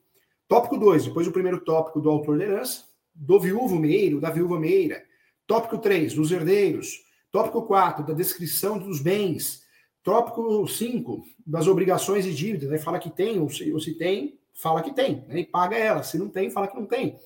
Tópico 0.46 0.76
2, 0.76 1.06
depois 1.06 1.26
do 1.26 1.32
primeiro 1.32 1.60
tópico 1.60 2.00
do 2.00 2.10
autor 2.10 2.38
da 2.38 2.44
herança, 2.44 2.84
do 3.14 3.38
viúvo 3.38 3.78
meiro, 3.78 4.20
da 4.20 4.30
viúva 4.30 4.58
meira. 4.58 5.02
Tópico 5.46 5.78
3, 5.78 6.14
dos 6.14 6.30
herdeiros. 6.30 7.04
Tópico 7.30 7.62
4, 7.62 8.04
da 8.04 8.12
descrição 8.12 8.78
dos 8.78 9.00
bens. 9.00 9.62
Tópico 10.02 10.66
5, 10.66 11.22
das 11.46 11.66
obrigações 11.66 12.26
e 12.26 12.32
dívidas. 12.32 12.70
Aí 12.70 12.78
fala 12.78 12.98
que 12.98 13.10
tem, 13.10 13.38
ou 13.38 13.50
se, 13.50 13.70
ou 13.72 13.80
se 13.80 13.94
tem, 13.94 14.38
fala 14.58 14.82
que 14.82 14.92
tem, 14.92 15.24
né? 15.28 15.40
e 15.40 15.46
paga 15.46 15.76
ela. 15.76 16.02
Se 16.02 16.18
não 16.18 16.28
tem, 16.28 16.50
fala 16.50 16.68
que 16.68 16.76
não 16.76 16.86
tem. 16.86 17.18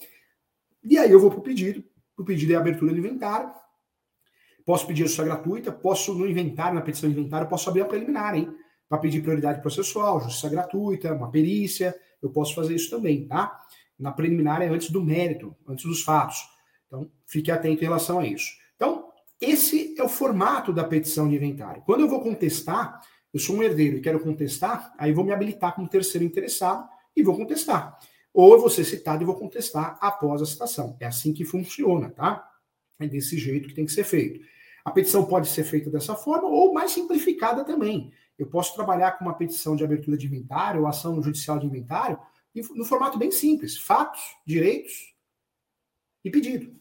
E 0.85 0.99
aí 0.99 1.11
eu 1.11 1.19
vou 1.19 1.31
para 1.31 1.41
o 1.41 1.43
pedido. 1.43 1.83
O 2.17 2.25
pedido 2.25 2.53
é 2.53 2.57
a 2.57 2.61
abertura 2.61 2.93
do 2.93 2.99
inventário. 2.99 3.51
Posso 4.65 4.87
pedir 4.87 5.03
justiça 5.03 5.25
gratuita, 5.25 5.73
posso 5.73 6.15
no 6.15 6.29
inventário, 6.29 6.75
na 6.75 6.83
petição 6.83 7.11
de 7.11 7.19
inventário, 7.19 7.49
posso 7.49 7.69
abrir 7.69 7.83
a 7.83 7.87
preliminar, 7.87 8.35
hein? 8.37 8.55
Para 8.89 8.99
pedir 8.99 9.21
prioridade 9.21 9.61
processual, 9.61 10.21
justiça 10.21 10.49
gratuita, 10.49 11.13
uma 11.13 11.31
perícia, 11.31 11.97
eu 12.23 12.31
posso 12.31 12.55
fazer 12.55 12.75
isso 12.75 12.91
também, 12.91 13.27
tá? 13.27 13.61
Na 13.99 14.13
preliminar 14.13 14.63
é 14.63 14.69
antes 14.69 14.91
do 14.91 15.03
mérito, 15.03 15.57
antes 15.67 15.85
dos 15.85 16.03
fatos. 16.03 16.37
Então, 16.87 17.11
fique 17.27 17.51
atento 17.51 17.83
em 17.83 17.87
relação 17.87 18.21
a 18.21 18.27
isso. 18.27 18.53
Então, 18.77 19.09
esse 19.41 19.99
é 19.99 20.03
o 20.05 20.09
formato 20.09 20.73
da 20.73 20.85
petição 20.85 21.29
de 21.29 21.35
inventário. 21.35 21.83
Quando 21.83 22.03
eu 22.03 22.09
vou 22.09 22.21
contestar, 22.21 23.01
eu 23.35 23.41
sou 23.41 23.57
um 23.57 23.63
herdeiro 23.63 23.97
e 23.97 24.01
quero 24.01 24.21
contestar, 24.21 24.93
aí 24.97 25.13
vou 25.13 25.25
me 25.25 25.33
habilitar 25.33 25.75
como 25.75 25.89
terceiro 25.89 26.25
interessado 26.25 26.89
e 27.17 27.23
vou 27.23 27.37
contestar. 27.37 27.99
Ou 28.33 28.55
eu 28.55 28.61
vou 28.61 28.71
ser 28.71 28.85
citado 28.85 29.23
e 29.23 29.27
vou 29.27 29.35
contestar 29.35 29.99
após 30.01 30.41
a 30.41 30.47
citação. 30.47 30.97
É 31.01 31.07
assim 31.07 31.33
que 31.33 31.45
funciona, 31.45 32.11
tá? 32.11 32.49
É 32.99 33.07
desse 33.07 33.37
jeito 33.37 33.69
que 33.69 33.75
tem 33.75 33.85
que 33.85 33.93
ser 33.93 34.05
feito. 34.05 34.45
A 34.85 34.91
petição 34.91 35.25
pode 35.25 35.49
ser 35.49 35.65
feita 35.65 35.91
dessa 35.91 36.15
forma 36.15 36.49
ou 36.49 36.73
mais 36.73 36.91
simplificada 36.91 37.65
também. 37.65 38.13
Eu 38.39 38.47
posso 38.47 38.75
trabalhar 38.75 39.13
com 39.13 39.25
uma 39.25 39.35
petição 39.35 39.77
de 39.77 39.85
abertura 39.85 40.17
de 40.17 40.27
inventário 40.27 40.81
ou 40.81 40.87
ação 40.87 41.23
judicial 41.23 41.59
de 41.59 41.67
inventário 41.67 42.19
no 42.75 42.85
formato 42.85 43.19
bem 43.19 43.31
simples: 43.31 43.77
fatos, 43.77 44.21
direitos 44.47 45.15
e 46.25 46.31
pedido. 46.31 46.75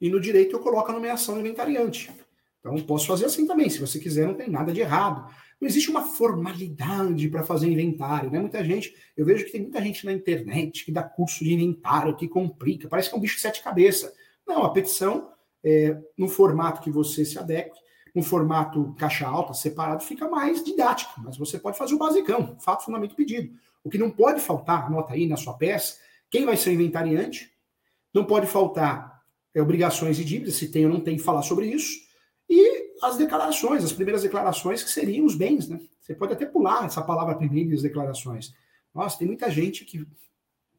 E 0.00 0.10
no 0.10 0.20
direito 0.20 0.56
eu 0.56 0.60
coloco 0.60 0.90
a 0.90 0.94
nomeação 0.94 1.38
inventariante. 1.38 2.10
Então 2.58 2.76
posso 2.84 3.06
fazer 3.06 3.26
assim 3.26 3.46
também, 3.46 3.68
se 3.68 3.78
você 3.78 3.98
quiser, 3.98 4.26
não 4.26 4.34
tem 4.34 4.48
nada 4.48 4.72
de 4.72 4.80
errado. 4.80 5.30
Não 5.60 5.68
existe 5.68 5.90
uma 5.90 6.02
formalidade 6.02 7.28
para 7.28 7.42
fazer 7.42 7.68
inventário, 7.68 8.30
né? 8.30 8.38
Muita 8.38 8.64
gente, 8.64 8.94
eu 9.16 9.24
vejo 9.24 9.44
que 9.44 9.52
tem 9.52 9.62
muita 9.62 9.80
gente 9.82 10.04
na 10.04 10.12
internet 10.12 10.84
que 10.84 10.92
dá 10.92 11.02
curso 11.02 11.44
de 11.44 11.54
inventário, 11.54 12.16
que 12.16 12.28
complica, 12.28 12.88
parece 12.88 13.08
que 13.08 13.14
é 13.14 13.18
um 13.18 13.20
bicho 13.20 13.36
de 13.36 13.42
sete 13.42 13.62
cabeças. 13.62 14.12
Não, 14.46 14.64
a 14.64 14.70
petição, 14.70 15.30
é, 15.62 15.96
no 16.18 16.28
formato 16.28 16.80
que 16.80 16.90
você 16.90 17.24
se 17.24 17.38
adeque, 17.38 17.78
no 18.14 18.22
formato 18.22 18.94
caixa 18.98 19.26
alta, 19.26 19.52
separado, 19.54 20.04
fica 20.04 20.28
mais 20.28 20.62
didático, 20.62 21.20
mas 21.20 21.36
você 21.36 21.58
pode 21.58 21.76
fazer 21.76 21.94
o 21.94 21.98
basicão, 21.98 22.56
fato, 22.60 22.84
fundamento 22.84 23.16
pedido. 23.16 23.52
O 23.82 23.90
que 23.90 23.98
não 23.98 24.10
pode 24.10 24.40
faltar, 24.40 24.86
anota 24.86 25.14
aí 25.14 25.26
na 25.26 25.36
sua 25.36 25.54
peça, 25.54 25.98
quem 26.30 26.44
vai 26.44 26.56
ser 26.56 26.70
o 26.70 26.72
inventariante, 26.74 27.50
não 28.12 28.24
pode 28.24 28.46
faltar 28.46 29.20
é, 29.54 29.60
obrigações 29.60 30.18
e 30.18 30.24
dívidas, 30.24 30.54
se 30.54 30.70
tem 30.70 30.86
ou 30.86 30.92
não 30.92 31.00
tem, 31.00 31.18
falar 31.18 31.42
sobre 31.42 31.66
isso, 31.66 32.04
as 33.06 33.16
declarações, 33.16 33.84
as 33.84 33.92
primeiras 33.92 34.22
declarações 34.22 34.82
que 34.82 34.90
seriam 34.90 35.26
os 35.26 35.34
bens, 35.34 35.68
né? 35.68 35.80
Você 36.00 36.14
pode 36.14 36.32
até 36.32 36.44
pular 36.46 36.84
essa 36.84 37.02
palavra 37.02 37.34
primeiras 37.34 37.82
declarações. 37.82 38.54
Nossa, 38.94 39.18
tem 39.18 39.26
muita 39.26 39.50
gente 39.50 39.84
que 39.84 40.06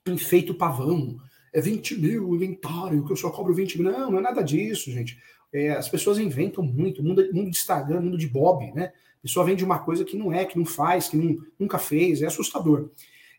enfeita 0.08 0.52
o 0.52 0.56
pavão, 0.56 1.18
é 1.54 1.62
20 1.62 2.00
mil 2.00 2.36
inventário, 2.36 3.06
que 3.06 3.12
eu 3.12 3.16
só 3.16 3.32
cobro 3.32 3.54
20 3.54 3.82
mil. 3.82 3.92
Não, 3.92 4.12
não 4.12 4.20
é 4.20 4.22
nada 4.22 4.42
disso, 4.42 4.92
gente. 4.92 5.18
É, 5.54 5.72
as 5.72 5.88
pessoas 5.88 6.20
inventam 6.20 6.64
muito, 6.64 7.02
mundo, 7.02 7.24
mundo 7.34 7.50
de 7.50 7.58
Instagram, 7.58 8.02
mundo 8.02 8.18
de 8.18 8.28
Bob, 8.28 8.72
né? 8.74 8.92
A 9.20 9.22
pessoa 9.22 9.46
vende 9.46 9.64
uma 9.64 9.80
coisa 9.80 10.04
que 10.04 10.18
não 10.18 10.34
é, 10.34 10.46
que 10.46 10.58
não 10.58 10.66
faz, 10.66 11.08
que 11.08 11.18
não, 11.18 11.38
nunca 11.58 11.78
fez, 11.80 12.22
é 12.22 12.28
assustador. 12.28 12.92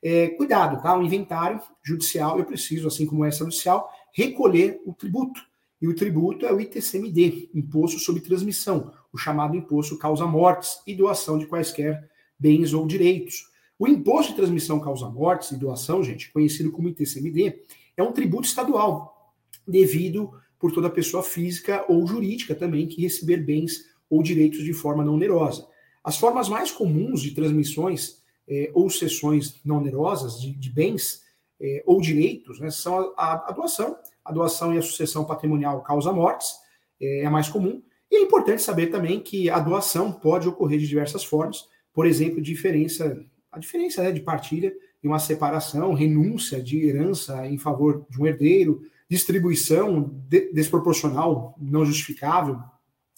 É, 0.03 0.29
cuidado, 0.29 0.83
tá? 0.83 0.97
O 0.97 1.03
inventário 1.03 1.61
judicial, 1.83 2.39
eu 2.39 2.45
preciso, 2.45 2.89
assim 2.89 3.07
como 3.07 3.25
essa 3.25 3.45
judicial, 3.45 3.93
recolher 4.13 4.81
o 4.87 4.95
tributo. 4.95 5.41
E 5.81 5.89
o 5.89 5.95
tributo 5.95 6.47
é 6.47 6.53
o 6.53 6.61
ITCMD, 6.61 7.51
Imposto 7.55 7.99
sobre 7.99 8.23
Transmissão, 8.23 8.93
o 9.13 9.19
chamado 9.19 9.57
Imposto 9.57 9.99
Causa 9.99 10.27
Mortes 10.27 10.81
e 10.87 10.95
Doação 10.95 11.39
de 11.39 11.47
quaisquer 11.47 12.09
bens 12.39 12.73
ou 12.73 12.87
direitos. 12.87 13.51
O 13.79 13.87
Imposto 13.87 14.33
de 14.33 14.37
Transmissão 14.37 14.81
Causa 14.81 15.09
Mortes 15.09 15.51
e 15.51 15.57
Doação, 15.57 16.03
gente, 16.03 16.33
conhecido 16.33 16.73
como 16.73 16.89
ITCMD, 16.89 17.63
é 17.97 18.03
um 18.03 18.13
tributo 18.13 18.47
estadual, 18.47 19.35
devido 19.67 20.33
por 20.59 20.73
toda 20.73 20.89
pessoa 20.89 21.23
física 21.23 21.85
ou 21.89 22.07
jurídica 22.07 22.55
também 22.55 22.87
que 22.87 23.03
receber 23.03 23.39
bens 23.39 23.85
ou 24.09 24.23
direitos 24.23 24.65
de 24.65 24.73
forma 24.73 25.05
não 25.05 25.15
onerosa. 25.15 25.67
As 26.03 26.17
formas 26.19 26.49
mais 26.49 26.71
comuns 26.71 27.21
de 27.21 27.33
transmissões 27.33 28.23
eh, 28.49 28.71
ou 28.73 28.89
cessões 28.89 29.61
não 29.65 29.79
onerosas 29.79 30.41
de, 30.41 30.53
de 30.53 30.71
bens 30.71 31.23
eh, 31.61 31.83
ou 31.85 32.01
direitos 32.01 32.61
né, 32.61 32.71
são 32.71 33.13
a, 33.17 33.51
a, 33.51 33.53
doação. 33.53 33.97
A 34.27 34.33
doação 34.33 34.75
e 34.75 34.79
a 34.79 34.83
sucessão 34.83 35.25
patrimonial 35.25 35.81
causa 35.83 36.13
mortes, 36.13 36.53
é 37.01 37.25
a 37.25 37.31
mais 37.31 37.49
comum. 37.49 37.83
E 38.11 38.17
é 38.17 38.21
importante 38.21 38.63
saber 38.63 38.89
também 38.89 39.21
que 39.21 39.49
a 39.49 39.59
doação 39.59 40.13
pode 40.13 40.49
ocorrer 40.49 40.79
de 40.79 40.87
diversas 40.87 41.25
formas, 41.25 41.65
por 41.93 42.07
exemplo, 42.07 42.41
diferença, 42.41 43.19
a 43.51 43.59
diferença 43.59 44.03
né, 44.03 44.13
de 44.13 44.21
partilha 44.21 44.73
e 45.03 45.09
uma 45.09 45.19
separação, 45.19 45.95
renúncia 45.95 46.63
de 46.63 46.87
herança 46.87 47.47
em 47.47 47.59
favor 47.59 48.07
de 48.11 48.21
um 48.21 48.27
herdeiro, 48.27 48.83
distribuição 49.09 50.11
de, 50.29 50.53
desproporcional, 50.53 51.55
não 51.59 51.85
justificável, 51.85 52.59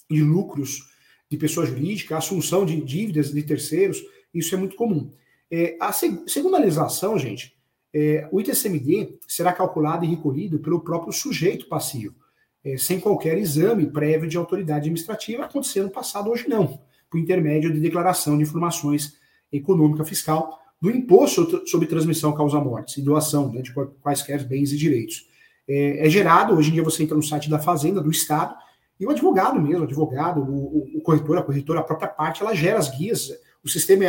de 0.09 0.23
lucros 0.23 0.89
de 1.29 1.37
pessoa 1.37 1.65
jurídica, 1.65 2.17
assunção 2.17 2.65
de 2.65 2.81
dívidas 2.81 3.31
de 3.31 3.43
terceiros, 3.43 4.03
isso 4.33 4.53
é 4.55 4.57
muito 4.57 4.75
comum. 4.75 5.11
É, 5.51 5.77
a 5.79 5.91
seg 5.91 6.23
segundo 6.27 6.55
a 6.55 6.59
legislação, 6.59 7.17
gente, 7.17 7.55
é, 7.93 8.27
o 8.31 8.39
ITCMD 8.39 9.17
será 9.27 9.51
calculado 9.51 10.05
e 10.05 10.07
recolhido 10.07 10.59
pelo 10.59 10.81
próprio 10.81 11.11
sujeito 11.11 11.67
passivo, 11.67 12.15
é, 12.63 12.77
sem 12.77 12.99
qualquer 12.99 13.37
exame 13.37 13.87
prévio 13.87 14.29
de 14.29 14.37
autoridade 14.37 14.81
administrativa, 14.81 15.45
acontecendo 15.45 15.89
passado, 15.89 16.29
hoje 16.29 16.47
não, 16.47 16.79
por 17.09 17.19
intermédio 17.19 17.73
de 17.73 17.79
declaração 17.79 18.37
de 18.37 18.43
informações 18.43 19.17
econômica 19.51 20.05
fiscal 20.05 20.59
do 20.81 20.89
imposto 20.89 21.67
sobre 21.67 21.87
transmissão 21.87 22.33
causa 22.33 22.59
mortes 22.59 22.97
e 22.97 23.01
doação 23.01 23.51
né, 23.51 23.61
de 23.61 23.73
quaisquer 24.01 24.47
bens 24.47 24.71
e 24.71 24.77
direitos. 24.77 25.27
É, 25.67 26.05
é, 26.05 26.09
gerado, 26.09 26.55
hoje 26.55 26.69
em 26.69 26.73
dia 26.73 26.83
você 26.83 27.03
entra 27.03 27.15
no 27.15 27.23
site 27.23 27.49
da 27.49 27.59
Fazenda, 27.59 28.01
do 28.01 28.11
Estado, 28.11 28.55
e 28.99 29.05
o 29.05 29.09
advogado 29.09 29.59
mesmo, 29.59 29.81
o 29.81 29.83
advogado, 29.83 30.41
o, 30.41 30.97
o 30.97 31.01
corretor, 31.01 31.37
a 31.37 31.43
corretora, 31.43 31.79
a 31.79 31.83
própria 31.83 32.07
parte, 32.07 32.41
ela 32.41 32.53
gera 32.53 32.77
as 32.77 32.89
guias, 32.95 33.29
o 33.63 33.69
sistema 33.69 34.03
é, 34.03 34.07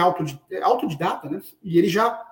é 0.53 0.63
autodidata, 0.63 1.29
né? 1.29 1.41
E 1.63 1.79
ele 1.79 1.89
já 1.89 2.30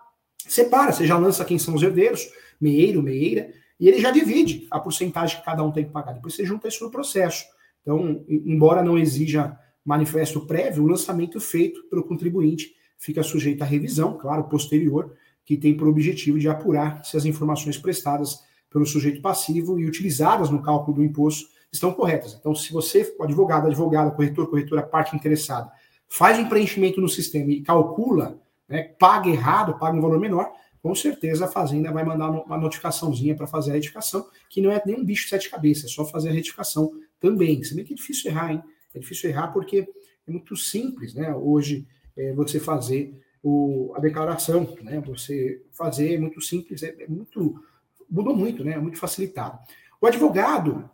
separa, 0.53 0.93
você 0.93 1.07
já 1.07 1.17
lança 1.17 1.45
quem 1.45 1.59
são 1.59 1.75
os 1.75 1.83
herdeiros, 1.83 2.29
meieiro, 2.61 3.03
meieira, 3.03 3.51
e 3.79 3.89
ele 3.89 4.01
já 4.01 4.11
divide 4.11 4.67
a 4.71 4.81
porcentagem 4.81 5.39
que 5.39 5.45
cada 5.45 5.63
um 5.63 5.71
tem 5.71 5.85
que 5.85 5.93
pagar. 5.93 6.13
Depois 6.13 6.35
você 6.35 6.45
junta 6.45 6.69
isso 6.69 6.85
no 6.85 6.91
processo. 6.91 7.45
Então, 7.83 8.25
embora 8.29 8.83
não 8.83 8.99
exija 8.99 9.57
manifesto 9.85 10.47
prévio, 10.47 10.85
o 10.85 10.87
lançamento 10.87 11.41
feito 11.41 11.85
pelo 11.89 12.03
contribuinte 12.03 12.75
fica 12.99 13.23
sujeito 13.23 13.63
à 13.63 13.65
revisão, 13.65 14.19
claro, 14.19 14.45
posterior, 14.45 15.15
que 15.45 15.57
tem 15.57 15.77
por 15.77 15.89
objetivo 15.89 16.39
de 16.39 16.49
apurar 16.49 17.05
se 17.05 17.17
as 17.17 17.25
informações 17.25 17.79
prestadas 17.79 18.41
pelo 18.69 18.85
sujeito 18.85 19.23
passivo 19.23 19.79
e 19.81 19.87
utilizadas 19.87 20.51
no 20.51 20.61
cálculo 20.61 20.99
do 20.99 21.05
imposto 21.05 21.49
estão 21.73 21.93
corretas. 21.93 22.37
Então, 22.39 22.55
se 22.55 22.73
você, 22.73 23.15
advogado, 23.21 23.67
advogada, 23.67 24.11
corretor, 24.11 24.49
corretora, 24.49 24.83
parte 24.83 25.17
interessada, 25.17 25.71
faz 26.09 26.39
um 26.39 26.49
preenchimento 26.49 27.01
no 27.01 27.09
sistema 27.09 27.51
e 27.51 27.63
calcula, 27.63 28.39
né, 28.69 28.83
paga 28.83 29.29
errado, 29.29 29.79
paga 29.79 29.97
um 29.97 30.01
valor 30.01 30.21
menor, 30.21 30.53
com 30.83 30.95
certeza 30.95 31.47
a 31.47 31.49
Fazenda 31.49 31.91
vai 31.91 32.05
mandar 32.05 32.31
uma 32.31 32.57
notificaçãozinha 32.57 33.35
para 33.35 33.47
fazer 33.47 33.73
a 33.73 33.75
retificação, 33.75 34.27
que 34.49 34.61
não 34.61 34.71
é 34.71 34.81
nem 34.87 34.97
um 34.97 35.05
bicho 35.05 35.25
de 35.25 35.31
sete 35.31 35.51
cabeças, 35.51 35.91
é 35.91 35.95
só 35.95 36.05
fazer 36.05 36.29
a 36.29 36.33
retificação 36.33 36.93
também. 37.19 37.63
Se 37.65 37.75
bem 37.75 37.85
que 37.85 37.93
é 37.93 37.97
difícil 37.97 38.31
errar, 38.31 38.53
hein? 38.53 38.63
É 38.95 38.99
difícil 38.99 39.29
errar 39.29 39.49
porque 39.49 39.89
é 40.27 40.31
muito 40.31 40.57
simples, 40.57 41.15
né? 41.15 41.35
Hoje, 41.35 41.87
é, 42.17 42.33
você 42.33 42.61
fazer 42.61 43.13
o, 43.43 43.93
a 43.97 44.01
declaração, 44.01 44.77
né? 44.83 45.01
Você 45.07 45.63
fazer 45.73 46.15
é 46.15 46.19
muito 46.19 46.41
simples, 46.41 46.83
é, 46.83 46.95
é 47.01 47.09
muito 47.09 47.61
mudou 48.09 48.35
muito, 48.35 48.65
né? 48.65 48.73
É 48.73 48.79
muito 48.79 48.99
facilitado. 48.99 49.59
O 50.01 50.07
advogado, 50.07 50.89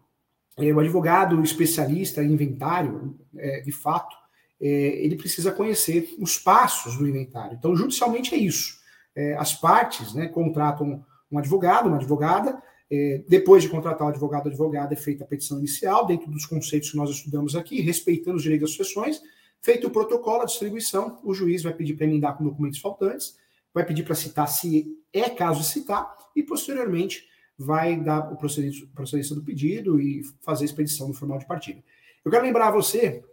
é, 0.56 0.72
o 0.72 0.80
advogado 0.80 1.42
especialista 1.42 2.22
em 2.22 2.32
inventário, 2.32 3.18
é, 3.36 3.60
de 3.60 3.70
fato, 3.70 4.16
ele 4.60 5.16
precisa 5.16 5.52
conhecer 5.52 6.14
os 6.18 6.38
passos 6.38 6.96
do 6.96 7.06
inventário. 7.06 7.56
Então, 7.58 7.76
judicialmente 7.76 8.34
é 8.34 8.38
isso. 8.38 8.78
É, 9.14 9.34
as 9.34 9.52
partes 9.52 10.14
né, 10.14 10.26
contratam 10.26 11.04
um 11.30 11.38
advogado, 11.38 11.86
uma 11.86 11.96
advogada, 11.96 12.62
é, 12.90 13.24
depois 13.28 13.62
de 13.62 13.68
contratar 13.68 14.06
o 14.06 14.10
advogado, 14.10 14.46
a 14.46 14.50
advogada 14.50 14.94
é 14.94 14.96
feita 14.96 15.24
a 15.24 15.26
petição 15.26 15.58
inicial, 15.58 16.06
dentro 16.06 16.30
dos 16.30 16.46
conceitos 16.46 16.90
que 16.90 16.96
nós 16.96 17.10
estudamos 17.10 17.56
aqui, 17.56 17.80
respeitando 17.80 18.36
os 18.36 18.42
direitos 18.42 18.70
das 18.70 18.76
sucessões, 18.76 19.20
Feito 19.64 19.86
o 19.86 19.90
protocolo, 19.90 20.42
a 20.42 20.44
distribuição, 20.44 21.18
o 21.24 21.32
juiz 21.32 21.62
vai 21.62 21.72
pedir 21.72 21.94
para 21.94 22.04
emendar 22.04 22.36
com 22.36 22.44
documentos 22.44 22.78
faltantes, 22.80 23.38
vai 23.72 23.82
pedir 23.82 24.02
para 24.02 24.14
citar 24.14 24.46
se 24.46 24.94
é 25.10 25.30
caso 25.30 25.60
de 25.60 25.66
citar, 25.66 26.14
e 26.36 26.42
posteriormente 26.42 27.26
vai 27.56 27.98
dar 27.98 28.30
o 28.30 28.36
procedimento 28.36 29.34
do 29.34 29.42
pedido 29.42 29.98
e 29.98 30.20
fazer 30.42 30.64
a 30.64 30.66
expedição 30.66 31.08
do 31.08 31.14
formal 31.14 31.38
de 31.38 31.46
partida. 31.46 31.82
Eu 32.22 32.30
quero 32.30 32.44
lembrar 32.44 32.68
a 32.68 32.72
você 32.72 33.24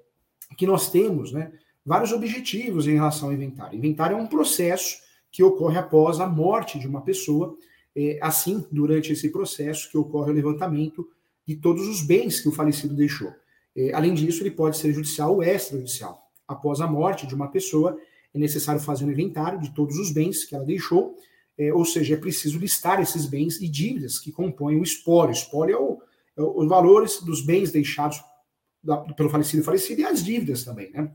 que 0.55 0.65
nós 0.65 0.89
temos 0.89 1.31
né, 1.31 1.51
vários 1.85 2.11
objetivos 2.11 2.87
em 2.87 2.93
relação 2.93 3.29
ao 3.29 3.33
inventário. 3.33 3.77
Inventário 3.77 4.17
é 4.17 4.21
um 4.21 4.27
processo 4.27 4.97
que 5.31 5.43
ocorre 5.43 5.77
após 5.77 6.19
a 6.19 6.27
morte 6.27 6.77
de 6.77 6.87
uma 6.87 7.01
pessoa, 7.01 7.57
é, 7.95 8.19
assim, 8.21 8.65
durante 8.71 9.13
esse 9.13 9.29
processo 9.29 9.89
que 9.89 9.97
ocorre 9.97 10.31
o 10.31 10.33
levantamento 10.33 11.07
de 11.47 11.55
todos 11.55 11.87
os 11.87 12.01
bens 12.01 12.39
que 12.39 12.49
o 12.49 12.51
falecido 12.51 12.93
deixou. 12.93 13.33
É, 13.75 13.93
além 13.93 14.13
disso, 14.13 14.43
ele 14.43 14.51
pode 14.51 14.77
ser 14.77 14.93
judicial 14.93 15.35
ou 15.35 15.43
extrajudicial. 15.43 16.21
Após 16.47 16.81
a 16.81 16.87
morte 16.87 17.25
de 17.25 17.33
uma 17.33 17.47
pessoa, 17.47 17.97
é 18.33 18.39
necessário 18.39 18.81
fazer 18.81 19.05
um 19.05 19.11
inventário 19.11 19.59
de 19.59 19.73
todos 19.73 19.97
os 19.97 20.11
bens 20.11 20.43
que 20.43 20.55
ela 20.55 20.65
deixou, 20.65 21.15
é, 21.57 21.73
ou 21.73 21.85
seja, 21.85 22.15
é 22.15 22.17
preciso 22.17 22.57
listar 22.57 23.01
esses 23.01 23.25
bens 23.25 23.61
e 23.61 23.67
dívidas 23.67 24.19
que 24.19 24.31
compõem 24.31 24.79
o 24.79 24.83
espólio. 24.83 25.29
O 25.29 25.37
espólio 25.37 25.75
é, 25.75 25.79
o, 25.79 26.01
é 26.37 26.41
os 26.41 26.67
valores 26.67 27.21
dos 27.21 27.41
bens 27.41 27.71
deixados 27.71 28.21
da, 28.83 28.97
pelo 28.97 29.29
falecido 29.29 29.61
e 29.61 29.65
falecido 29.65 30.01
e 30.01 30.05
as 30.05 30.23
dívidas 30.23 30.63
também. 30.63 30.91
Né? 30.91 31.11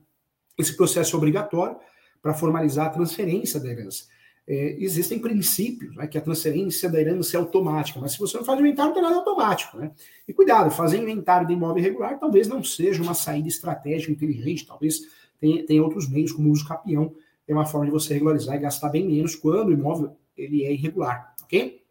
Esse 0.58 0.76
processo 0.76 1.14
é 1.14 1.18
obrigatório 1.18 1.76
para 2.22 2.34
formalizar 2.34 2.86
a 2.86 2.90
transferência 2.90 3.60
da 3.60 3.68
herança. 3.68 4.04
É, 4.48 4.76
existem 4.78 5.18
princípios, 5.18 5.96
né, 5.96 6.06
que 6.06 6.16
a 6.16 6.20
transferência 6.20 6.88
da 6.88 7.00
herança 7.00 7.36
é 7.36 7.40
automática, 7.40 7.98
mas 7.98 8.12
se 8.12 8.18
você 8.18 8.36
não 8.36 8.44
faz 8.44 8.60
inventário, 8.60 8.90
não 8.90 8.94
tem 8.94 9.02
nada 9.02 9.16
automático. 9.16 9.76
Né? 9.76 9.90
E 10.26 10.32
cuidado, 10.32 10.70
fazer 10.70 10.98
inventário 10.98 11.48
de 11.48 11.52
imóvel 11.52 11.82
irregular 11.82 12.18
talvez 12.18 12.46
não 12.46 12.62
seja 12.62 13.02
uma 13.02 13.14
saída 13.14 13.48
estratégica 13.48 14.12
inteligente, 14.12 14.64
talvez 14.64 15.00
tenha, 15.40 15.66
tenha 15.66 15.82
outros 15.82 16.08
meios, 16.08 16.32
como 16.32 16.48
o 16.48 16.52
uso 16.52 16.66
capião, 16.66 17.12
é 17.46 17.52
uma 17.52 17.66
forma 17.66 17.86
de 17.86 17.92
você 17.92 18.14
regularizar 18.14 18.56
e 18.56 18.60
gastar 18.60 18.88
bem 18.88 19.06
menos 19.06 19.34
quando 19.34 19.68
o 19.68 19.72
imóvel 19.72 20.16
ele 20.36 20.64
é 20.64 20.72
irregular, 20.72 21.34
ok? 21.42 21.82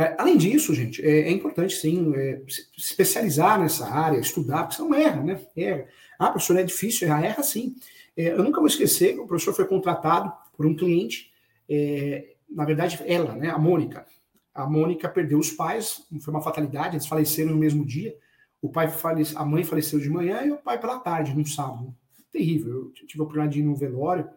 É, 0.00 0.16
além 0.18 0.38
disso, 0.38 0.74
gente, 0.74 1.04
é, 1.04 1.28
é 1.28 1.30
importante 1.30 1.76
sim 1.76 2.10
é, 2.16 2.40
se 2.48 2.70
especializar 2.78 3.60
nessa 3.60 3.86
área, 3.86 4.18
estudar, 4.18 4.62
porque 4.62 4.76
você 4.76 4.82
não 4.82 4.94
erra, 4.94 5.22
né? 5.22 5.46
Erra. 5.54 5.86
Ah, 6.18 6.30
professor, 6.30 6.56
é 6.58 6.62
difícil 6.62 7.06
errar, 7.06 7.22
erra 7.22 7.42
sim. 7.42 7.76
É, 8.16 8.32
eu 8.32 8.42
nunca 8.42 8.60
vou 8.60 8.66
esquecer 8.66 9.12
que 9.12 9.20
o 9.20 9.26
professor 9.26 9.52
foi 9.52 9.66
contratado 9.66 10.32
por 10.56 10.64
um 10.64 10.74
cliente, 10.74 11.30
é, 11.68 12.34
na 12.48 12.64
verdade, 12.64 12.98
ela, 13.04 13.34
né, 13.36 13.50
a 13.50 13.58
Mônica. 13.58 14.06
A 14.54 14.66
Mônica 14.66 15.06
perdeu 15.06 15.38
os 15.38 15.50
pais, 15.50 16.02
foi 16.22 16.32
uma 16.32 16.42
fatalidade, 16.42 16.96
eles 16.96 17.06
faleceram 17.06 17.50
no 17.50 17.58
mesmo 17.58 17.84
dia. 17.84 18.16
O 18.62 18.70
pai 18.70 18.88
falece, 18.88 19.36
a 19.36 19.44
mãe 19.44 19.64
faleceu 19.64 20.00
de 20.00 20.08
manhã 20.08 20.42
e 20.42 20.50
o 20.50 20.56
pai 20.56 20.80
pela 20.80 20.98
tarde, 20.98 21.36
num 21.36 21.44
sábado. 21.44 21.94
Terrível. 22.32 22.72
Eu 22.72 23.06
tive 23.06 23.20
a 23.20 23.24
oportunidade 23.24 23.52
de 23.52 23.60
ir 23.60 23.64
no 23.64 23.76
velório, 23.76 24.30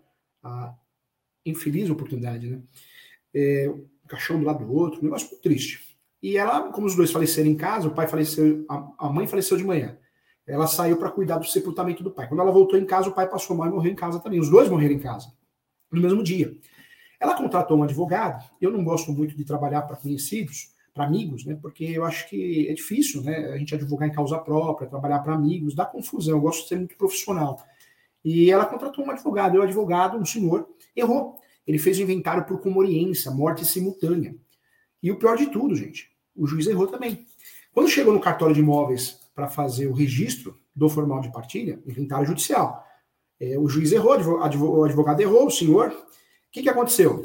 a 0.44 0.76
infeliz 1.46 1.90
oportunidade, 1.90 2.50
né? 2.50 2.62
Um 4.04 4.08
caixão 4.08 4.40
do 4.40 4.46
lado 4.46 4.66
do 4.66 4.74
outro, 4.74 5.00
um 5.00 5.04
negócio 5.04 5.36
triste. 5.38 5.98
E 6.22 6.38
ela, 6.38 6.72
como 6.72 6.88
os 6.88 6.96
dois 6.96 7.12
faleceram 7.12 7.50
em 7.50 7.56
casa, 7.56 7.88
o 7.88 7.92
pai 7.94 8.08
faleceu, 8.08 8.66
a, 8.70 9.08
a 9.08 9.10
mãe 9.10 9.28
faleceu 9.28 9.58
de 9.58 9.64
manhã. 9.64 9.98
Ela 10.48 10.68
saiu 10.68 10.98
para 10.98 11.10
cuidar 11.10 11.38
do 11.38 11.46
sepultamento 11.46 12.04
do 12.04 12.12
pai. 12.12 12.28
Quando 12.28 12.42
ela 12.42 12.52
voltou 12.52 12.78
em 12.78 12.86
casa, 12.86 13.10
o 13.10 13.14
pai 13.14 13.30
passou 13.30 13.56
mal 13.56 13.68
e 13.68 13.72
morreu 13.72 13.92
em 13.92 13.96
casa 13.96 14.20
também. 14.20 14.40
Os 14.40 14.50
dois 14.50 14.70
morreram 14.70 14.96
em 14.96 15.00
casa, 15.00 15.32
no 15.92 16.02
mesmo 16.02 16.24
dia. 16.24 16.54
Ela 17.20 17.36
contratou 17.36 17.78
um 17.78 17.84
advogado. 17.84 18.44
Eu 18.60 18.70
não 18.72 18.84
gosto 18.84 19.12
muito 19.12 19.36
de 19.36 19.46
trabalhar 19.46 19.84
para 19.84 19.96
conhecidos, 19.96 20.74
para 20.94 21.06
amigos, 21.06 21.46
né? 21.46 21.58
Porque 21.62 21.86
eu 21.86 22.04
acho 22.04 22.28
que 22.30 22.68
é 22.70 22.74
difícil, 22.74 23.22
né? 23.22 23.52
A 23.54 23.58
gente 23.58 23.74
advogar 23.74 24.08
em 24.08 24.12
causa 24.12 24.38
própria, 24.38 24.90
trabalhar 24.90 25.20
para 25.20 25.34
amigos, 25.34 25.74
dá 25.74 25.86
confusão. 25.86 26.36
Eu 26.36 26.42
gosto 26.42 26.64
de 26.64 26.68
ser 26.68 26.76
muito 26.76 26.98
profissional. 26.98 27.62
E 28.24 28.52
ela 28.52 28.66
contratou 28.66 29.06
um 29.06 29.12
advogado. 29.12 29.56
E 29.56 29.60
o 29.60 29.64
advogado, 29.64 30.18
um 30.18 30.26
senhor, 30.26 30.68
errou. 30.94 31.40
Ele 31.66 31.78
fez 31.78 31.98
o 31.98 32.02
inventário 32.02 32.46
por 32.46 32.60
comoriência, 32.60 33.32
morte 33.32 33.66
simultânea. 33.66 34.36
E 35.02 35.12
o 35.12 35.18
pior 35.18 35.38
de 35.38 35.48
tudo, 35.48 35.76
gente, 35.76 36.10
o 36.36 36.46
juiz 36.46 36.68
errou 36.68 36.88
também. 36.88 37.26
Quando 37.74 37.90
chegou 37.90 38.14
no 38.14 38.20
cartório 38.20 38.54
de 38.54 38.62
imóveis 38.62 39.20
para 39.34 39.48
fazer 39.48 39.88
o 39.88 39.94
registro 39.94 40.58
do 40.76 40.90
formal 40.90 41.22
de 41.22 41.32
partilha, 41.32 41.82
inventário 41.86 42.26
judicial, 42.26 42.84
é, 43.40 43.58
o 43.58 43.68
juiz 43.68 43.92
errou, 43.92 44.18
o 44.18 44.84
advogado 44.84 45.22
errou, 45.22 45.48
o 45.48 45.52
senhor. 45.52 45.90
O 45.90 46.52
que, 46.52 46.62
que 46.62 46.70
aconteceu? 46.70 47.24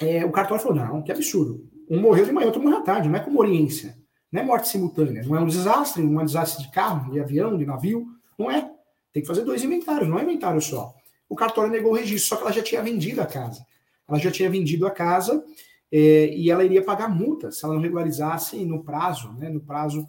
É, 0.00 0.24
o 0.24 0.30
cartório 0.30 0.62
falou: 0.62 0.78
não, 0.78 1.02
que 1.02 1.12
absurdo. 1.12 1.68
Um 1.88 2.00
morreu 2.00 2.24
de 2.24 2.32
manhã, 2.32 2.46
outro 2.46 2.62
morreu 2.62 2.78
à 2.78 2.82
tarde, 2.82 3.08
não 3.08 3.16
é 3.16 3.20
comoriência. 3.20 3.98
Não 4.30 4.40
é 4.40 4.44
morte 4.44 4.68
simultânea, 4.68 5.24
não 5.24 5.36
é 5.36 5.40
um 5.40 5.46
desastre, 5.46 6.02
não 6.04 6.20
é 6.20 6.22
um 6.22 6.26
desastre 6.26 6.64
de 6.64 6.70
carro, 6.70 7.10
de 7.10 7.18
avião, 7.18 7.58
de 7.58 7.66
navio. 7.66 8.06
Não 8.38 8.48
é. 8.48 8.70
Tem 9.12 9.22
que 9.22 9.26
fazer 9.26 9.42
dois 9.42 9.64
inventários, 9.64 10.08
não 10.08 10.18
é 10.18 10.22
inventário 10.22 10.60
só 10.60 10.94
o 11.30 11.36
cartório 11.36 11.70
negou 11.70 11.92
o 11.92 11.94
registro, 11.94 12.28
só 12.28 12.36
que 12.36 12.42
ela 12.42 12.52
já 12.52 12.62
tinha 12.62 12.82
vendido 12.82 13.22
a 13.22 13.26
casa. 13.26 13.64
Ela 14.06 14.18
já 14.18 14.32
tinha 14.32 14.50
vendido 14.50 14.84
a 14.84 14.90
casa 14.90 15.44
é, 15.90 16.34
e 16.34 16.50
ela 16.50 16.64
iria 16.64 16.82
pagar 16.82 17.08
multa 17.08 17.52
se 17.52 17.64
ela 17.64 17.74
não 17.74 17.80
regularizasse 17.80 18.64
no 18.64 18.82
prazo, 18.82 19.32
né, 19.38 19.48
no 19.48 19.60
prazo 19.60 20.06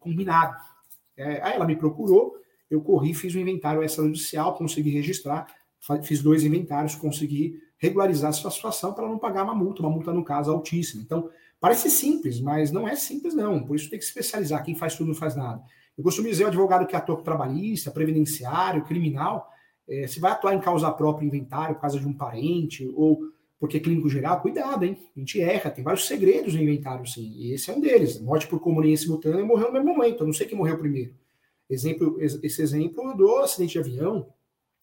combinado. 0.00 0.56
É, 1.16 1.40
aí 1.40 1.54
ela 1.54 1.64
me 1.64 1.76
procurou, 1.76 2.36
eu 2.68 2.80
corri, 2.80 3.14
fiz 3.14 3.32
um 3.36 3.38
inventário 3.38 3.82
extrajudicial, 3.82 4.56
consegui 4.56 4.90
registrar, 4.90 5.46
fiz 6.02 6.20
dois 6.20 6.42
inventários, 6.42 6.96
consegui 6.96 7.60
regularizar 7.78 8.30
a 8.30 8.32
sua 8.32 8.50
situação 8.50 8.92
para 8.92 9.06
não 9.06 9.18
pagar 9.18 9.44
uma 9.44 9.54
multa, 9.54 9.82
uma 9.82 9.90
multa, 9.90 10.12
no 10.12 10.24
caso, 10.24 10.50
altíssima. 10.50 11.00
Então, 11.00 11.30
parece 11.60 11.88
simples, 11.88 12.40
mas 12.40 12.72
não 12.72 12.88
é 12.88 12.96
simples, 12.96 13.34
não. 13.34 13.64
Por 13.64 13.76
isso 13.76 13.88
tem 13.88 14.00
que 14.00 14.04
especializar. 14.04 14.64
Quem 14.64 14.74
faz 14.74 14.96
tudo 14.96 15.08
não 15.08 15.14
faz 15.14 15.36
nada. 15.36 15.62
Eu 15.96 16.02
costumo 16.02 16.28
dizer, 16.28 16.44
o 16.44 16.48
advogado 16.48 16.86
que 16.86 16.96
atua 16.96 17.22
trabalhista, 17.22 17.90
previdenciário, 17.90 18.84
criminal, 18.84 19.48
é, 19.88 20.06
se 20.06 20.18
vai 20.20 20.32
atuar 20.32 20.54
em 20.54 20.60
causa 20.60 20.90
própria, 20.90 21.26
inventário, 21.26 21.74
por 21.74 21.82
causa 21.82 21.98
de 21.98 22.06
um 22.06 22.12
parente, 22.12 22.90
ou 22.94 23.20
porque 23.58 23.78
é 23.78 23.80
clínico 23.80 24.08
geral, 24.08 24.40
cuidado, 24.40 24.84
hein? 24.84 24.98
A 25.16 25.18
gente 25.18 25.40
erra, 25.40 25.70
tem 25.70 25.82
vários 25.82 26.06
segredos 26.06 26.54
no 26.54 26.60
inventário, 26.60 27.06
sim. 27.06 27.32
E 27.36 27.52
esse 27.52 27.70
é 27.70 27.74
um 27.74 27.80
deles. 27.80 28.20
Morte 28.20 28.46
por 28.46 28.60
comunhão 28.60 28.96
simultânea 28.96 29.44
morreu 29.44 29.68
no 29.68 29.72
mesmo 29.72 29.88
momento. 29.88 30.22
Eu 30.22 30.26
não 30.26 30.34
sei 30.34 30.46
quem 30.46 30.58
morreu 30.58 30.78
primeiro. 30.78 31.14
Exemplo, 31.68 32.18
esse 32.20 32.62
exemplo 32.62 33.14
do 33.14 33.36
acidente 33.38 33.72
de 33.72 33.78
avião, 33.78 34.28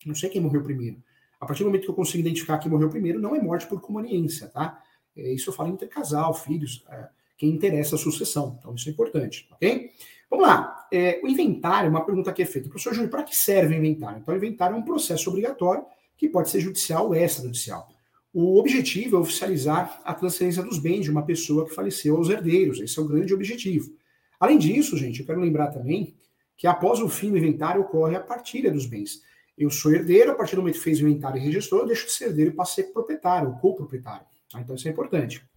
não 0.06 0.16
sei 0.16 0.30
quem 0.30 0.42
morreu 0.42 0.64
primeiro. 0.64 1.02
A 1.40 1.46
partir 1.46 1.64
do 1.64 1.68
momento 1.68 1.84
que 1.84 1.90
eu 1.90 1.96
consigo 1.96 2.20
identificar 2.20 2.58
quem 2.58 2.72
morreu 2.72 2.90
primeiro, 2.90 3.20
não 3.20 3.36
é 3.36 3.42
morte 3.42 3.68
por 3.68 3.80
comuniência, 3.80 4.48
tá? 4.48 4.82
É, 5.16 5.34
isso 5.34 5.50
eu 5.50 5.54
falo 5.54 5.70
entre 5.70 5.88
casal, 5.88 6.34
filhos, 6.34 6.84
é, 6.90 7.10
quem 7.38 7.50
interessa 7.50 7.96
a 7.96 8.00
sucessão. 8.00 8.58
Então, 8.60 8.74
isso 8.76 8.90
é 8.90 8.92
importante, 8.92 9.48
ok? 9.52 9.92
Vamos 10.34 10.48
lá. 10.48 10.88
É, 10.92 11.20
o 11.24 11.28
inventário, 11.28 11.92
uma 11.92 12.04
pergunta 12.04 12.34
que 12.34 12.42
é 12.42 12.46
feita. 12.46 12.68
Professor 12.68 12.92
Júlio, 12.92 13.10
para 13.12 13.22
que 13.22 13.36
serve 13.36 13.76
o 13.76 13.78
inventário? 13.78 14.18
Então, 14.20 14.34
o 14.34 14.38
inventário 14.38 14.76
é 14.76 14.80
um 14.80 14.84
processo 14.84 15.30
obrigatório 15.30 15.86
que 16.18 16.28
pode 16.28 16.50
ser 16.50 16.60
judicial 16.60 17.06
ou 17.06 17.16
extrajudicial. 17.16 17.88
O 18.34 18.60
objetivo 18.60 19.16
é 19.16 19.20
oficializar 19.20 20.02
a 20.04 20.12
transferência 20.12 20.64
dos 20.64 20.80
bens 20.80 21.04
de 21.04 21.12
uma 21.12 21.24
pessoa 21.24 21.66
que 21.68 21.76
faleceu 21.76 22.18
aos 22.18 22.30
herdeiros. 22.30 22.80
Esse 22.80 22.98
é 22.98 23.02
o 23.04 23.08
grande 23.08 23.32
objetivo. 23.32 23.92
Além 24.40 24.58
disso, 24.58 24.98
gente, 24.98 25.20
eu 25.20 25.26
quero 25.28 25.40
lembrar 25.40 25.68
também 25.68 26.16
que 26.58 26.66
após 26.66 27.00
o 27.00 27.08
fim 27.08 27.30
do 27.30 27.38
inventário 27.38 27.82
ocorre 27.82 28.16
a 28.16 28.20
partilha 28.20 28.72
dos 28.72 28.88
bens. 28.88 29.22
Eu 29.56 29.70
sou 29.70 29.94
herdeiro, 29.94 30.32
a 30.32 30.36
partir 30.36 30.56
do 30.56 30.64
momento 30.64 30.78
que 30.78 30.84
fez 30.84 31.00
o 31.00 31.08
inventário 31.08 31.38
e 31.38 31.46
registrou, 31.46 31.82
eu 31.82 31.88
deixo 31.88 32.08
de 32.08 32.12
ser 32.12 32.30
herdeiro 32.30 32.50
e 32.50 32.56
passo 32.56 32.72
a 32.72 32.76
ser 32.84 32.92
proprietário, 32.92 33.50
ou 33.50 33.58
coproprietário. 33.58 34.26
Tá? 34.52 34.60
Então, 34.60 34.74
isso 34.74 34.88
é 34.88 34.92
importante. 34.92 35.48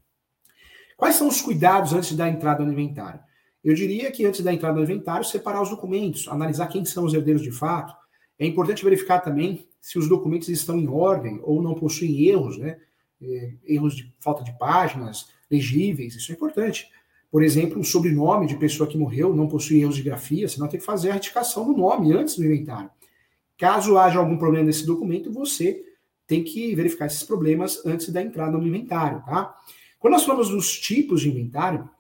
Quais 0.99 1.15
são 1.15 1.29
os 1.29 1.41
cuidados 1.41 1.95
antes 1.95 2.15
da 2.15 2.29
entrada 2.29 2.63
no 2.63 2.73
inventário? 2.73 3.21
Eu 3.67 3.75
diria 3.75 4.13
que 4.13 4.25
antes 4.25 4.43
da 4.43 4.55
entrada 4.55 4.77
no 4.77 4.85
inventário, 4.85 5.25
separar 5.25 5.61
os 5.61 5.71
documentos, 5.71 6.29
analisar 6.29 6.69
quem 6.69 6.85
são 6.85 7.05
os 7.05 7.13
herdeiros 7.13 7.43
de 7.43 7.51
fato. 7.51 7.93
É 8.39 8.47
importante 8.47 8.85
verificar 8.85 9.19
também 9.19 9.67
se 9.81 9.99
os 9.99 10.09
documentos 10.09 10.49
estão 10.49 10.79
em 10.79 10.87
ordem 10.87 11.41
ou 11.43 11.61
não 11.61 11.75
possuem 11.75 12.29
erros, 12.29 12.57
né? 12.59 12.79
É, 13.21 13.55
erros 13.67 13.97
de 13.97 14.15
falta 14.21 14.45
de 14.45 14.57
páginas, 14.57 15.31
legíveis, 15.51 16.15
isso 16.15 16.31
é 16.31 16.37
importante. 16.37 16.89
Por 17.29 17.43
exemplo, 17.43 17.81
o 17.81 17.85
sobrenome 17.85 18.47
de 18.47 18.57
pessoa 18.57 18.89
que 18.89 18.97
morreu 18.97 19.35
não 19.35 19.49
possui 19.49 19.81
erros 19.81 19.97
de 19.97 20.03
grafia, 20.03 20.49
senão 20.49 20.69
tem 20.69 20.79
que 20.79 20.87
fazer 20.87 21.11
a 21.11 21.15
retificação 21.15 21.67
do 21.67 21.77
nome 21.77 22.13
antes 22.13 22.37
do 22.37 22.45
inventário. 22.45 22.89
Caso 23.59 23.99
haja 23.99 24.21
algum 24.21 24.39
problema 24.39 24.67
nesse 24.67 24.87
documento, 24.87 25.33
você 25.33 25.85
tem 26.25 26.45
que 26.45 26.73
verificar 26.77 27.07
esses 27.07 27.25
problemas 27.25 27.85
antes 27.85 28.11
da 28.11 28.23
entrada 28.23 28.57
no 28.57 28.65
inventário, 28.65 29.25
tá? 29.27 29.57
Quando 29.99 30.13
nós 30.13 30.23
falamos 30.23 30.51
dos 30.51 30.79
tipos 30.79 31.21
de 31.21 31.31
inventário, 31.31 31.91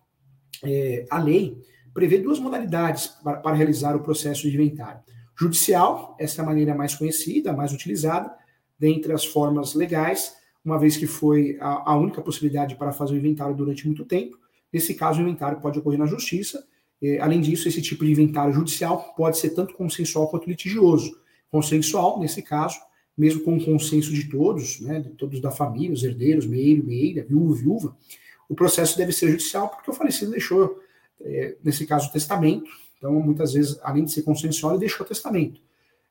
é, 0.65 1.05
a 1.11 1.19
lei 1.19 1.59
prevê 1.93 2.19
duas 2.19 2.39
modalidades 2.39 3.07
para, 3.07 3.39
para, 3.39 3.57
realizar 3.57 3.97
o 3.97 4.03
processo 4.03 4.43
de 4.43 4.55
inventário. 4.55 5.01
Judicial, 5.39 6.17
essa 6.19 6.41
é 6.41 6.45
a 6.45 6.47
maneira 6.47 6.75
mais 6.75 6.95
conhecida, 6.95 7.53
mais 7.53 7.73
utilizada, 7.73 8.31
dentre 8.79 9.13
as 9.13 9.25
formas 9.25 9.75
legais, 9.75 10.35
uma 10.65 10.79
vez 10.79 10.97
que 10.97 11.07
foi 11.07 11.57
a, 11.61 11.93
a 11.93 11.97
única 11.97 12.21
possibilidade 12.21 12.77
para 12.77 12.93
fazer 12.93 13.15
o 13.15 13.19
inventário 13.19 13.55
durante 13.55 13.87
muito 13.87 14.05
tempo. 14.05 14.39
Nesse 14.73 14.95
caso, 14.95 15.21
o 15.21 15.23
inventário 15.23 15.61
pode 15.61 15.79
ocorrer 15.79 15.99
na 15.99 16.07
justiça. 16.07 16.67
É, 17.03 17.19
além 17.21 17.41
disso, 17.41 17.69
esse 17.69 17.81
tipo 17.81 18.05
de 18.05 18.13
inventário 18.13 18.53
judicial 18.53 19.15
pode 19.17 19.39
ser 19.39 19.51
tanto 19.51 19.75
consensual 19.75 20.29
quanto 20.29 20.49
litigioso. 20.49 21.19
Consensual, 21.51 22.19
nesse 22.19 22.43
caso, 22.43 22.79
mesmo 23.17 23.43
com 23.43 23.57
o 23.57 23.65
consenso 23.65 24.13
de 24.13 24.29
todos, 24.29 24.81
né, 24.81 25.01
de 25.01 25.11
todos 25.11 25.41
da 25.41 25.51
família, 25.51 25.93
os 25.93 26.05
herdeiros, 26.05 26.47
meio, 26.47 26.85
meia, 26.85 27.25
viúvo, 27.25 27.55
viúva, 27.55 27.97
o 28.49 28.55
processo 28.55 28.97
deve 28.97 29.13
ser 29.13 29.31
judicial 29.31 29.69
porque 29.69 29.91
o 29.91 29.95
falecido 29.95 30.31
deixou, 30.31 30.81
é, 31.21 31.57
nesse 31.63 31.87
caso, 31.87 32.09
o 32.09 32.13
testamento. 32.13 32.71
Então, 32.99 33.13
muitas 33.15 33.53
vezes, 33.53 33.79
além 33.83 34.05
de 34.05 34.13
ser 34.13 34.23
consensual, 34.23 34.73
ele 34.73 34.81
deixou 34.81 35.05
o 35.05 35.09
testamento. 35.09 35.61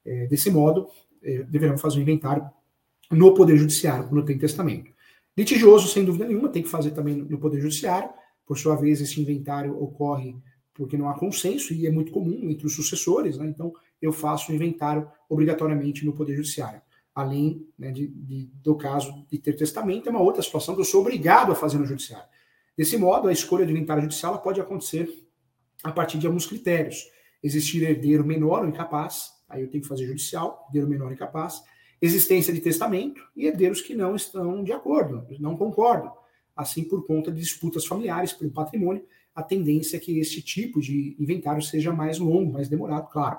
É, 0.05 0.27
desse 0.27 0.51
modo, 0.51 0.87
é, 1.23 1.45
fazer 1.77 1.99
o 1.99 2.01
inventário 2.01 2.47
no 3.11 3.33
Poder 3.33 3.57
Judiciário, 3.57 4.07
quando 4.07 4.25
tem 4.25 4.37
testamento. 4.37 4.91
Litigioso, 5.37 5.87
sem 5.87 6.05
dúvida 6.05 6.25
nenhuma, 6.25 6.49
tem 6.49 6.63
que 6.63 6.69
fazer 6.69 6.91
também 6.91 7.15
no 7.15 7.37
Poder 7.37 7.59
Judiciário. 7.59 8.09
Por 8.45 8.57
sua 8.57 8.75
vez, 8.75 9.01
esse 9.01 9.19
inventário 9.19 9.81
ocorre 9.81 10.35
porque 10.73 10.97
não 10.97 11.09
há 11.09 11.17
consenso 11.17 11.73
e 11.73 11.87
é 11.87 11.91
muito 11.91 12.11
comum 12.11 12.49
entre 12.49 12.67
os 12.67 12.75
sucessores, 12.75 13.37
né? 13.37 13.47
então 13.47 13.73
eu 14.01 14.11
faço 14.11 14.51
o 14.51 14.55
inventário 14.55 15.09
obrigatoriamente 15.29 16.05
no 16.05 16.13
Poder 16.13 16.35
Judiciário. 16.35 16.81
Além 17.15 17.65
né, 17.79 17.91
de, 17.91 18.07
de, 18.07 18.51
do 18.61 18.75
caso 18.75 19.25
de 19.31 19.39
ter 19.39 19.53
testamento, 19.53 20.07
é 20.07 20.11
uma 20.11 20.21
outra 20.21 20.43
situação 20.43 20.75
que 20.75 20.81
eu 20.81 20.85
sou 20.85 20.99
obrigado 20.99 21.51
a 21.51 21.55
fazer 21.55 21.77
no 21.77 21.85
Judiciário. 21.85 22.27
Desse 22.77 22.97
modo, 22.97 23.29
a 23.29 23.31
escolha 23.31 23.65
do 23.65 23.71
inventário 23.71 24.03
judicial 24.03 24.41
pode 24.41 24.59
acontecer 24.59 25.09
a 25.81 25.91
partir 25.91 26.17
de 26.17 26.27
alguns 26.27 26.45
critérios. 26.45 27.09
Existir 27.41 27.83
herdeiro 27.83 28.25
menor 28.25 28.63
ou 28.63 28.67
incapaz, 28.67 29.31
aí 29.47 29.61
eu 29.61 29.69
tenho 29.69 29.81
que 29.81 29.87
fazer 29.87 30.05
judicial, 30.05 30.65
herdeiro 30.67 30.89
menor 30.89 31.11
incapaz, 31.11 31.63
existência 32.01 32.53
de 32.53 32.59
testamento 32.59 33.21
e 33.35 33.45
herdeiros 33.45 33.81
que 33.81 33.95
não 33.95 34.15
estão 34.15 34.63
de 34.63 34.73
acordo, 34.73 35.25
não 35.39 35.55
concordam. 35.55 36.11
Assim, 36.55 36.83
por 36.83 37.05
conta 37.05 37.31
de 37.31 37.39
disputas 37.39 37.85
familiares 37.85 38.33
pelo 38.33 38.51
patrimônio, 38.51 39.05
a 39.33 39.43
tendência 39.43 39.97
é 39.97 39.99
que 39.99 40.19
este 40.19 40.41
tipo 40.41 40.81
de 40.81 41.15
inventário 41.19 41.61
seja 41.61 41.93
mais 41.93 42.19
longo, 42.19 42.53
mais 42.53 42.69
demorado, 42.69 43.09
claro. 43.09 43.37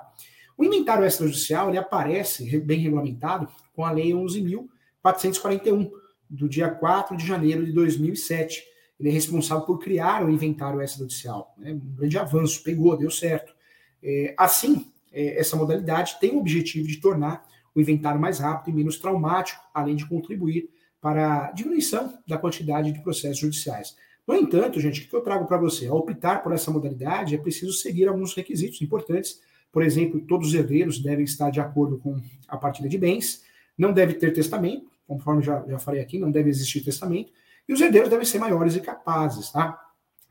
O 0.57 0.63
inventário 0.63 1.05
extrajudicial 1.05 1.69
ele 1.69 1.77
aparece 1.77 2.59
bem 2.59 2.79
regulamentado 2.79 3.47
com 3.73 3.85
a 3.85 3.91
Lei 3.91 4.11
11.441, 4.11 5.91
do 6.29 6.49
dia 6.49 6.69
4 6.69 7.15
de 7.15 7.25
janeiro 7.25 7.65
de 7.65 7.71
2007. 7.71 8.63
Ele 8.99 9.09
é 9.09 9.11
responsável 9.11 9.65
por 9.65 9.77
criar 9.77 10.25
o 10.25 10.29
inventário 10.29 10.81
extrajudicial. 10.81 11.53
Né? 11.57 11.73
Um 11.73 11.95
grande 11.95 12.17
avanço, 12.17 12.63
pegou, 12.63 12.97
deu 12.97 13.11
certo. 13.11 13.55
É, 14.01 14.33
assim, 14.37 14.91
é, 15.11 15.39
essa 15.39 15.55
modalidade 15.55 16.17
tem 16.19 16.31
o 16.31 16.39
objetivo 16.39 16.87
de 16.87 16.97
tornar 16.97 17.45
o 17.75 17.79
inventário 17.79 18.19
mais 18.19 18.39
rápido 18.39 18.73
e 18.73 18.77
menos 18.77 18.97
traumático, 18.97 19.61
além 19.71 19.95
de 19.95 20.07
contribuir 20.07 20.69
para 20.99 21.47
a 21.47 21.51
diminuição 21.51 22.17
da 22.27 22.37
quantidade 22.37 22.91
de 22.91 23.01
processos 23.01 23.37
judiciais. 23.37 23.95
No 24.27 24.35
entanto, 24.35 24.79
gente, 24.81 25.01
o 25.05 25.07
que 25.07 25.15
eu 25.15 25.21
trago 25.21 25.45
para 25.45 25.57
você? 25.57 25.87
Ao 25.87 25.97
optar 25.97 26.43
por 26.43 26.51
essa 26.51 26.71
modalidade, 26.71 27.35
é 27.35 27.37
preciso 27.37 27.71
seguir 27.73 28.07
alguns 28.07 28.33
requisitos 28.33 28.81
importantes. 28.81 29.39
Por 29.77 29.83
exemplo, 29.83 30.19
todos 30.21 30.47
os 30.47 30.53
herdeiros 30.55 30.97
devem 30.97 31.23
estar 31.23 31.51
de 31.51 31.59
acordo 31.59 31.99
com 31.99 32.19
a 32.47 32.57
partilha 32.57 32.89
de 32.89 32.97
bens, 32.97 33.43
não 33.77 33.93
deve 33.93 34.15
ter 34.15 34.33
testamento, 34.33 34.87
conforme 35.07 35.43
já, 35.43 35.63
já 35.67 35.77
falei 35.77 36.01
aqui, 36.01 36.17
não 36.17 36.31
deve 36.31 36.49
existir 36.49 36.81
testamento, 36.81 37.31
e 37.69 37.73
os 37.73 37.79
herdeiros 37.79 38.09
devem 38.09 38.25
ser 38.25 38.39
maiores 38.39 38.75
e 38.75 38.79
capazes, 38.79 39.51
tá? 39.51 39.79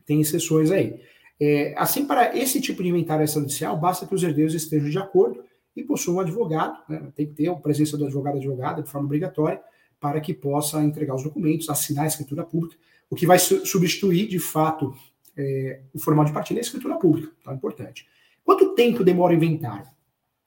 Tem 0.04 0.20
exceções 0.20 0.72
aí. 0.72 1.00
É, 1.38 1.76
assim, 1.78 2.09
para 2.09 2.37
esse 2.37 2.61
tipo 2.61 2.82
de 2.82 2.88
inventário 2.88 3.24
extrajudicial, 3.24 3.76
basta 3.76 4.04
que 4.04 4.16
os 4.16 4.24
herdeiros 4.24 4.52
estejam 4.52 4.90
de 4.90 4.98
acordo 4.98 5.44
e 5.76 5.85
possuam 5.85 6.16
um 6.16 6.20
advogado, 6.20 6.80
né? 6.88 7.06
tem 7.14 7.26
que 7.28 7.35
ter 7.35 7.48
a 7.48 7.54
presença 7.54 7.96
do 7.96 8.04
advogado 8.04 8.38
advogada 8.38 8.82
de 8.82 8.90
forma 8.90 9.06
obrigatória, 9.06 9.61
para 10.00 10.20
que 10.20 10.35
possa 10.35 10.82
entregar 10.82 11.14
os 11.14 11.22
documentos, 11.22 11.70
assinar 11.70 12.02
a 12.02 12.09
escritura 12.09 12.42
pública, 12.42 12.74
o 13.09 13.14
que 13.14 13.24
vai 13.24 13.38
substituir, 13.38 14.26
de 14.26 14.40
fato, 14.40 14.92
é, 15.37 15.82
o 15.94 16.00
formal 16.00 16.24
de 16.24 16.32
partilha 16.32 16.59
é 16.59 16.62
a 16.62 16.62
escritura 16.62 16.96
pública, 16.96 17.30
é 17.46 17.52
importante. 17.52 18.09
Quanto 18.46 18.76
tempo 18.76 19.02
demora 19.02 19.32
o 19.32 19.37
inventário? 19.37 19.88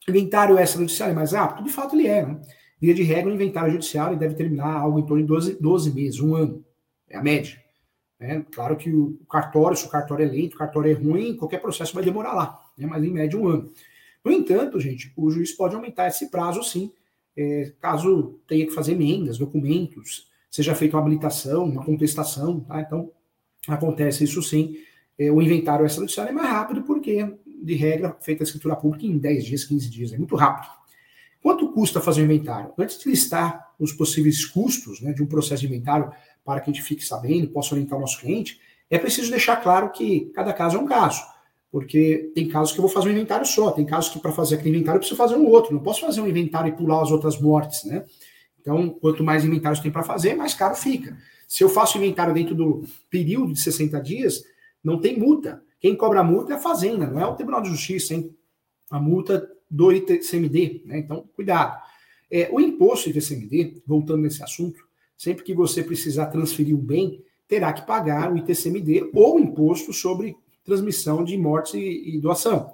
O 0.07 0.09
inventário 0.09 0.57
extrajudicial 0.57 1.09
é 1.09 1.13
mais 1.13 1.33
rápido? 1.33 1.65
De 1.65 1.69
fato, 1.69 1.97
ele 1.97 2.07
é. 2.07 2.25
Né? 2.25 2.39
Via 2.79 2.93
de 2.93 3.03
regra, 3.03 3.29
o 3.29 3.35
inventário 3.35 3.73
judicial 3.73 4.15
deve 4.15 4.35
terminar 4.35 4.73
algo 4.73 4.99
em 4.99 5.05
torno 5.05 5.21
de 5.21 5.27
12, 5.27 5.57
12 5.61 5.93
meses, 5.93 6.19
um 6.21 6.33
ano. 6.33 6.63
É 7.09 7.17
a 7.17 7.21
média. 7.21 7.61
É, 8.17 8.39
claro 8.51 8.77
que 8.77 8.89
o 8.89 9.19
cartório, 9.29 9.75
se 9.75 9.85
o 9.85 9.89
cartório 9.89 10.25
é 10.25 10.29
lento, 10.29 10.53
o 10.53 10.57
cartório 10.57 10.89
é 10.89 10.93
ruim, 10.93 11.35
qualquer 11.35 11.59
processo 11.61 11.93
vai 11.93 12.03
demorar 12.03 12.33
lá, 12.33 12.59
né? 12.77 12.87
mas 12.87 13.03
em 13.03 13.11
média 13.11 13.37
um 13.37 13.47
ano. 13.47 13.69
No 14.23 14.31
entanto, 14.31 14.79
gente, 14.79 15.11
o 15.15 15.29
juiz 15.29 15.51
pode 15.51 15.75
aumentar 15.75 16.07
esse 16.07 16.29
prazo 16.29 16.63
sim, 16.63 16.91
é, 17.35 17.73
caso 17.81 18.39
tenha 18.47 18.65
que 18.65 18.73
fazer 18.73 18.93
emendas, 18.93 19.37
documentos, 19.37 20.29
seja 20.49 20.73
feita 20.73 20.95
uma 20.95 21.01
habilitação, 21.01 21.65
uma 21.65 21.83
contestação, 21.83 22.61
tá? 22.61 22.81
Então, 22.81 23.11
acontece 23.67 24.23
isso 24.23 24.41
sim. 24.41 24.77
É, 25.17 25.31
o 25.31 25.41
inventário 25.41 25.85
extrajudicial 25.85 26.27
é 26.27 26.31
mais 26.31 26.49
rápido 26.49 26.83
porque, 26.83 27.25
de 27.61 27.75
regra, 27.75 28.15
feita 28.21 28.43
a 28.43 28.45
escritura 28.45 28.75
pública 28.75 29.05
em 29.05 29.17
10 29.17 29.45
dias, 29.45 29.63
15 29.63 29.89
dias, 29.89 30.13
é 30.13 30.17
muito 30.17 30.35
rápido. 30.35 30.71
Quanto 31.41 31.71
custa 31.71 32.01
fazer 32.01 32.21
o 32.21 32.25
inventário? 32.25 32.73
Antes 32.77 32.99
de 32.99 33.09
listar 33.09 33.73
os 33.79 33.93
possíveis 33.93 34.45
custos 34.45 35.01
né, 35.01 35.13
de 35.13 35.23
um 35.23 35.25
processo 35.25 35.61
de 35.61 35.67
inventário, 35.67 36.11
para 36.43 36.59
que 36.59 36.69
a 36.69 36.73
gente 36.73 36.83
fique 36.83 37.05
sabendo, 37.05 37.49
possa 37.49 37.73
orientar 37.73 37.97
o 37.97 38.01
nosso 38.01 38.19
cliente, 38.19 38.59
é 38.89 38.97
preciso 38.97 39.29
deixar 39.29 39.57
claro 39.57 39.91
que 39.91 40.31
cada 40.33 40.51
caso 40.51 40.77
é 40.77 40.79
um 40.79 40.85
caso. 40.85 41.21
Porque 41.71 42.31
tem 42.33 42.47
casos 42.47 42.73
que 42.73 42.79
eu 42.79 42.81
vou 42.81 42.91
fazer 42.91 43.09
um 43.09 43.11
inventário 43.11 43.45
só, 43.45 43.71
tem 43.71 43.85
casos 43.85 44.11
que 44.11 44.19
para 44.19 44.31
fazer 44.31 44.55
aquele 44.55 44.75
inventário 44.75 44.97
eu 44.97 44.99
preciso 44.99 45.17
fazer 45.17 45.35
um 45.35 45.45
outro. 45.45 45.73
Não 45.73 45.81
posso 45.81 46.01
fazer 46.01 46.19
um 46.19 46.27
inventário 46.27 46.69
e 46.69 46.75
pular 46.75 47.01
as 47.01 47.11
outras 47.11 47.39
mortes, 47.39 47.83
né? 47.83 48.05
Então, 48.59 48.89
quanto 48.89 49.23
mais 49.23 49.45
inventários 49.45 49.79
tem 49.79 49.91
para 49.91 50.03
fazer, 50.03 50.35
mais 50.35 50.53
caro 50.53 50.75
fica. 50.75 51.15
Se 51.47 51.63
eu 51.63 51.69
faço 51.69 51.97
inventário 51.97 52.33
dentro 52.33 52.55
do 52.55 52.83
período 53.09 53.53
de 53.53 53.61
60 53.61 54.01
dias, 54.01 54.43
não 54.83 54.99
tem 54.99 55.17
multa. 55.17 55.61
Quem 55.79 55.95
cobra 55.95 56.19
a 56.19 56.23
multa 56.23 56.53
é 56.53 56.55
a 56.55 56.59
Fazenda, 56.59 57.07
não 57.07 57.19
é 57.19 57.25
o 57.25 57.35
Tribunal 57.35 57.61
de 57.61 57.69
Justiça, 57.69 58.13
hein? 58.13 58.35
A 58.89 58.99
multa 58.99 59.49
do 59.69 59.91
ITCMD, 59.91 60.83
né? 60.85 60.99
Então, 60.99 61.25
cuidado. 61.35 61.81
É, 62.29 62.49
o 62.51 62.59
imposto 62.59 63.09
ITCMD, 63.09 63.81
voltando 63.85 64.21
nesse 64.21 64.43
assunto, 64.43 64.83
sempre 65.17 65.43
que 65.43 65.53
você 65.53 65.83
precisar 65.83 66.27
transferir 66.27 66.75
um 66.75 66.81
bem, 66.81 67.23
terá 67.47 67.73
que 67.73 67.85
pagar 67.85 68.31
o 68.31 68.37
ITCMD 68.37 69.11
ou 69.13 69.37
o 69.37 69.39
imposto 69.39 69.91
sobre 69.93 70.35
transmissão 70.63 71.23
de 71.23 71.37
mortes 71.37 71.73
e, 71.73 72.15
e 72.15 72.19
doação. 72.19 72.71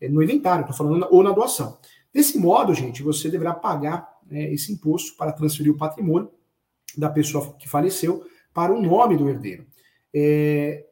É 0.00 0.08
no 0.08 0.22
inventário, 0.22 0.62
estou 0.62 0.76
falando, 0.76 1.06
ou 1.10 1.22
na 1.22 1.32
doação. 1.32 1.78
Desse 2.12 2.38
modo, 2.38 2.74
gente, 2.74 3.02
você 3.02 3.28
deverá 3.28 3.54
pagar 3.54 4.08
né, 4.28 4.52
esse 4.52 4.72
imposto 4.72 5.16
para 5.16 5.32
transferir 5.32 5.72
o 5.72 5.76
patrimônio 5.76 6.30
da 6.96 7.08
pessoa 7.08 7.54
que 7.58 7.68
faleceu 7.68 8.26
para 8.52 8.72
o 8.72 8.80
nome 8.82 9.16
do 9.16 9.28
herdeiro. 9.28 9.66
É, 10.12 10.84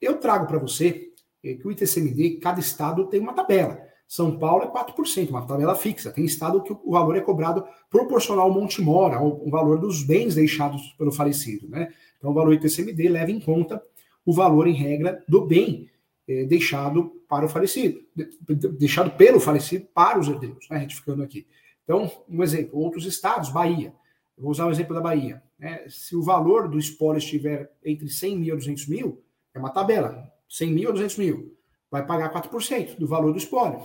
eu 0.00 0.18
trago 0.18 0.46
para 0.46 0.58
você 0.58 1.10
é, 1.44 1.54
que 1.54 1.66
o 1.66 1.70
ITCMD, 1.70 2.38
cada 2.40 2.60
estado 2.60 3.06
tem 3.06 3.20
uma 3.20 3.32
tabela. 3.32 3.80
São 4.06 4.38
Paulo 4.38 4.64
é 4.64 4.66
4%, 4.66 5.30
uma 5.30 5.46
tabela 5.46 5.74
fixa. 5.76 6.10
Tem 6.10 6.24
estado 6.24 6.62
que 6.62 6.72
o 6.72 6.90
valor 6.90 7.16
é 7.16 7.20
cobrado 7.20 7.64
proporcional 7.88 8.46
ao 8.46 8.52
monte 8.52 8.82
mora, 8.82 9.16
ao, 9.16 9.48
valor 9.48 9.78
dos 9.78 10.02
bens 10.02 10.34
deixados 10.34 10.94
pelo 10.98 11.12
falecido. 11.12 11.68
Né? 11.68 11.92
Então, 12.18 12.30
o 12.30 12.34
valor 12.34 12.52
ITCMD 12.54 13.08
leva 13.08 13.30
em 13.30 13.38
conta 13.38 13.80
o 14.26 14.32
valor, 14.32 14.66
em 14.66 14.74
regra, 14.74 15.24
do 15.28 15.46
bem 15.46 15.88
é, 16.28 16.44
deixado 16.44 17.20
para 17.28 17.46
o 17.46 17.48
falecido, 17.48 18.00
deixado 18.78 19.12
pelo 19.12 19.40
falecido 19.40 19.86
para 19.94 20.18
os 20.18 20.28
herdeiros, 20.28 20.68
né, 20.68 20.78
retificando 20.78 21.22
aqui. 21.22 21.46
Então, 21.84 22.10
um 22.28 22.42
exemplo, 22.42 22.78
outros 22.78 23.06
estados, 23.06 23.50
Bahia, 23.50 23.94
eu 24.36 24.42
vou 24.42 24.50
usar 24.50 24.66
o 24.66 24.70
exemplo 24.70 24.94
da 24.94 25.00
Bahia, 25.00 25.42
né, 25.58 25.84
se 25.88 26.14
o 26.14 26.22
valor 26.22 26.68
do 26.68 26.78
espólio 26.78 27.18
estiver 27.18 27.72
entre 27.84 28.08
100 28.08 28.38
mil 28.38 28.54
e 28.54 28.58
200 28.58 28.86
mil, 28.88 29.22
é 29.54 29.58
uma 29.58 29.70
tabela, 29.70 30.30
100 30.48 30.72
mil 30.72 30.88
a 30.90 30.92
200 30.92 31.16
mil, 31.18 31.56
vai 31.90 32.06
pagar 32.06 32.32
4% 32.32 32.96
do 32.96 33.06
valor 33.06 33.32
do 33.32 33.38
espólio. 33.38 33.80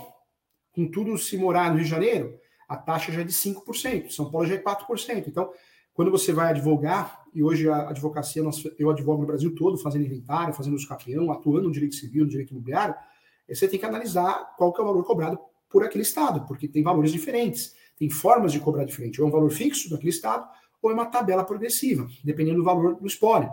Contudo, 0.72 1.16
se 1.18 1.36
morar 1.36 1.70
no 1.70 1.76
Rio 1.76 1.84
de 1.84 1.90
Janeiro, 1.90 2.38
a 2.68 2.76
taxa 2.76 3.12
já 3.12 3.20
é 3.20 3.24
de 3.24 3.32
5%, 3.32 4.10
São 4.10 4.30
Paulo 4.30 4.46
já 4.46 4.54
é 4.54 4.58
4%. 4.58 5.26
Então, 5.26 5.50
quando 5.94 6.10
você 6.10 6.32
vai 6.32 6.50
advogar, 6.50 7.24
e 7.34 7.42
hoje 7.42 7.68
a 7.68 7.88
advocacia, 7.88 8.42
eu 8.78 8.90
advogo 8.90 9.22
no 9.22 9.26
Brasil 9.26 9.54
todo, 9.54 9.78
fazendo 9.78 10.04
inventário, 10.04 10.52
fazendo 10.52 10.74
uso 10.74 10.86
capião, 10.86 11.32
atuando 11.32 11.68
no 11.68 11.72
direito 11.72 11.94
civil, 11.94 12.24
no 12.24 12.30
direito 12.30 12.50
imobiliário, 12.50 12.94
você 13.48 13.66
tem 13.68 13.78
que 13.78 13.86
analisar 13.86 14.54
qual 14.56 14.72
que 14.72 14.80
é 14.80 14.84
o 14.84 14.86
valor 14.86 15.04
cobrado 15.04 15.38
por 15.68 15.84
aquele 15.84 16.02
estado, 16.02 16.46
porque 16.46 16.68
tem 16.68 16.82
valores 16.82 17.12
diferentes, 17.12 17.74
tem 17.96 18.10
formas 18.10 18.52
de 18.52 18.60
cobrar 18.60 18.84
diferente. 18.84 19.20
Ou 19.20 19.26
é 19.26 19.28
um 19.30 19.32
valor 19.32 19.50
fixo 19.50 19.88
daquele 19.88 20.10
estado, 20.10 20.46
ou 20.82 20.90
é 20.90 20.94
uma 20.94 21.06
tabela 21.06 21.44
progressiva, 21.44 22.06
dependendo 22.22 22.58
do 22.58 22.64
valor 22.64 22.96
do 22.96 23.06
espólio. 23.06 23.50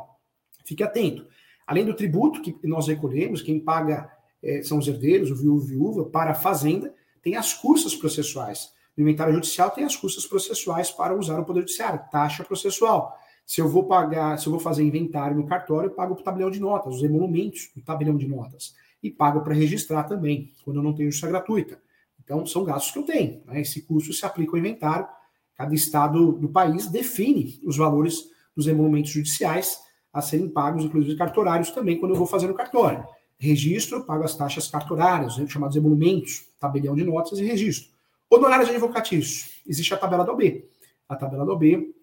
Fique 0.65 0.83
atento. 0.83 1.27
Além 1.65 1.85
do 1.85 1.93
tributo 1.93 2.41
que 2.41 2.55
nós 2.67 2.87
recolhemos, 2.87 3.41
quem 3.41 3.59
paga 3.59 4.11
é, 4.41 4.61
são 4.61 4.77
os 4.77 4.87
herdeiros, 4.87 5.31
o 5.31 5.35
viúvo 5.35 5.65
viúva, 5.65 6.05
para 6.05 6.31
a 6.31 6.35
fazenda, 6.35 6.93
tem 7.21 7.35
as 7.35 7.53
custas 7.53 7.95
processuais. 7.95 8.71
No 8.95 9.03
inventário 9.03 9.33
judicial 9.33 9.71
tem 9.71 9.85
as 9.85 9.95
custas 9.95 10.25
processuais 10.25 10.91
para 10.91 11.17
usar 11.17 11.39
o 11.39 11.45
Poder 11.45 11.61
Judiciário, 11.61 12.01
taxa 12.11 12.43
processual. 12.43 13.17
Se 13.45 13.59
eu 13.59 13.67
vou 13.67 13.85
pagar, 13.85 14.37
se 14.37 14.47
eu 14.47 14.51
vou 14.51 14.59
fazer 14.59 14.83
inventário 14.83 15.35
no 15.35 15.45
cartório, 15.45 15.87
eu 15.87 15.93
pago 15.93 16.13
o 16.13 16.21
tabelião 16.21 16.51
de 16.51 16.59
notas, 16.59 16.95
os 16.95 17.03
emolumentos 17.03 17.71
do 17.75 17.81
tabelião 17.81 18.15
de 18.15 18.27
notas. 18.27 18.75
E 19.01 19.09
pago 19.09 19.41
para 19.41 19.53
registrar 19.53 20.03
também, 20.03 20.51
quando 20.63 20.77
eu 20.77 20.83
não 20.83 20.93
tenho 20.93 21.09
justiça 21.09 21.27
gratuita. 21.27 21.81
Então, 22.23 22.45
são 22.45 22.63
gastos 22.63 22.91
que 22.91 22.99
eu 22.99 23.03
tenho. 23.03 23.41
Né? 23.45 23.61
Esse 23.61 23.81
custo 23.81 24.13
se 24.13 24.25
aplica 24.25 24.51
ao 24.51 24.57
inventário. 24.57 25.07
Cada 25.55 25.73
estado 25.75 26.33
do 26.33 26.49
país 26.49 26.87
define 26.87 27.59
os 27.65 27.75
valores 27.75 28.29
dos 28.55 28.67
emolumentos 28.67 29.11
judiciais 29.11 29.77
a 30.13 30.21
serem 30.21 30.47
pagos, 30.47 30.85
inclusive 30.85 31.17
cartorários 31.17 31.71
também, 31.71 31.99
quando 31.99 32.11
eu 32.11 32.17
vou 32.17 32.27
fazer 32.27 32.47
no 32.47 32.53
cartório. 32.53 33.03
Registro, 33.37 34.05
pago 34.05 34.23
as 34.23 34.37
taxas 34.37 34.67
cartorárias, 34.67 35.37
né, 35.37 35.47
chamados 35.47 35.75
emolumentos, 35.75 36.45
tabelião 36.59 36.95
de 36.95 37.03
notas 37.03 37.39
e 37.39 37.43
registro. 37.43 37.91
Honorários 38.29 38.69
advocatícios. 38.69 39.61
Existe 39.67 39.93
a 39.93 39.97
tabela 39.97 40.23
da 40.23 40.31
OB. 40.31 40.69
A 41.09 41.15
tabela 41.15 41.45
da 41.45 41.51
OB 41.51 41.93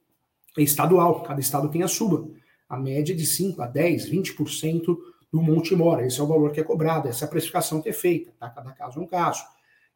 é 0.58 0.62
estadual, 0.62 1.22
cada 1.22 1.40
estado 1.40 1.68
tem 1.68 1.82
a 1.82 1.88
sua. 1.88 2.28
A 2.68 2.76
média 2.76 3.12
é 3.12 3.16
de 3.16 3.24
5 3.24 3.62
a 3.62 3.66
10, 3.66 4.10
20% 4.10 4.96
do 5.32 5.40
monte 5.40 5.74
mora. 5.74 6.04
Esse 6.04 6.20
é 6.20 6.22
o 6.22 6.26
valor 6.26 6.50
que 6.52 6.60
é 6.60 6.64
cobrado, 6.64 7.08
essa 7.08 7.24
é 7.24 7.26
a 7.26 7.30
precificação 7.30 7.80
que 7.80 7.88
é 7.88 7.92
feita. 7.92 8.32
Tá? 8.38 8.50
Cada 8.50 8.72
caso 8.72 8.98
é 8.98 9.02
um 9.02 9.06
caso. 9.06 9.42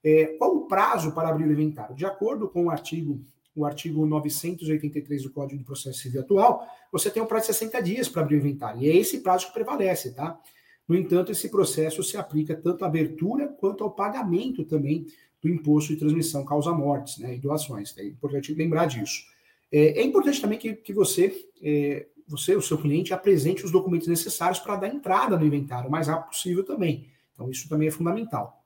É, 0.02 0.26
qual 0.38 0.54
o 0.54 0.66
prazo 0.66 1.12
para 1.12 1.28
abrir 1.28 1.46
o 1.46 1.52
inventário? 1.52 1.94
De 1.94 2.06
acordo 2.06 2.48
com 2.48 2.66
o 2.66 2.70
artigo, 2.70 3.20
o 3.54 3.64
artigo 3.64 4.04
983 4.04 5.22
do 5.22 5.30
Código 5.30 5.58
de 5.58 5.64
Processo 5.64 6.00
Civil 6.00 6.20
atual, 6.20 6.66
você 6.90 7.08
tem 7.10 7.22
um 7.22 7.26
prazo 7.26 7.48
de 7.48 7.54
60 7.54 7.82
dias 7.82 8.08
para 8.08 8.22
abrir 8.22 8.36
o 8.36 8.38
inventário. 8.38 8.82
E 8.82 8.88
é 8.88 8.96
esse 8.96 9.20
prazo 9.20 9.46
que 9.46 9.52
prevalece, 9.52 10.12
tá? 10.12 10.38
No 10.86 10.96
entanto, 10.96 11.32
esse 11.32 11.48
processo 11.48 12.02
se 12.02 12.16
aplica 12.16 12.54
tanto 12.54 12.84
à 12.84 12.88
abertura 12.88 13.48
quanto 13.48 13.84
ao 13.84 13.90
pagamento 13.90 14.64
também 14.64 15.06
do 15.40 15.48
imposto 15.48 15.92
de 15.92 15.98
transmissão 15.98 16.44
causa-mortes 16.44 17.18
né, 17.18 17.34
e 17.34 17.38
doações. 17.38 17.96
É 17.98 18.04
importante 18.04 18.54
lembrar 18.54 18.86
disso. 18.86 19.22
É, 19.70 20.00
é 20.00 20.02
importante 20.02 20.40
também 20.40 20.58
que, 20.58 20.74
que 20.74 20.92
você, 20.92 21.34
é, 21.62 22.06
você, 22.26 22.54
o 22.56 22.62
seu 22.62 22.78
cliente, 22.78 23.14
apresente 23.14 23.64
os 23.64 23.70
documentos 23.70 24.08
necessários 24.08 24.58
para 24.58 24.76
dar 24.76 24.88
entrada 24.88 25.38
no 25.38 25.46
inventário 25.46 25.88
o 25.88 25.92
mais 25.92 26.08
rápido 26.08 26.30
possível 26.30 26.64
também. 26.64 27.08
Então, 27.32 27.50
isso 27.50 27.68
também 27.68 27.88
é 27.88 27.90
fundamental. 27.90 28.64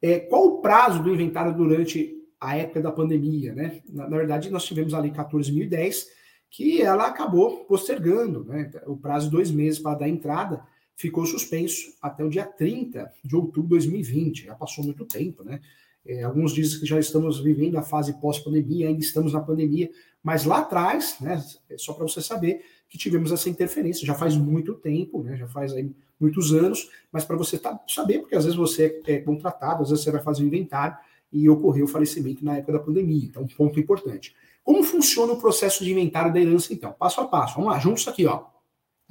É, 0.00 0.20
qual 0.20 0.46
o 0.46 0.60
prazo 0.60 1.02
do 1.02 1.12
inventário 1.12 1.54
durante 1.54 2.23
a 2.40 2.56
época 2.56 2.80
da 2.80 2.92
pandemia? 2.92 3.54
Né? 3.54 3.82
Na, 3.88 4.08
na 4.08 4.16
verdade, 4.16 4.50
nós 4.50 4.64
tivemos 4.64 4.94
a 4.94 5.00
Lei 5.00 5.10
14.010, 5.10 6.06
que 6.50 6.80
ela 6.82 7.06
acabou 7.06 7.64
postergando 7.64 8.44
né? 8.44 8.70
o 8.86 8.96
prazo 8.96 9.26
de 9.26 9.32
dois 9.32 9.50
meses 9.50 9.78
para 9.78 9.98
dar 9.98 10.08
entrada, 10.08 10.62
ficou 10.96 11.26
suspenso 11.26 11.92
até 12.00 12.24
o 12.24 12.30
dia 12.30 12.44
30 12.44 13.10
de 13.24 13.36
outubro 13.36 13.78
de 13.78 13.86
2020. 13.88 14.44
Já 14.44 14.54
passou 14.54 14.84
muito 14.84 15.04
tempo, 15.04 15.42
né? 15.42 15.60
É, 16.06 16.22
alguns 16.22 16.52
dizem 16.52 16.80
que 16.80 16.86
já 16.86 17.00
estamos 17.00 17.40
vivendo 17.40 17.76
a 17.76 17.82
fase 17.82 18.12
pós-pandemia, 18.20 18.88
ainda 18.88 19.00
estamos 19.00 19.32
na 19.32 19.40
pandemia, 19.40 19.90
mas 20.22 20.44
lá 20.44 20.58
atrás, 20.58 21.16
né, 21.18 21.42
é 21.70 21.78
só 21.78 21.94
para 21.94 22.06
você 22.06 22.20
saber 22.20 22.62
que 22.90 22.98
tivemos 22.98 23.32
essa 23.32 23.48
interferência, 23.48 24.06
já 24.06 24.14
faz 24.14 24.36
muito 24.36 24.74
tempo, 24.74 25.22
né, 25.22 25.34
já 25.34 25.48
faz 25.48 25.72
aí 25.72 25.90
muitos 26.20 26.52
anos, 26.52 26.90
mas 27.10 27.24
para 27.24 27.36
você 27.36 27.58
tá, 27.58 27.80
saber, 27.88 28.18
porque 28.18 28.34
às 28.34 28.44
vezes 28.44 28.56
você 28.56 29.00
é 29.06 29.18
contratado, 29.18 29.82
às 29.82 29.88
vezes 29.88 30.04
você 30.04 30.10
vai 30.10 30.22
fazer 30.22 30.44
um 30.44 30.46
inventário 30.46 30.96
e 31.34 31.50
ocorreu 31.50 31.84
o 31.84 31.88
falecimento 31.88 32.44
na 32.44 32.56
época 32.56 32.74
da 32.74 32.78
pandemia. 32.78 33.26
Então, 33.26 33.42
um 33.42 33.48
ponto 33.48 33.78
importante. 33.80 34.34
Como 34.62 34.84
funciona 34.84 35.32
o 35.32 35.36
processo 35.36 35.84
de 35.84 35.90
inventário 35.90 36.32
da 36.32 36.40
herança, 36.40 36.72
então? 36.72 36.92
Passo 36.92 37.20
a 37.20 37.26
passo. 37.26 37.56
Vamos 37.56 37.72
lá, 37.72 37.78
juntos 37.80 38.06
aqui, 38.06 38.24
ó. 38.24 38.44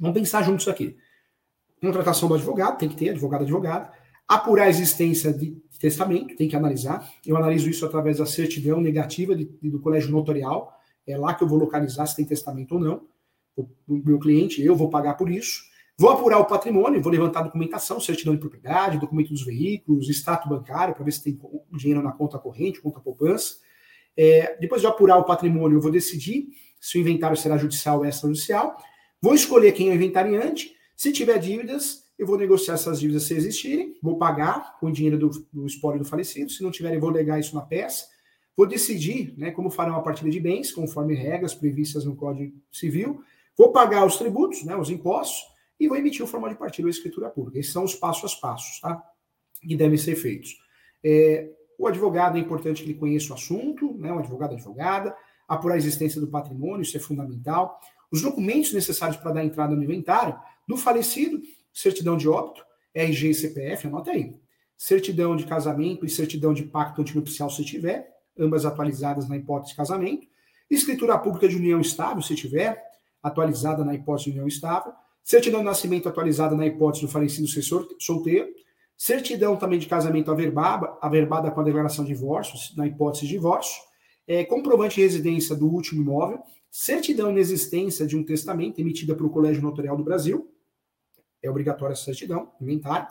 Vamos 0.00 0.18
pensar 0.18 0.42
juntos 0.42 0.66
aqui. 0.66 0.96
Contratação 1.80 2.26
do 2.26 2.34
advogado, 2.34 2.78
tem 2.78 2.88
que 2.88 2.96
ter 2.96 3.10
advogado 3.10 3.42
advogado. 3.42 3.92
Apurar 4.26 4.64
a 4.64 4.68
existência 4.70 5.34
de 5.34 5.54
testamento, 5.78 6.34
tem 6.34 6.48
que 6.48 6.56
analisar. 6.56 7.06
Eu 7.26 7.36
analiso 7.36 7.68
isso 7.68 7.84
através 7.84 8.16
da 8.16 8.24
certidão 8.24 8.80
negativa 8.80 9.36
de, 9.36 9.44
do 9.62 9.78
colégio 9.78 10.10
notarial. 10.10 10.72
É 11.06 11.18
lá 11.18 11.34
que 11.34 11.44
eu 11.44 11.48
vou 11.48 11.58
localizar 11.58 12.06
se 12.06 12.16
tem 12.16 12.24
testamento 12.24 12.72
ou 12.72 12.80
não. 12.80 13.02
O, 13.54 13.68
o 13.86 14.02
meu 14.02 14.18
cliente, 14.18 14.62
eu 14.62 14.74
vou 14.74 14.88
pagar 14.88 15.14
por 15.14 15.30
isso. 15.30 15.62
Vou 15.96 16.10
apurar 16.10 16.38
o 16.38 16.44
patrimônio, 16.44 17.00
vou 17.00 17.12
levantar 17.12 17.42
documentação, 17.42 18.00
certidão 18.00 18.34
de 18.34 18.40
propriedade, 18.40 18.98
documento 18.98 19.28
dos 19.28 19.44
veículos, 19.44 20.08
extrato 20.08 20.48
bancário, 20.48 20.94
para 20.94 21.04
ver 21.04 21.12
se 21.12 21.22
tem 21.22 21.38
dinheiro 21.72 22.02
na 22.02 22.10
conta 22.10 22.38
corrente, 22.38 22.80
conta 22.80 22.98
poupança. 22.98 23.56
É, 24.16 24.56
depois 24.58 24.80
de 24.80 24.86
apurar 24.86 25.18
o 25.18 25.24
patrimônio, 25.24 25.76
eu 25.76 25.80
vou 25.80 25.92
decidir 25.92 26.48
se 26.80 26.98
o 26.98 27.00
inventário 27.00 27.36
será 27.36 27.56
judicial 27.56 27.98
ou 27.98 28.04
extrajudicial. 28.04 28.76
Vou 29.22 29.34
escolher 29.34 29.72
quem 29.72 29.88
é 29.88 29.92
o 29.92 29.94
inventariante. 29.94 30.74
Se 30.96 31.12
tiver 31.12 31.38
dívidas, 31.38 32.04
eu 32.18 32.26
vou 32.26 32.36
negociar 32.36 32.74
essas 32.74 33.00
dívidas 33.00 33.24
se 33.24 33.34
existirem, 33.34 33.96
vou 34.02 34.18
pagar 34.18 34.78
com 34.78 34.86
o 34.86 34.92
dinheiro 34.92 35.18
do, 35.18 35.30
do 35.52 35.66
espólio 35.66 36.00
do 36.00 36.04
falecido. 36.04 36.50
Se 36.50 36.62
não 36.62 36.70
tiverem, 36.70 36.98
vou 36.98 37.10
legar 37.10 37.38
isso 37.38 37.54
na 37.54 37.62
peça. 37.62 38.06
Vou 38.56 38.66
decidir 38.66 39.34
né, 39.36 39.50
como 39.50 39.70
farão 39.70 39.96
a 39.96 40.02
partilha 40.02 40.30
de 40.30 40.38
bens, 40.38 40.70
conforme 40.70 41.14
regras 41.14 41.54
previstas 41.54 42.04
no 42.04 42.14
Código 42.14 42.56
Civil. 42.70 43.22
Vou 43.56 43.72
pagar 43.72 44.04
os 44.06 44.16
tributos, 44.16 44.64
né, 44.64 44.76
os 44.76 44.90
impostos, 44.90 45.42
e 45.78 45.88
vou 45.88 45.96
emitir 45.96 46.24
o 46.24 46.28
formal 46.28 46.50
de 46.50 46.56
partilha 46.56 46.86
ou 46.86 46.90
escritura 46.90 47.28
pública. 47.28 47.58
Esses 47.58 47.72
são 47.72 47.84
os 47.84 47.94
passos 47.94 48.34
a 48.34 48.40
passos 48.40 48.80
tá, 48.80 49.02
que 49.60 49.76
devem 49.76 49.98
ser 49.98 50.16
feitos. 50.16 50.56
É, 51.02 51.50
o 51.78 51.86
advogado 51.86 52.38
é 52.38 52.40
importante 52.40 52.82
que 52.82 52.90
ele 52.90 52.98
conheça 52.98 53.32
o 53.32 53.34
assunto, 53.34 53.96
né, 53.98 54.12
o 54.12 54.18
advogado 54.18 54.54
advogada, 54.54 55.14
apurar 55.48 55.74
a 55.74 55.78
existência 55.78 56.20
do 56.20 56.28
patrimônio, 56.28 56.82
isso 56.82 56.96
é 56.96 57.00
fundamental. 57.00 57.78
Os 58.10 58.22
documentos 58.22 58.72
necessários 58.72 59.16
para 59.16 59.32
dar 59.32 59.44
entrada 59.44 59.74
no 59.74 59.82
inventário 59.82 60.38
do 60.66 60.76
falecido, 60.76 61.42
certidão 61.72 62.16
de 62.16 62.28
óbito, 62.28 62.64
RG 62.94 63.30
e 63.30 63.34
CPF, 63.34 63.86
anota 63.88 64.12
aí. 64.12 64.34
Certidão 64.76 65.36
de 65.36 65.44
casamento 65.44 66.04
e 66.06 66.08
certidão 66.08 66.54
de 66.54 66.64
pacto 66.64 67.00
antinupcial, 67.00 67.50
se 67.50 67.64
tiver, 67.64 68.08
ambas 68.38 68.64
atualizadas 68.64 69.28
na 69.28 69.36
hipótese 69.36 69.72
de 69.72 69.76
casamento. 69.76 70.26
Escritura 70.70 71.18
pública 71.18 71.48
de 71.48 71.56
união 71.56 71.80
estável, 71.80 72.22
se 72.22 72.34
tiver, 72.34 72.82
atualizada 73.22 73.84
na 73.84 73.94
hipótese 73.94 74.26
de 74.26 74.30
união 74.32 74.48
estável. 74.48 74.92
Certidão 75.24 75.60
de 75.60 75.64
nascimento 75.64 76.08
atualizada 76.08 76.54
na 76.54 76.66
hipótese 76.66 77.06
do 77.06 77.10
falecido 77.10 77.48
ser 77.48 77.62
solteiro. 77.98 78.46
Certidão 78.96 79.56
também 79.56 79.78
de 79.78 79.86
casamento 79.86 80.30
averbada, 80.30 80.96
averbada 81.00 81.50
com 81.50 81.60
a 81.60 81.64
declaração 81.64 82.04
de 82.04 82.12
divórcio, 82.12 82.58
na 82.76 82.86
hipótese 82.86 83.26
de 83.26 83.32
divórcio. 83.32 83.82
É, 84.28 84.44
comprovante 84.44 84.96
de 84.96 85.00
residência 85.00 85.56
do 85.56 85.66
último 85.66 86.02
imóvel. 86.02 86.40
Certidão 86.70 87.30
inexistência 87.30 88.06
de 88.06 88.16
um 88.16 88.22
testamento 88.22 88.78
emitida 88.80 89.14
pelo 89.14 89.30
Colégio 89.30 89.62
Notarial 89.62 89.96
do 89.96 90.04
Brasil 90.04 90.54
é 91.42 91.50
obrigatória 91.50 91.92
essa 91.92 92.04
certidão, 92.04 92.50
inventário. 92.60 93.06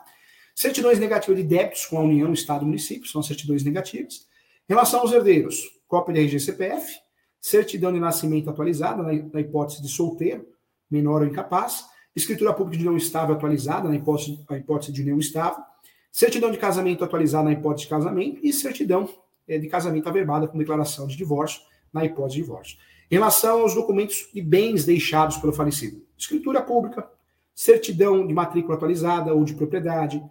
Certidões 0.55 0.99
negativas 0.99 1.37
de 1.37 1.43
débitos 1.43 1.85
com 1.85 1.97
a 1.97 2.01
União, 2.01 2.31
Estado 2.33 2.63
e 2.63 2.65
município, 2.65 3.07
são 3.07 3.23
certidões 3.23 3.63
negativas. 3.63 4.27
Em 4.69 4.73
relação 4.73 5.01
aos 5.01 5.11
herdeiros, 5.11 5.61
cópia 5.87 6.13
de 6.13 6.19
RG 6.21 6.39
CPF, 6.39 6.99
certidão 7.39 7.91
de 7.91 7.99
nascimento 7.99 8.49
atualizada 8.49 9.01
na, 9.01 9.11
na 9.11 9.39
hipótese 9.39 9.81
de 9.81 9.87
solteiro, 9.87 10.47
menor 10.89 11.21
ou 11.21 11.27
incapaz, 11.27 11.85
escritura 12.15 12.53
pública 12.53 12.77
de 12.77 12.87
união 12.87 12.97
estável 12.97 13.35
atualizada 13.35 13.89
na 13.89 13.95
hipótese, 13.95 14.39
na 14.49 14.57
hipótese 14.57 14.91
de 14.91 15.01
união 15.01 15.17
estável, 15.17 15.63
certidão 16.11 16.51
de 16.51 16.57
casamento 16.57 17.03
atualizada 17.03 17.45
na 17.45 17.53
hipótese 17.53 17.85
de 17.85 17.89
casamento. 17.89 18.39
E 18.43 18.53
certidão 18.53 19.09
é, 19.47 19.57
de 19.57 19.67
casamento 19.67 20.07
averbada 20.07 20.47
com 20.47 20.57
declaração 20.57 21.07
de 21.07 21.15
divórcio 21.15 21.61
na 21.91 22.05
hipótese 22.05 22.35
de 22.35 22.41
divórcio. 22.41 22.77
Em 23.09 23.15
relação 23.15 23.61
aos 23.61 23.75
documentos 23.75 24.29
e 24.33 24.41
bens 24.41 24.85
deixados 24.85 25.37
pelo 25.37 25.53
falecido, 25.53 26.01
escritura 26.17 26.61
pública, 26.61 27.07
certidão 27.53 28.25
de 28.25 28.33
matrícula 28.33 28.75
atualizada 28.75 29.33
ou 29.33 29.43
de 29.43 29.53
propriedade, 29.53 30.23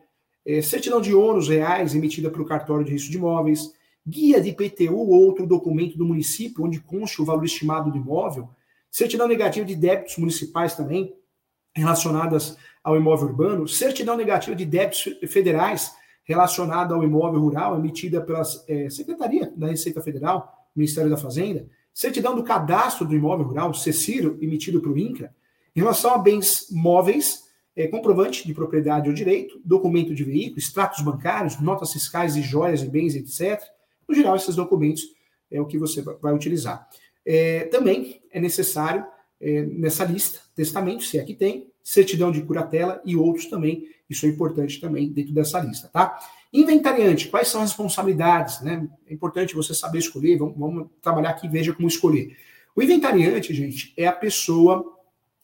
é, 0.44 0.60
certidão 0.60 1.00
de 1.00 1.14
ônus 1.14 1.48
reais 1.48 1.94
emitida 1.94 2.30
pelo 2.30 2.44
cartório 2.44 2.84
de 2.84 2.90
registro 2.90 3.12
de 3.12 3.18
imóveis, 3.18 3.72
guia 4.04 4.40
de 4.40 4.48
IPTU 4.50 4.96
ou 4.96 5.10
outro 5.10 5.46
documento 5.46 5.96
do 5.96 6.04
município 6.04 6.64
onde 6.64 6.80
conste 6.80 7.22
o 7.22 7.24
valor 7.24 7.44
estimado 7.44 7.90
do 7.90 7.96
imóvel, 7.96 8.48
certidão 8.90 9.28
negativa 9.28 9.64
de 9.64 9.76
débitos 9.76 10.16
municipais 10.16 10.74
também 10.74 11.14
relacionadas 11.74 12.56
ao 12.82 12.96
imóvel 12.96 13.28
urbano, 13.28 13.68
certidão 13.68 14.16
negativa 14.16 14.56
de 14.56 14.64
débitos 14.64 15.04
federais 15.28 15.92
relacionada 16.24 16.94
ao 16.94 17.02
imóvel 17.02 17.40
rural 17.40 17.76
emitida 17.76 18.20
pela 18.20 18.42
é, 18.68 18.88
Secretaria 18.90 19.52
da 19.56 19.68
Receita 19.68 20.00
Federal, 20.00 20.68
Ministério 20.74 21.10
da 21.10 21.16
Fazenda, 21.16 21.66
certidão 21.92 22.34
do 22.34 22.42
cadastro 22.42 23.06
do 23.06 23.14
imóvel 23.14 23.46
rural, 23.46 23.74
CECIRO, 23.74 24.38
emitido 24.40 24.80
pelo 24.80 24.98
INCRA, 24.98 25.34
em 25.74 25.80
relação 25.80 26.12
a 26.12 26.18
bens 26.18 26.66
móveis, 26.70 27.42
é, 27.74 27.86
comprovante 27.88 28.46
de 28.46 28.52
propriedade 28.52 29.08
ou 29.08 29.14
direito, 29.14 29.60
documento 29.64 30.14
de 30.14 30.24
veículo, 30.24 30.58
extratos 30.58 31.02
bancários, 31.02 31.58
notas 31.60 31.92
fiscais 31.92 32.34
de 32.34 32.42
joias 32.42 32.82
e 32.82 32.88
bens, 32.88 33.14
etc. 33.14 33.62
No 34.06 34.14
geral, 34.14 34.36
esses 34.36 34.54
documentos 34.54 35.02
é 35.50 35.60
o 35.60 35.66
que 35.66 35.78
você 35.78 36.02
vai 36.02 36.34
utilizar. 36.34 36.86
É, 37.24 37.64
também 37.66 38.20
é 38.30 38.40
necessário, 38.40 39.04
é, 39.40 39.62
nessa 39.62 40.04
lista, 40.04 40.40
testamento, 40.54 41.04
se 41.04 41.18
é 41.18 41.24
que 41.24 41.34
tem, 41.34 41.68
certidão 41.82 42.30
de 42.30 42.42
curatela 42.42 43.00
e 43.04 43.16
outros 43.16 43.46
também. 43.46 43.88
Isso 44.08 44.26
é 44.26 44.28
importante 44.28 44.80
também 44.80 45.10
dentro 45.10 45.32
dessa 45.32 45.58
lista, 45.60 45.88
tá? 45.88 46.18
Inventariante, 46.52 47.28
quais 47.28 47.48
são 47.48 47.62
as 47.62 47.70
responsabilidades? 47.70 48.60
Né? 48.60 48.86
É 49.06 49.14
importante 49.14 49.54
você 49.54 49.72
saber 49.72 49.98
escolher, 49.98 50.36
vamos, 50.36 50.58
vamos 50.58 50.88
trabalhar 51.00 51.30
aqui, 51.30 51.48
veja 51.48 51.72
como 51.72 51.88
escolher. 51.88 52.36
O 52.76 52.82
inventariante, 52.82 53.54
gente, 53.54 53.94
é 53.96 54.06
a 54.06 54.12
pessoa 54.12 54.84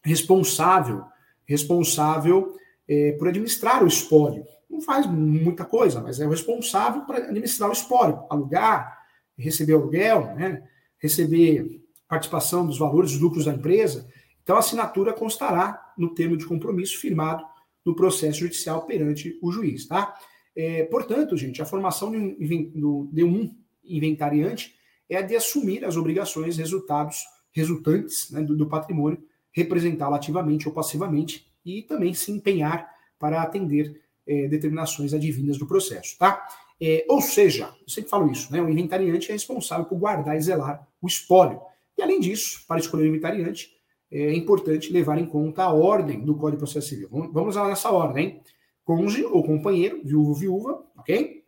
responsável, 0.03 1.05
responsável 1.47 2.57
é, 2.87 3.13
por 3.13 3.29
administrar 3.29 3.83
o 3.83 3.87
espólio. 3.87 4.45
Não 4.69 4.83
faz 4.83 5.07
muita 5.07 5.65
coisa, 5.65 6.01
mas 6.01 6.21
é 6.21 6.27
o 6.27 6.31
responsável 6.31 7.03
por 7.03 7.17
administrar 7.17 7.71
o 7.71 7.73
espólio, 7.73 8.23
alugar, 8.29 8.99
receber 9.37 9.75
aluguel, 9.75 10.35
né, 10.35 10.63
receber 10.99 11.81
participação 12.07 12.67
dos 12.67 12.79
valores, 12.79 13.13
dos 13.13 13.21
lucros 13.21 13.45
da 13.47 13.55
empresa. 13.55 14.09
Então, 14.49 14.57
a 14.57 14.61
assinatura 14.61 15.13
constará 15.13 15.93
no 15.99 16.15
termo 16.15 16.35
de 16.35 16.47
compromisso 16.47 16.97
firmado 16.97 17.45
no 17.85 17.95
processo 17.95 18.39
judicial 18.39 18.87
perante 18.87 19.39
o 19.43 19.53
juiz, 19.53 19.87
tá? 19.87 20.19
É, 20.57 20.85
portanto, 20.85 21.37
gente, 21.37 21.61
a 21.61 21.67
formação 21.67 22.11
de 22.11 23.25
um 23.25 23.55
inventariante 23.85 24.75
é 25.07 25.19
a 25.19 25.21
de 25.21 25.37
assumir 25.37 25.85
as 25.85 25.99
obrigações 25.99 26.57
resultados 26.57 27.27
resultantes 27.53 28.31
né, 28.31 28.41
do, 28.41 28.57
do 28.57 28.67
patrimônio 28.67 29.23
representá-lo 29.53 30.15
ativamente 30.15 30.67
ou 30.67 30.73
passivamente 30.73 31.47
e 31.63 31.83
também 31.83 32.15
se 32.15 32.33
empenhar 32.33 32.91
para 33.19 33.43
atender 33.43 34.01
é, 34.27 34.49
determinações 34.49 35.13
advindas 35.13 35.59
do 35.59 35.67
processo, 35.67 36.17
tá? 36.17 36.43
É, 36.81 37.05
ou 37.07 37.21
seja, 37.21 37.75
eu 37.83 37.89
sempre 37.91 38.09
falo 38.09 38.33
isso, 38.33 38.51
né? 38.51 38.63
O 38.63 38.71
inventariante 38.71 39.29
é 39.29 39.35
responsável 39.35 39.85
por 39.85 39.99
guardar 39.99 40.39
e 40.39 40.41
zelar 40.41 40.89
o 41.03 41.07
espólio. 41.07 41.61
E 41.99 42.03
além 42.03 42.19
disso, 42.19 42.65
para 42.67 42.81
escolher 42.81 43.03
o 43.03 43.09
inventariante, 43.09 43.77
é 44.11 44.35
importante 44.35 44.93
levar 44.93 45.19
em 45.19 45.27
conta 45.27 45.65
a 45.65 45.73
ordem 45.73 46.25
do 46.25 46.35
Código 46.35 46.53
de 46.53 46.59
Processo 46.59 46.89
Civil. 46.89 47.09
Vamos 47.11 47.57
lá 47.57 47.69
nessa 47.69 47.91
ordem? 47.91 48.43
Cônjuge 48.85 49.25
ou 49.25 49.45
companheiro, 49.45 50.01
viúvo 50.03 50.31
ou 50.31 50.35
viúva, 50.35 50.87
ok? 50.97 51.45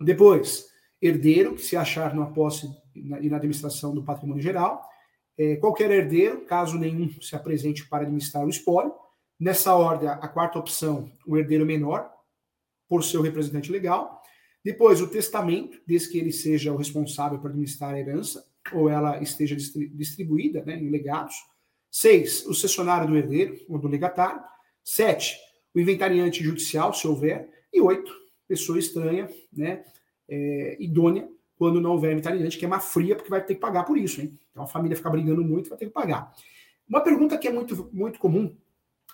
Depois, 0.00 0.66
herdeiro 1.02 1.54
que 1.54 1.62
se 1.62 1.76
achar 1.76 2.14
na 2.14 2.26
posse 2.26 2.68
e 2.94 3.28
na 3.28 3.36
administração 3.36 3.94
do 3.94 4.04
patrimônio 4.04 4.42
geral. 4.42 4.82
É, 5.36 5.56
qualquer 5.56 5.90
herdeiro, 5.90 6.42
caso 6.42 6.78
nenhum 6.78 7.10
se 7.20 7.34
apresente 7.34 7.86
para 7.88 8.04
administrar 8.04 8.44
o 8.44 8.48
espólio. 8.48 8.92
Nessa 9.38 9.74
ordem, 9.74 10.08
a 10.08 10.28
quarta 10.28 10.58
opção, 10.58 11.10
o 11.26 11.36
herdeiro 11.36 11.66
menor, 11.66 12.10
por 12.88 13.04
seu 13.04 13.20
representante 13.20 13.70
legal. 13.70 14.22
Depois, 14.64 15.00
o 15.00 15.08
testamento, 15.08 15.78
desde 15.86 16.08
que 16.08 16.18
ele 16.18 16.32
seja 16.32 16.72
o 16.72 16.76
responsável 16.76 17.38
por 17.38 17.50
administrar 17.50 17.94
a 17.94 18.00
herança, 18.00 18.44
ou 18.72 18.88
ela 18.88 19.22
esteja 19.22 19.54
distribuída 19.54 20.64
né, 20.64 20.76
em 20.76 20.90
legados. 20.90 21.34
Seis, 21.98 22.44
o 22.44 22.52
cessionário 22.52 23.08
do 23.08 23.16
herdeiro 23.16 23.58
ou 23.66 23.78
do 23.78 23.88
legatário. 23.88 24.42
Sete, 24.84 25.34
o 25.74 25.80
inventariante 25.80 26.44
judicial, 26.44 26.92
se 26.92 27.08
houver. 27.08 27.48
E 27.72 27.80
oito, 27.80 28.12
pessoa 28.46 28.78
estranha, 28.78 29.30
né, 29.50 29.82
é, 30.28 30.76
idônea, 30.78 31.26
quando 31.56 31.80
não 31.80 31.92
houver 31.92 32.12
inventariante, 32.12 32.58
que 32.58 32.66
é 32.66 32.68
uma 32.68 32.80
fria, 32.80 33.16
porque 33.16 33.30
vai 33.30 33.42
ter 33.42 33.54
que 33.54 33.60
pagar 33.62 33.84
por 33.84 33.96
isso. 33.96 34.20
Hein? 34.20 34.38
Então 34.50 34.64
a 34.64 34.66
família 34.66 34.94
fica 34.94 35.08
brigando 35.08 35.42
muito, 35.42 35.70
vai 35.70 35.78
ter 35.78 35.86
que 35.86 35.90
pagar. 35.90 36.34
Uma 36.86 37.00
pergunta 37.00 37.38
que 37.38 37.48
é 37.48 37.50
muito, 37.50 37.88
muito 37.90 38.18
comum, 38.18 38.54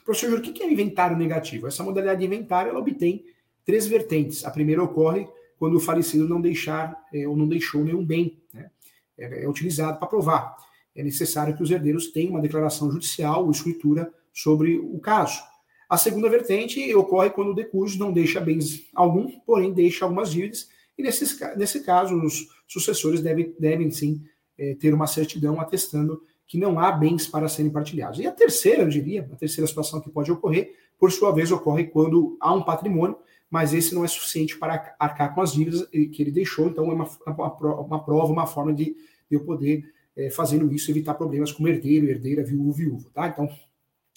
professor 0.05 0.31
Júlio, 0.31 0.51
o 0.51 0.53
que 0.53 0.61
é 0.61 0.69
inventário 0.69 1.17
negativo? 1.17 1.69
Essa 1.69 1.85
modalidade 1.85 2.19
de 2.19 2.27
inventário 2.27 2.71
ela 2.71 2.81
obtém 2.81 3.25
três 3.65 3.87
vertentes. 3.87 4.45
A 4.45 4.51
primeira 4.51 4.83
ocorre 4.83 5.29
quando 5.57 5.77
o 5.77 5.81
falecido 5.81 6.29
não 6.29 6.41
deixar 6.41 7.01
é, 7.15 7.29
ou 7.29 7.37
não 7.37 7.47
deixou 7.47 7.85
nenhum 7.85 8.05
bem. 8.05 8.43
Né? 8.53 8.69
É, 9.17 9.45
é 9.45 9.49
utilizado 9.49 10.01
para 10.01 10.09
provar. 10.09 10.57
É 10.95 11.03
necessário 11.03 11.57
que 11.57 11.63
os 11.63 11.71
herdeiros 11.71 12.09
tenham 12.09 12.31
uma 12.31 12.41
declaração 12.41 12.91
judicial 12.91 13.45
ou 13.45 13.51
escritura 13.51 14.13
sobre 14.33 14.79
o 14.79 14.99
caso. 14.99 15.41
A 15.89 15.97
segunda 15.99 16.29
vertente 16.29 16.95
ocorre 16.95 17.31
quando 17.31 17.51
o 17.51 17.55
decurso 17.55 17.99
não 17.99 18.13
deixa 18.13 18.41
bens 18.41 18.89
algum, 18.95 19.29
porém 19.41 19.73
deixa 19.73 20.05
algumas 20.05 20.31
dívidas, 20.31 20.69
e 20.97 21.03
nesse, 21.03 21.39
nesse 21.57 21.81
caso 21.81 22.15
os 22.17 22.49
sucessores 22.67 23.21
devem, 23.21 23.55
devem 23.59 23.91
sim 23.91 24.23
é, 24.59 24.75
ter 24.75 24.95
uma 24.95 25.07
certidão 25.07 25.61
atestando 25.61 26.23
que 26.47 26.59
não 26.59 26.79
há 26.79 26.93
bens 26.93 27.27
para 27.27 27.49
serem 27.49 27.71
partilhados. 27.71 28.19
E 28.21 28.27
a 28.27 28.33
terceira, 28.33 28.83
eu 28.83 28.89
diria, 28.89 29.29
a 29.33 29.37
terceira 29.37 29.67
situação 29.67 30.01
que 30.01 30.11
pode 30.11 30.31
ocorrer, 30.31 30.75
por 30.99 31.11
sua 31.11 31.33
vez, 31.33 31.51
ocorre 31.51 31.85
quando 31.85 32.37
há 32.41 32.53
um 32.55 32.63
patrimônio, 32.63 33.17
mas 33.51 33.75
esse 33.75 33.95
não 33.95 34.05
é 34.05 34.09
suficiente 34.09 34.59
para 34.59 34.95
arcar 34.99 35.35
com 35.35 35.41
as 35.41 35.53
dívidas 35.53 35.87
que 35.91 36.23
ele 36.23 36.31
deixou, 36.31 36.69
então 36.69 36.91
é 36.91 36.95
uma, 36.95 37.09
uma, 37.27 37.81
uma 37.81 38.05
prova, 38.05 38.33
uma 38.33 38.47
forma 38.47 38.73
de, 38.73 38.85
de 38.85 39.37
eu 39.37 39.45
poder, 39.45 39.85
é, 40.17 40.31
fazendo 40.31 40.73
isso, 40.73 40.91
evitar 40.91 41.15
problemas 41.15 41.53
como 41.53 41.69
herdeiro, 41.69 42.07
herdeira, 42.07 42.45
viúvo, 42.45 42.73
viúvo. 42.73 43.11
Tá? 43.11 43.29
Então, 43.29 43.49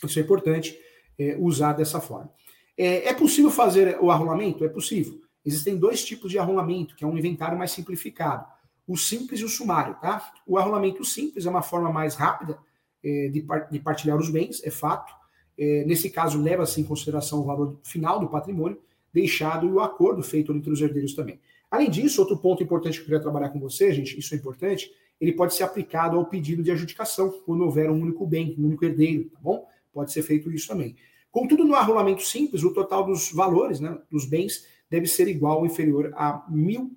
isso 0.03 0.19
é 0.19 0.21
importante 0.21 0.79
é, 1.17 1.37
usar 1.39 1.73
dessa 1.73 2.01
forma. 2.01 2.31
É, 2.77 3.09
é, 3.09 3.13
possível 3.13 3.49
fazer 3.49 3.97
o 4.01 4.11
arrolamento? 4.11 4.65
É 4.65 4.69
possível. 4.69 5.21
Existem 5.45 5.77
dois 5.77 6.03
tipos 6.03 6.31
de 6.31 6.37
arrolamento, 6.37 6.95
que 6.95 7.03
é 7.03 7.07
um 7.07 7.17
inventário 7.17 7.57
mais 7.57 7.71
simplificado. 7.71 8.45
O 8.87 8.97
simples 8.97 9.39
e 9.39 9.45
o 9.45 9.49
sumário. 9.49 9.95
Tá? 10.01 10.33
O 10.45 10.57
arrolamento 10.57 11.03
simples 11.05 11.45
é 11.45 11.49
uma 11.49 11.61
forma 11.61 11.91
mais 11.91 12.15
rápida 12.15 12.57
é, 13.03 13.29
de, 13.29 13.45
de, 13.71 13.79
partilhar 13.79 14.17
os 14.17 14.29
bens, 14.29 14.61
é 14.63 14.71
fato. 14.71 15.13
É, 15.57 15.85
nesse 15.85 16.09
caso, 16.09 16.41
leva-se 16.41 16.81
em 16.81 16.83
consideração 16.83 17.39
o 17.39 17.45
valor 17.45 17.79
final 17.83 18.19
do 18.19 18.27
patrimônio 18.27 18.77
deixado 19.13 19.65
e 19.65 19.71
o 19.71 19.79
acordo 19.79 20.21
feito 20.21 20.51
entre 20.51 20.69
os 20.69 20.81
herdeiros 20.81 21.13
também. 21.13 21.39
Além 21.71 21.89
disso, 21.89 22.19
outro 22.19 22.37
ponto 22.37 22.61
importante 22.61 22.95
que 22.95 23.01
eu 23.01 23.05
queria 23.05 23.21
trabalhar 23.21 23.49
com 23.49 23.59
você, 23.59 23.93
gente, 23.93 24.19
isso 24.19 24.33
é 24.33 24.37
importante, 24.37 24.91
ele 25.19 25.33
pode 25.33 25.53
ser 25.53 25.63
aplicado 25.63 26.17
ao 26.17 26.25
pedido 26.25 26.61
de 26.61 26.71
adjudicação, 26.71 27.31
quando 27.45 27.63
houver 27.63 27.89
um 27.89 28.01
único 28.01 28.25
bem, 28.25 28.55
um 28.57 28.65
único 28.65 28.85
herdeiro, 28.85 29.29
tá 29.29 29.39
bom? 29.41 29.67
Pode 29.93 30.11
ser 30.11 30.23
feito 30.23 30.51
isso 30.51 30.67
também. 30.67 30.95
Contudo, 31.31 31.63
no 31.63 31.75
arrolamento 31.75 32.21
simples, 32.21 32.63
o 32.63 32.73
total 32.73 33.05
dos 33.05 33.31
valores, 33.31 33.79
né, 33.79 33.97
dos 34.09 34.25
bens, 34.25 34.67
deve 34.89 35.07
ser 35.07 35.27
igual 35.27 35.59
ou 35.59 35.65
inferior 35.65 36.13
a 36.15 36.45
mil 36.49 36.95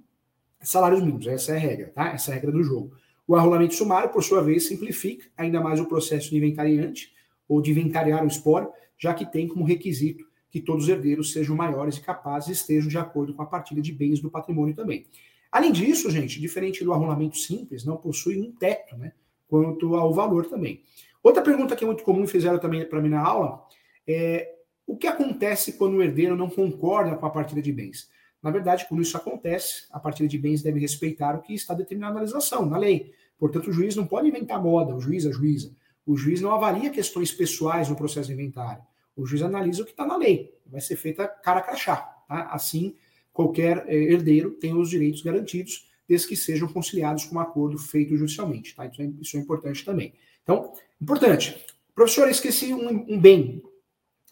salários 0.60 1.00
mínimos. 1.00 1.26
Essa 1.26 1.52
é 1.52 1.56
a 1.56 1.60
regra, 1.60 1.92
tá? 1.94 2.08
Essa 2.08 2.30
é 2.30 2.32
a 2.32 2.34
regra 2.34 2.52
do 2.52 2.62
jogo. 2.62 2.92
O 3.26 3.34
arrolamento 3.34 3.74
sumário, 3.74 4.10
por 4.10 4.22
sua 4.22 4.42
vez, 4.42 4.66
simplifica 4.66 5.26
ainda 5.36 5.60
mais 5.60 5.80
o 5.80 5.86
processo 5.86 6.30
de 6.30 6.36
inventariante 6.36 7.12
ou 7.48 7.60
de 7.60 7.70
inventariar 7.70 8.24
o 8.24 8.28
espólio, 8.28 8.70
já 8.96 9.14
que 9.14 9.30
tem 9.30 9.46
como 9.46 9.64
requisito 9.64 10.26
que 10.50 10.60
todos 10.60 10.84
os 10.84 10.88
herdeiros 10.88 11.32
sejam 11.32 11.54
maiores 11.54 11.96
e 11.96 12.00
capazes 12.00 12.48
e 12.48 12.52
estejam 12.52 12.88
de 12.88 12.98
acordo 12.98 13.34
com 13.34 13.42
a 13.42 13.46
partilha 13.46 13.82
de 13.82 13.92
bens 13.92 14.20
do 14.20 14.30
patrimônio 14.30 14.74
também. 14.74 15.06
Além 15.51 15.72
disso, 15.72 16.11
gente, 16.11 16.40
diferente 16.40 16.84
do 16.84 16.92
arrolamento 16.92 17.36
simples, 17.36 17.84
não 17.84 17.96
possui 17.96 18.38
um 18.40 18.53
teto, 18.53 18.96
né, 18.96 19.12
quanto 19.49 19.94
ao 19.94 20.12
valor 20.12 20.46
também. 20.46 20.82
Outra 21.22 21.42
pergunta 21.42 21.74
que 21.74 21.84
é 21.84 21.86
muito 21.86 22.05
comum 22.05 22.26
fizeram 22.26 22.59
também 22.59 22.84
para 22.84 23.01
mim 23.01 23.09
na 23.09 23.20
aula 23.20 23.64
é 24.07 24.55
o 24.86 24.96
que 24.96 25.07
acontece 25.07 25.74
quando 25.74 25.94
o 25.94 26.03
herdeiro 26.03 26.36
não 26.36 26.49
concorda 26.49 27.16
com 27.16 27.26
a 27.26 27.30
partilha 27.30 27.61
de 27.61 27.72
bens? 27.72 28.11
Na 28.42 28.51
verdade, 28.51 28.86
quando 28.88 29.03
isso 29.03 29.16
acontece, 29.16 29.86
a 29.90 29.99
partilha 29.99 30.28
de 30.28 30.38
bens 30.38 30.62
deve 30.62 30.78
respeitar 30.80 31.36
o 31.36 31.42
que 31.42 31.55
está 31.55 31.74
determinado 31.74 32.14
na 32.14 32.20
legislação, 32.20 32.64
na 32.64 32.78
lei. 32.78 33.12
Portanto, 33.38 33.68
o 33.68 33.72
juiz 33.72 33.96
não 33.96 34.07
pode 34.07 34.28
inventar 34.28 34.62
moda, 34.62 34.94
o 34.94 35.01
juiz, 35.01 35.26
a 35.26 35.30
juíza. 35.30 35.74
O 36.07 36.16
juiz 36.16 36.40
não 36.40 36.53
avalia 36.53 36.90
questões 36.90 37.32
pessoais 37.32 37.88
no 37.88 37.96
processo 37.96 38.28
de 38.28 38.34
inventário. 38.34 38.82
O 39.14 39.26
juiz 39.26 39.42
analisa 39.42 39.82
o 39.82 39.84
que 39.84 39.90
está 39.90 40.07
na 40.07 40.16
lei. 40.16 40.55
Vai 40.66 40.80
ser 40.80 40.96
feita 40.96 41.26
cara 41.26 41.61
crachá. 41.61 41.96
Tá? 42.28 42.49
Assim, 42.53 42.94
qualquer 43.39 43.84
eh, 43.86 43.95
herdeiro 43.95 44.51
tem 44.51 44.74
os 44.74 44.91
direitos 44.91 45.22
garantidos, 45.22 45.89
desde 46.09 46.26
que 46.26 46.34
sejam 46.34 46.66
conciliados 46.66 47.24
com 47.24 47.36
um 47.36 47.39
acordo 47.39 47.78
feito 47.78 48.16
judicialmente. 48.16 48.74
Tá? 48.74 48.84
Então, 48.84 49.14
isso 49.20 49.36
é 49.36 49.41
importante 49.41 49.84
também. 49.84 50.12
Então, 50.43 50.72
importante. 51.01 51.64
Professor, 51.95 52.28
esqueci 52.28 52.74
um, 52.74 53.07
um 53.09 53.16
bem. 53.16 53.62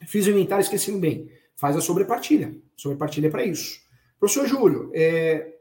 Fiz 0.08 0.26
o 0.26 0.30
inventário, 0.30 0.64
esqueci 0.64 0.90
um 0.90 0.98
bem. 0.98 1.30
Faz 1.54 1.76
a 1.76 1.80
sobrepartilha. 1.80 2.52
Sobrepartilha 2.76 3.28
é 3.28 3.30
para 3.30 3.44
isso. 3.44 3.80
Professor 4.18 4.44
Júlio, 4.44 4.90
é, 4.92 5.54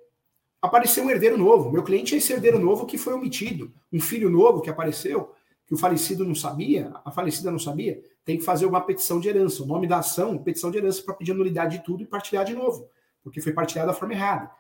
apareceu 0.59 1.03
um 1.03 1.11
herdeiro 1.11 1.37
novo. 1.37 1.71
Meu 1.71 1.83
cliente 1.83 2.15
é 2.15 2.17
esse 2.17 2.33
herdeiro 2.33 2.57
novo 2.57 2.87
que 2.87 2.97
foi 2.97 3.13
omitido. 3.13 3.71
Um 3.93 3.99
filho 3.99 4.27
novo 4.27 4.59
que 4.59 4.71
apareceu, 4.71 5.35
que 5.67 5.75
o 5.75 5.77
falecido 5.77 6.25
não 6.25 6.33
sabia, 6.33 6.91
a 7.05 7.11
falecida 7.11 7.51
não 7.51 7.59
sabia 7.59 8.01
tem 8.25 8.39
que 8.39 8.43
fazer 8.43 8.65
uma 8.65 8.81
petição 8.81 9.19
de 9.19 9.29
herança. 9.29 9.61
O 9.61 9.67
nome 9.67 9.85
da 9.85 9.99
ação, 9.99 10.35
petição 10.39 10.71
de 10.71 10.79
herança, 10.79 11.03
para 11.03 11.13
pedir 11.13 11.31
a 11.31 11.35
nulidade 11.35 11.77
de 11.77 11.85
tudo 11.85 12.01
e 12.01 12.07
partilhar 12.07 12.43
de 12.43 12.55
novo, 12.55 12.89
porque 13.25 13.41
foi 13.41 13.51
partilhado 13.51 13.91
da 13.91 13.97
forma 13.97 14.13
errada. 14.13 14.51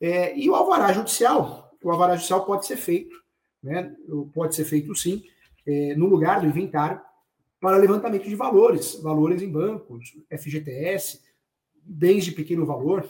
É, 0.00 0.36
e 0.36 0.48
o 0.48 0.54
alvará 0.54 0.90
judicial, 0.94 1.70
o 1.82 1.90
alvará 1.90 2.16
judicial 2.16 2.44
pode 2.46 2.66
ser 2.66 2.78
feito, 2.78 3.14
né, 3.62 3.94
pode 4.32 4.54
ser 4.54 4.64
feito 4.64 4.94
sim, 4.96 5.22
é, 5.66 5.94
no 5.94 6.06
lugar 6.06 6.40
do 6.40 6.46
inventário, 6.46 7.00
para 7.60 7.76
levantamento 7.76 8.24
de 8.26 8.34
valores, 8.34 8.94
valores 9.02 9.42
em 9.42 9.50
bancos, 9.50 10.12
FGTS, 10.30 11.20
bens 11.82 12.24
de 12.24 12.32
pequeno 12.32 12.64
valor. 12.64 13.06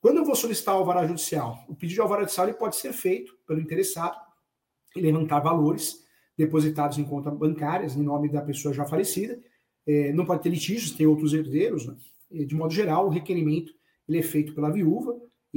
Quando 0.00 0.18
eu 0.18 0.24
vou 0.24 0.36
solicitar 0.36 0.76
o 0.76 0.78
alvará 0.78 1.04
judicial, 1.04 1.58
o 1.68 1.74
pedido 1.74 1.96
de 1.96 2.00
alvará 2.00 2.22
judicial 2.22 2.46
ele 2.46 2.56
pode 2.56 2.76
ser 2.76 2.92
feito 2.92 3.36
pelo 3.46 3.60
interessado 3.60 4.16
e 4.96 5.00
levantar 5.00 5.40
valores 5.40 6.04
depositados 6.38 6.96
em 6.98 7.04
contas 7.04 7.36
bancárias 7.36 7.96
em 7.96 8.02
nome 8.02 8.28
da 8.28 8.40
pessoa 8.40 8.72
já 8.72 8.84
falecida. 8.84 9.38
É, 9.86 10.12
não 10.12 10.24
pode 10.24 10.42
ter 10.42 10.48
litígios, 10.48 10.92
tem 10.92 11.06
outros 11.06 11.32
herdeiros. 11.32 11.86
Né? 11.86 11.96
De 12.46 12.54
modo 12.54 12.72
geral, 12.72 13.06
o 13.06 13.10
requerimento 13.10 13.72
ele 14.08 14.18
é 14.18 14.22
feito 14.22 14.54
pela 14.54 14.70
viúva 14.70 15.16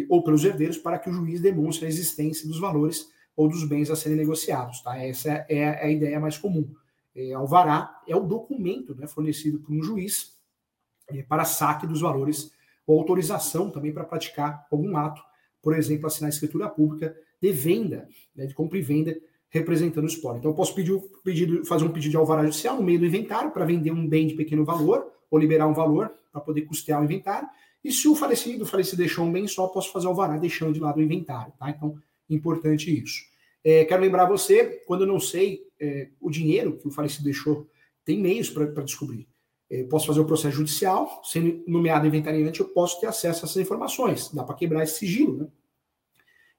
ou 0.09 0.23
pelos 0.23 0.43
herdeiros 0.43 0.77
para 0.77 0.99
que 0.99 1.09
o 1.09 1.13
juiz 1.13 1.41
demonstre 1.41 1.85
a 1.85 1.89
existência 1.89 2.47
dos 2.47 2.59
valores 2.59 3.09
ou 3.35 3.47
dos 3.47 3.63
bens 3.67 3.89
a 3.89 3.95
serem 3.95 4.17
negociados. 4.17 4.81
Tá? 4.81 4.97
Essa 4.97 5.45
é 5.49 5.83
a 5.83 5.89
ideia 5.89 6.19
mais 6.19 6.37
comum. 6.37 6.69
É, 7.15 7.33
alvará 7.33 8.01
é 8.07 8.15
o 8.15 8.21
documento 8.21 8.95
né, 8.95 9.07
fornecido 9.07 9.59
por 9.59 9.73
um 9.73 9.81
juiz 9.81 10.37
é, 11.09 11.23
para 11.23 11.45
saque 11.45 11.87
dos 11.87 12.01
valores 12.01 12.51
ou 12.85 12.99
autorização 12.99 13.69
também 13.69 13.91
para 13.91 14.03
praticar 14.03 14.67
algum 14.71 14.95
ato, 14.95 15.21
por 15.61 15.75
exemplo, 15.75 16.07
assinar 16.07 16.29
escritura 16.29 16.69
pública 16.69 17.15
de 17.41 17.51
venda, 17.51 18.07
né, 18.35 18.45
de 18.45 18.53
compra 18.53 18.77
e 18.77 18.81
venda 18.81 19.19
representando 19.49 20.03
o 20.03 20.07
espólio. 20.07 20.39
Então, 20.39 20.51
eu 20.51 20.55
posso 20.55 20.75
pedir, 20.75 20.99
pedir, 21.23 21.65
fazer 21.65 21.85
um 21.85 21.91
pedido 21.91 22.11
de 22.11 22.17
alvará 22.17 22.43
judicial 22.43 22.75
no 22.75 22.83
meio 22.83 22.99
do 22.99 23.05
inventário 23.05 23.51
para 23.51 23.65
vender 23.65 23.91
um 23.91 24.07
bem 24.07 24.27
de 24.27 24.35
pequeno 24.35 24.65
valor 24.65 25.11
ou 25.29 25.39
liberar 25.39 25.67
um 25.67 25.73
valor 25.73 26.11
para 26.31 26.41
poder 26.41 26.61
custear 26.63 27.01
o 27.01 27.03
inventário. 27.03 27.47
E 27.87 27.91
se 27.93 28.05
o 28.05 28.13
falecido, 28.13 28.65
o 28.65 28.67
falecido 28.67 28.97
deixou 28.97 29.23
um 29.23 29.31
bem 29.31 29.47
só, 29.47 29.65
posso 29.65 29.93
fazer 29.93 30.07
alvará 30.07 30.35
deixando 30.35 30.73
de 30.73 30.79
lado 30.81 30.97
o 30.97 31.01
inventário. 31.01 31.53
Tá? 31.57 31.69
Então, 31.69 31.97
importante 32.29 32.91
isso. 33.01 33.23
É, 33.63 33.85
quero 33.85 34.01
lembrar 34.01 34.25
você, 34.25 34.83
quando 34.85 35.05
eu 35.05 35.07
não 35.07 35.21
sei 35.21 35.65
é, 35.79 36.09
o 36.19 36.29
dinheiro 36.29 36.75
que 36.75 36.85
o 36.85 36.91
falecido 36.91 37.23
deixou, 37.23 37.65
tem 38.03 38.19
meios 38.19 38.49
para 38.49 38.83
descobrir. 38.83 39.25
É, 39.69 39.83
posso 39.83 40.05
fazer 40.05 40.19
o 40.19 40.25
processo 40.25 40.57
judicial, 40.57 41.21
sendo 41.23 41.63
nomeado 41.65 42.05
inventariante, 42.05 42.59
eu 42.59 42.67
posso 42.67 42.99
ter 42.99 43.07
acesso 43.07 43.45
a 43.45 43.47
essas 43.47 43.55
informações. 43.55 44.33
Dá 44.33 44.43
para 44.43 44.55
quebrar 44.55 44.83
esse 44.83 44.99
sigilo, 44.99 45.37
né? 45.37 45.47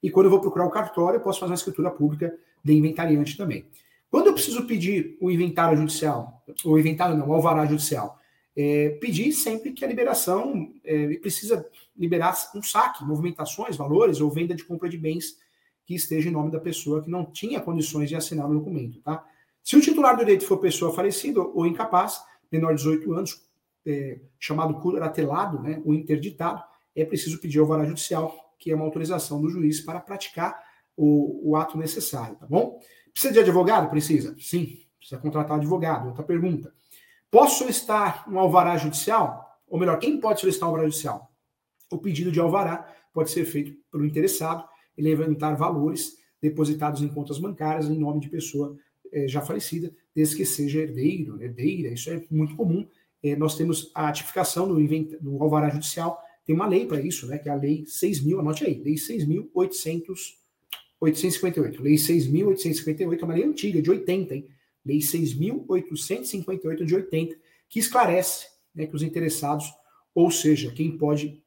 E 0.03 0.11
quando 0.11 0.27
eu 0.27 0.31
vou 0.31 0.41
procurar 0.41 0.65
o 0.65 0.71
cartório, 0.71 1.19
eu 1.19 1.23
posso 1.23 1.41
fazer 1.41 1.53
uma 1.53 1.57
escritura 1.57 1.91
pública 1.91 2.35
de 2.65 2.73
inventariante 2.73 3.37
também. 3.37 3.67
Quando 4.11 4.29
eu 4.29 4.33
preciso 4.33 4.67
pedir 4.67 5.19
o 5.21 5.31
inventário 5.31 5.77
judicial, 5.77 6.43
o 6.65 6.79
inventário 6.79 7.19
não, 7.19 7.29
o 7.29 7.35
alvará 7.35 7.67
judicial, 7.67 8.19
é, 8.61 8.89
pedir 9.01 9.31
sempre 9.31 9.71
que 9.71 9.85
a 9.85 9.89
liberação 9.89 10.75
é, 10.85 11.17
precisa 11.19 11.65
liberar 11.97 12.37
um 12.57 12.61
saque, 12.61 13.05
movimentações, 13.05 13.77
valores 13.77 14.21
ou 14.21 14.29
venda 14.29 14.53
de 14.53 14.65
compra 14.65 14.89
de 14.89 14.99
bens 14.99 15.39
que 15.87 15.95
esteja 15.95 16.29
em 16.29 16.33
nome 16.33 16.51
da 16.51 16.59
pessoa 16.59 17.01
que 17.01 17.09
não 17.09 17.25
tinha 17.25 17.61
condições 17.61 18.09
de 18.09 18.17
assinar 18.17 18.51
o 18.51 18.55
documento, 18.55 19.01
tá? 19.01 19.25
Se 19.63 19.77
o 19.77 19.81
titular 19.81 20.17
do 20.17 20.25
direito 20.25 20.45
for 20.45 20.59
pessoa 20.59 20.93
falecida 20.93 21.41
ou 21.41 21.67
incapaz, 21.67 22.21
menor 22.51 22.71
de 22.71 22.83
18 22.83 23.13
anos, 23.13 23.47
é, 23.87 24.19
chamado 24.41 24.75
curatelado, 24.81 25.63
né, 25.63 25.81
ou 25.85 25.95
interditado, 25.95 26.61
é 26.97 27.05
preciso 27.05 27.41
pedir 27.41 27.61
ao 27.61 27.65
alvará 27.65 27.85
judicial 27.85 28.35
que 28.59 28.73
é 28.73 28.75
uma 28.75 28.85
autorização 28.85 29.41
do 29.41 29.49
juiz 29.49 29.81
para 29.81 30.01
praticar 30.01 30.61
o, 30.97 31.51
o 31.51 31.57
ato 31.57 31.79
necessário, 31.79 32.35
tá 32.35 32.47
bom? 32.47 32.81
Precisa 33.13 33.33
de 33.33 33.39
advogado? 33.39 33.89
Precisa. 33.89 34.35
Sim, 34.41 34.81
precisa 34.99 35.21
contratar 35.21 35.59
advogado. 35.59 36.09
Outra 36.09 36.25
pergunta. 36.25 36.73
Posso 37.31 37.59
solicitar 37.59 38.25
um 38.31 38.39
alvará 38.39 38.77
judicial? 38.77 39.61
Ou 39.67 39.79
melhor, 39.79 39.99
quem 39.99 40.19
pode 40.19 40.41
solicitar 40.41 40.69
um 40.69 40.71
alvará 40.71 40.89
judicial? 40.89 41.31
O 41.91 41.99
pedido 41.99 42.33
de 42.33 42.41
alvará 42.41 42.95
pode 43.13 43.31
ser 43.31 43.45
feito 43.45 43.77
pelo 43.91 44.07
interessado 44.07 44.67
e 44.97 45.03
levantar 45.03 45.55
valores 45.55 46.17
depositados 46.41 47.03
em 47.03 47.09
contas 47.09 47.39
bancárias 47.39 47.89
em 47.89 47.99
nome 47.99 48.21
de 48.21 48.29
pessoa 48.29 48.77
é, 49.13 49.27
já 49.27 49.41
falecida, 49.41 49.93
desde 50.15 50.37
que 50.37 50.45
seja 50.45 50.81
herdeiro, 50.81 51.43
herdeira, 51.43 51.93
isso 51.93 52.11
é 52.11 52.23
muito 52.31 52.55
comum. 52.57 52.87
É, 53.23 53.35
nós 53.37 53.57
temos 53.57 53.91
a 53.95 54.13
tipificação 54.13 54.69
do, 54.69 54.77
do 55.21 55.43
alvará 55.43 55.71
judicial, 55.71 56.23
tem 56.45 56.55
uma 56.55 56.67
lei 56.67 56.85
para 56.87 57.01
isso, 57.01 57.27
né, 57.27 57.39
que 57.39 57.49
é 57.49 57.53
a 57.53 57.57
Lei 57.57 57.85
6.000, 57.85 58.41
anote 58.41 58.65
aí, 58.65 58.81
Lei 58.83 58.95
6.858. 58.95 61.81
Lei 61.81 61.97
6.858 61.97 63.21
é 63.21 63.25
uma 63.25 63.35
lei 63.35 63.45
antiga, 63.45 63.83
de 63.83 63.91
80, 63.91 64.35
hein? 64.35 64.49
Lei 64.89 65.01
6.858 65.01 66.85
de 66.85 66.95
80, 66.95 67.37
que 67.69 67.79
esclarece 67.79 68.47
né, 68.75 68.87
que 68.87 68.97
os 68.97 69.03
interessados, 69.03 69.71
ou 70.15 70.31
seja, 70.31 70.73
quem 70.73 70.97
pode 70.97 71.43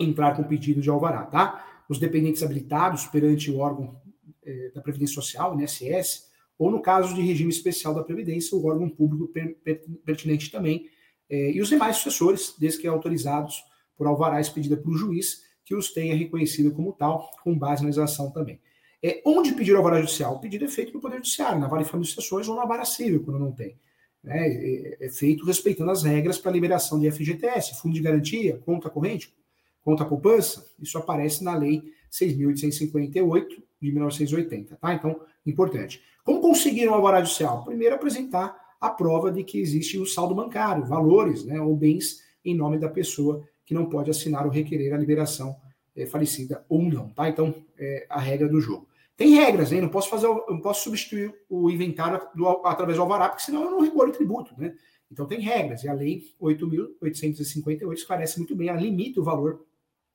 entrar 0.00 0.34
com 0.34 0.42
pedido 0.42 0.80
de 0.80 0.90
alvará, 0.90 1.24
tá? 1.26 1.84
Os 1.88 2.00
dependentes 2.00 2.42
habilitados 2.42 3.06
perante 3.06 3.52
o 3.52 3.58
órgão 3.58 4.02
eh, 4.44 4.72
da 4.74 4.80
Previdência 4.80 5.14
Social, 5.14 5.56
INSS, 5.56 6.30
ou 6.58 6.72
no 6.72 6.82
caso 6.82 7.14
de 7.14 7.22
regime 7.22 7.50
especial 7.50 7.94
da 7.94 8.02
Previdência, 8.02 8.56
o 8.58 8.66
órgão 8.66 8.88
público 8.88 9.28
per, 9.28 9.54
per, 9.62 9.84
pertinente 10.04 10.50
também, 10.50 10.88
eh, 11.30 11.52
e 11.52 11.60
os 11.60 11.68
demais 11.68 11.98
sucessores, 11.98 12.56
desde 12.58 12.80
que 12.80 12.88
autorizados 12.88 13.62
por 13.96 14.08
alvará 14.08 14.40
expedida 14.40 14.76
para 14.76 14.90
o 14.90 14.96
juiz, 14.96 15.42
que 15.64 15.76
os 15.76 15.92
tenha 15.92 16.16
reconhecido 16.16 16.72
como 16.72 16.92
tal, 16.92 17.30
com 17.44 17.56
base 17.56 17.82
na 17.82 17.86
legislação 17.86 18.32
também. 18.32 18.60
É, 19.02 19.20
onde 19.26 19.52
pedir 19.52 19.74
alvará 19.74 20.00
judicial? 20.00 20.34
O 20.34 20.38
pedido 20.38 20.64
é 20.64 20.68
feito 20.68 20.94
no 20.94 21.00
Poder 21.00 21.16
Judiciário, 21.16 21.58
na 21.58 21.66
vara 21.66 21.82
de 21.82 21.90
famílias 21.90 22.32
ou 22.48 22.54
na 22.54 22.64
vara 22.64 22.84
civil, 22.84 23.24
quando 23.24 23.38
não 23.38 23.50
tem. 23.50 23.76
Né? 24.22 24.48
É, 24.48 25.06
é 25.06 25.10
feito 25.10 25.44
respeitando 25.44 25.90
as 25.90 26.04
regras 26.04 26.38
para 26.38 26.52
liberação 26.52 27.00
de 27.00 27.10
FGTS, 27.10 27.80
fundo 27.80 27.94
de 27.94 28.00
garantia, 28.00 28.58
conta 28.64 28.88
corrente, 28.88 29.34
conta 29.82 30.04
poupança, 30.04 30.64
isso 30.78 30.96
aparece 30.96 31.42
na 31.42 31.56
Lei 31.56 31.82
6.858 32.12 33.62
de 33.80 33.90
1980, 33.90 34.76
tá? 34.76 34.94
Então, 34.94 35.20
importante. 35.44 36.00
Como 36.24 36.40
conseguir 36.40 36.88
um 36.88 36.94
alvará 36.94 37.20
judicial? 37.20 37.64
Primeiro, 37.64 37.96
apresentar 37.96 38.56
a 38.80 38.90
prova 38.90 39.32
de 39.32 39.42
que 39.42 39.58
existe 39.58 39.98
o 39.98 40.06
saldo 40.06 40.34
bancário, 40.34 40.84
valores, 40.84 41.44
né, 41.44 41.60
ou 41.60 41.74
bens 41.76 42.22
em 42.44 42.54
nome 42.54 42.78
da 42.78 42.88
pessoa 42.88 43.42
que 43.64 43.74
não 43.74 43.86
pode 43.86 44.10
assinar 44.10 44.44
ou 44.44 44.50
requerer 44.50 44.92
a 44.92 44.98
liberação 44.98 45.56
é, 45.96 46.06
falecida 46.06 46.64
ou 46.68 46.82
não, 46.82 47.08
tá? 47.08 47.28
Então, 47.28 47.54
é 47.78 48.06
a 48.08 48.20
regra 48.20 48.48
do 48.48 48.60
jogo. 48.60 48.88
Tem 49.22 49.34
regras, 49.34 49.70
hein? 49.70 49.80
Não 49.80 49.88
posso 49.88 50.10
fazer, 50.10 50.26
não 50.26 50.60
posso 50.60 50.82
substituir 50.82 51.32
o 51.48 51.70
inventário 51.70 52.20
do, 52.34 52.44
através 52.66 52.96
do 52.96 53.02
alvará, 53.02 53.28
porque 53.28 53.44
senão 53.44 53.62
eu 53.62 53.70
não 53.70 53.80
recolho 53.80 54.10
o 54.10 54.12
tributo, 54.12 54.52
né? 54.58 54.74
Então 55.08 55.26
tem 55.26 55.38
regras, 55.38 55.84
e 55.84 55.88
a 55.88 55.92
lei 55.92 56.24
8.858 56.40 57.92
esclarece 57.92 58.38
muito 58.38 58.56
bem, 58.56 58.66
ela 58.66 58.80
limita 58.80 59.20
o 59.20 59.22
valor 59.22 59.64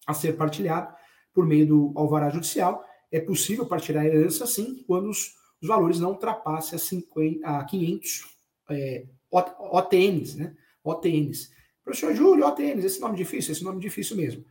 a 0.05 0.13
ser 0.13 0.33
partilhado 0.35 0.93
por 1.33 1.45
meio 1.45 1.65
do 1.65 1.93
alvará 1.95 2.29
judicial. 2.29 2.83
É 3.09 3.21
possível 3.21 3.65
partilhar 3.65 4.03
a 4.03 4.07
herança, 4.07 4.45
sim, 4.45 4.83
quando 4.85 5.07
os, 5.07 5.35
os 5.61 5.69
valores 5.69 6.01
não 6.01 6.09
ultrapassem 6.09 6.75
a, 6.75 6.79
50, 6.79 7.47
a 7.47 7.63
500 7.63 8.25
é, 8.71 9.05
OTNs, 9.31 10.35
né? 10.35 10.53
OTNs. 10.83 11.49
Professor 11.81 12.13
Júlio, 12.13 12.45
OTNs, 12.45 12.83
esse 12.83 12.99
nome 12.99 13.15
difícil, 13.15 13.53
esse 13.53 13.63
nome 13.63 13.79
difícil 13.79 14.17
mesmo. 14.17 14.43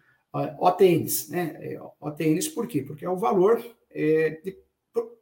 OTNs, 0.59 1.31
né? 1.31 1.59
É, 1.61 1.79
OTNs 2.01 2.49
por 2.49 2.67
quê? 2.67 2.81
Porque 2.81 3.05
é 3.05 3.11
o 3.11 3.19
valor 3.19 3.63
é, 3.97 4.41
de, 4.43 4.57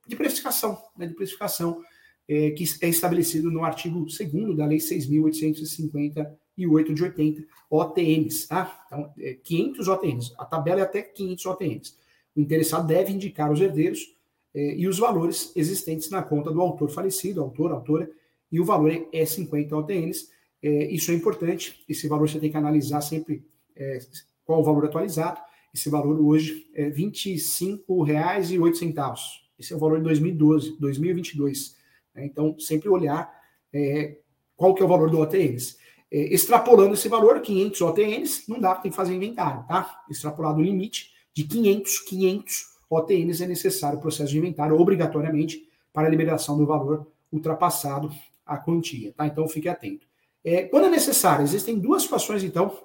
de, 0.07 0.17
precificação, 0.17 0.83
né? 0.97 1.07
de 1.07 1.15
precificação 1.15 1.81
é, 2.29 2.51
que 2.51 2.65
é 2.81 2.89
estabelecido 2.89 3.51
no 3.51 3.65
artigo 3.65 4.01
2 4.01 4.57
da 4.57 4.67
Lei 4.67 4.79
6.850 4.79 6.31
e 6.57 6.67
8 6.67 6.95
de 6.95 7.03
80 7.03 7.45
OTNs, 7.71 8.47
tá? 8.47 8.85
Então, 8.87 9.13
é 9.19 9.35
500 9.35 9.89
OTNs. 9.89 10.35
A 10.39 10.45
tabela 10.45 10.81
é 10.81 10.83
até 10.85 11.03
500 11.03 11.47
OTNs. 11.47 11.99
O 12.37 12.41
interessado 12.41 12.87
deve 12.87 13.13
indicar 13.13 13.51
os 13.51 13.61
herdeiros 13.61 14.15
é, 14.55 14.77
e 14.77 14.87
os 14.87 14.99
valores 14.99 15.53
existentes 15.55 16.11
na 16.11 16.23
conta 16.23 16.51
do 16.51 16.61
autor 16.61 16.91
falecido, 16.91 17.41
autor, 17.41 17.73
autora, 17.73 18.11
e 18.51 18.61
o 18.61 18.65
valor 18.65 19.09
é 19.13 19.25
50 19.25 19.77
OTNs. 19.77 20.29
É, 20.63 20.93
isso 20.93 21.11
é 21.11 21.15
importante. 21.15 21.85
Esse 21.89 22.07
valor 22.09 22.29
você 22.29 22.39
tem 22.39 22.51
que 22.51 22.57
analisar 22.57 23.01
sempre 23.01 23.45
é, 23.77 23.99
qual 24.45 24.61
o 24.61 24.65
valor 24.65 24.85
atualizado. 24.85 25.41
Esse 25.75 25.91
valor 25.91 26.19
hoje 26.21 26.71
é 26.73 26.85
R$ 26.85 26.93
25,08. 26.93 29.17
Esse 29.59 29.73
é 29.73 29.77
o 29.77 29.79
valor 29.79 29.99
de 29.99 30.05
2012, 30.05 30.79
2022. 30.79 31.77
Né? 32.15 32.27
Então, 32.27 32.57
sempre 32.61 32.89
olhar 32.89 33.29
é, 33.73 34.19
qual 34.57 34.73
que 34.73 34.83
é 34.83 34.85
o 34.85 34.89
valor 34.89 35.11
do 35.11 35.19
OTNs. 35.19 35.77
É, 36.11 36.33
extrapolando 36.33 36.95
esse 36.95 37.09
valor, 37.09 37.41
500 37.41 37.81
OTNs, 37.81 38.45
não 38.49 38.61
dá, 38.61 38.77
tem 38.77 38.93
que 38.93 38.97
fazer 38.97 39.15
inventário, 39.15 39.65
tá? 39.67 40.05
Extrapolado 40.09 40.61
o 40.61 40.63
limite 40.63 41.13
de 41.35 41.43
500, 41.43 41.99
500 42.01 42.67
OTNs 42.89 43.43
é 43.43 43.49
necessário 43.49 43.99
o 43.99 44.01
processo 44.01 44.31
de 44.31 44.39
inventário 44.39 44.79
obrigatoriamente 44.79 45.69
para 45.93 46.07
a 46.07 46.11
liberação 46.11 46.57
do 46.57 46.65
valor 46.65 47.09
ultrapassado 47.33 48.13
a 48.47 48.57
quantia, 48.57 49.13
tá? 49.13 49.27
Então 49.27 49.49
fique 49.49 49.69
atento. 49.69 50.07
É, 50.45 50.63
quando 50.65 50.87
é 50.87 50.91
necessário, 50.91 51.43
existem 51.43 51.81
duas 51.81 52.03
situações, 52.03 52.45
então, 52.45 52.79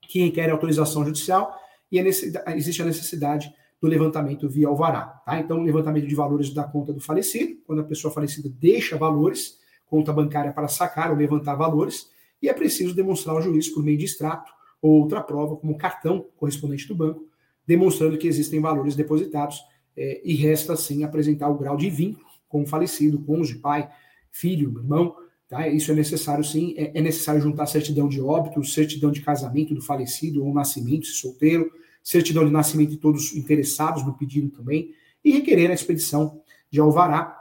que 0.00 0.24
requerem 0.24 0.50
autorização 0.50 1.04
judicial 1.04 1.61
e 1.92 1.98
existe 1.98 2.80
a 2.80 2.86
necessidade 2.86 3.52
do 3.80 3.88
levantamento 3.88 4.48
via 4.48 4.68
alvará, 4.68 5.02
tá? 5.26 5.38
Então, 5.40 5.60
levantamento 5.62 6.06
de 6.06 6.14
valores 6.14 6.54
da 6.54 6.64
conta 6.64 6.92
do 6.92 7.00
falecido, 7.00 7.60
quando 7.66 7.80
a 7.80 7.84
pessoa 7.84 8.14
falecida 8.14 8.48
deixa 8.48 8.96
valores, 8.96 9.58
conta 9.86 10.12
bancária 10.12 10.52
para 10.52 10.68
sacar 10.68 11.10
ou 11.10 11.16
levantar 11.16 11.56
valores, 11.56 12.08
e 12.40 12.48
é 12.48 12.52
preciso 12.54 12.94
demonstrar 12.94 13.36
ao 13.36 13.42
juiz, 13.42 13.68
por 13.68 13.82
meio 13.82 13.98
de 13.98 14.04
extrato 14.04 14.50
ou 14.80 15.00
outra 15.02 15.20
prova, 15.20 15.56
como 15.56 15.76
cartão 15.76 16.26
correspondente 16.36 16.88
do 16.88 16.94
banco, 16.94 17.26
demonstrando 17.66 18.16
que 18.16 18.26
existem 18.26 18.60
valores 18.60 18.96
depositados 18.96 19.60
é, 19.96 20.22
e 20.24 20.34
resta, 20.34 20.72
assim, 20.72 21.04
apresentar 21.04 21.48
o 21.48 21.58
grau 21.58 21.76
de 21.76 21.90
vínculo 21.90 22.26
com 22.48 22.62
o 22.62 22.66
falecido, 22.66 23.18
cônjuge, 23.20 23.58
pai, 23.58 23.90
filho, 24.30 24.78
irmão, 24.78 25.16
tá? 25.48 25.66
Isso 25.68 25.90
é 25.90 25.94
necessário, 25.94 26.44
sim. 26.44 26.74
É, 26.76 26.98
é 26.98 27.00
necessário 27.02 27.40
juntar 27.40 27.66
certidão 27.66 28.08
de 28.08 28.20
óbito, 28.20 28.62
certidão 28.64 29.10
de 29.10 29.20
casamento 29.20 29.74
do 29.74 29.82
falecido 29.82 30.44
ou 30.44 30.54
nascimento, 30.54 31.06
se 31.06 31.14
solteiro, 31.14 31.70
certidão 32.02 32.44
de 32.44 32.50
nascimento 32.50 32.90
de 32.90 32.96
todos 32.96 33.34
interessados 33.34 34.04
no 34.04 34.14
pedido 34.14 34.48
também, 34.50 34.94
e 35.24 35.30
requerer 35.32 35.70
a 35.70 35.74
expedição 35.74 36.40
de 36.70 36.80
alvará 36.80 37.38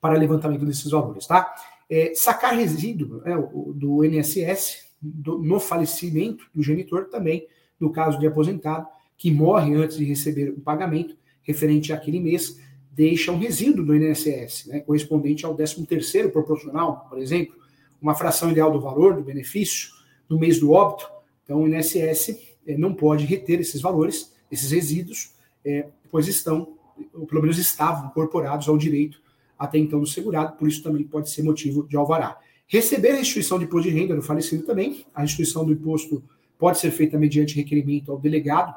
para 0.00 0.18
levantamento 0.18 0.64
desses 0.64 0.90
valores, 0.90 1.26
tá? 1.26 1.54
É, 1.88 2.12
sacar 2.14 2.54
resíduo 2.54 3.20
né, 3.22 3.36
do 3.74 4.04
INSS 4.04 4.90
do, 5.00 5.38
no 5.38 5.60
falecimento 5.60 6.46
do 6.54 6.62
genitor 6.62 7.08
também, 7.10 7.46
no 7.78 7.90
caso 7.90 8.18
de 8.18 8.26
aposentado, 8.26 8.86
que 9.16 9.30
morre 9.30 9.74
antes 9.74 9.96
de 9.96 10.04
receber 10.04 10.50
o 10.50 10.60
pagamento 10.60 11.16
referente 11.42 11.92
àquele 11.92 12.18
mês, 12.18 12.58
deixa 12.90 13.32
um 13.32 13.38
resíduo 13.38 13.84
do 13.84 13.96
INSS, 13.96 14.66
né, 14.66 14.80
correspondente 14.80 15.44
ao 15.44 15.56
13º 15.56 16.30
proporcional, 16.30 17.06
por 17.08 17.18
exemplo, 17.18 17.54
uma 18.00 18.14
fração 18.14 18.50
ideal 18.50 18.70
do 18.70 18.80
valor 18.80 19.14
do 19.14 19.22
benefício 19.22 19.90
no 20.28 20.38
mês 20.38 20.58
do 20.58 20.72
óbito. 20.72 21.08
Então, 21.44 21.62
o 21.62 21.68
INSS 21.68 22.51
não 22.66 22.94
pode 22.94 23.24
reter 23.24 23.60
esses 23.60 23.80
valores, 23.80 24.32
esses 24.50 24.70
resíduos, 24.70 25.32
é, 25.64 25.86
pois 26.10 26.28
estão, 26.28 26.76
ou 27.12 27.26
pelo 27.26 27.42
menos 27.42 27.58
estavam, 27.58 28.08
incorporados 28.08 28.68
ao 28.68 28.76
direito 28.76 29.20
até 29.58 29.78
então 29.78 30.00
do 30.00 30.06
segurado, 30.06 30.56
por 30.56 30.66
isso 30.66 30.82
também 30.82 31.04
pode 31.04 31.30
ser 31.30 31.42
motivo 31.42 31.86
de 31.86 31.96
alvará. 31.96 32.38
Receber 32.66 33.10
a 33.10 33.16
restituição 33.16 33.58
de 33.58 33.64
imposto 33.64 33.88
de 33.88 33.96
renda 33.96 34.14
do 34.14 34.22
falecido 34.22 34.64
também, 34.64 35.06
a 35.14 35.22
restituição 35.22 35.64
do 35.64 35.72
imposto 35.72 36.22
pode 36.58 36.78
ser 36.78 36.90
feita 36.90 37.18
mediante 37.18 37.54
requerimento 37.54 38.10
ao 38.10 38.18
delegado 38.18 38.74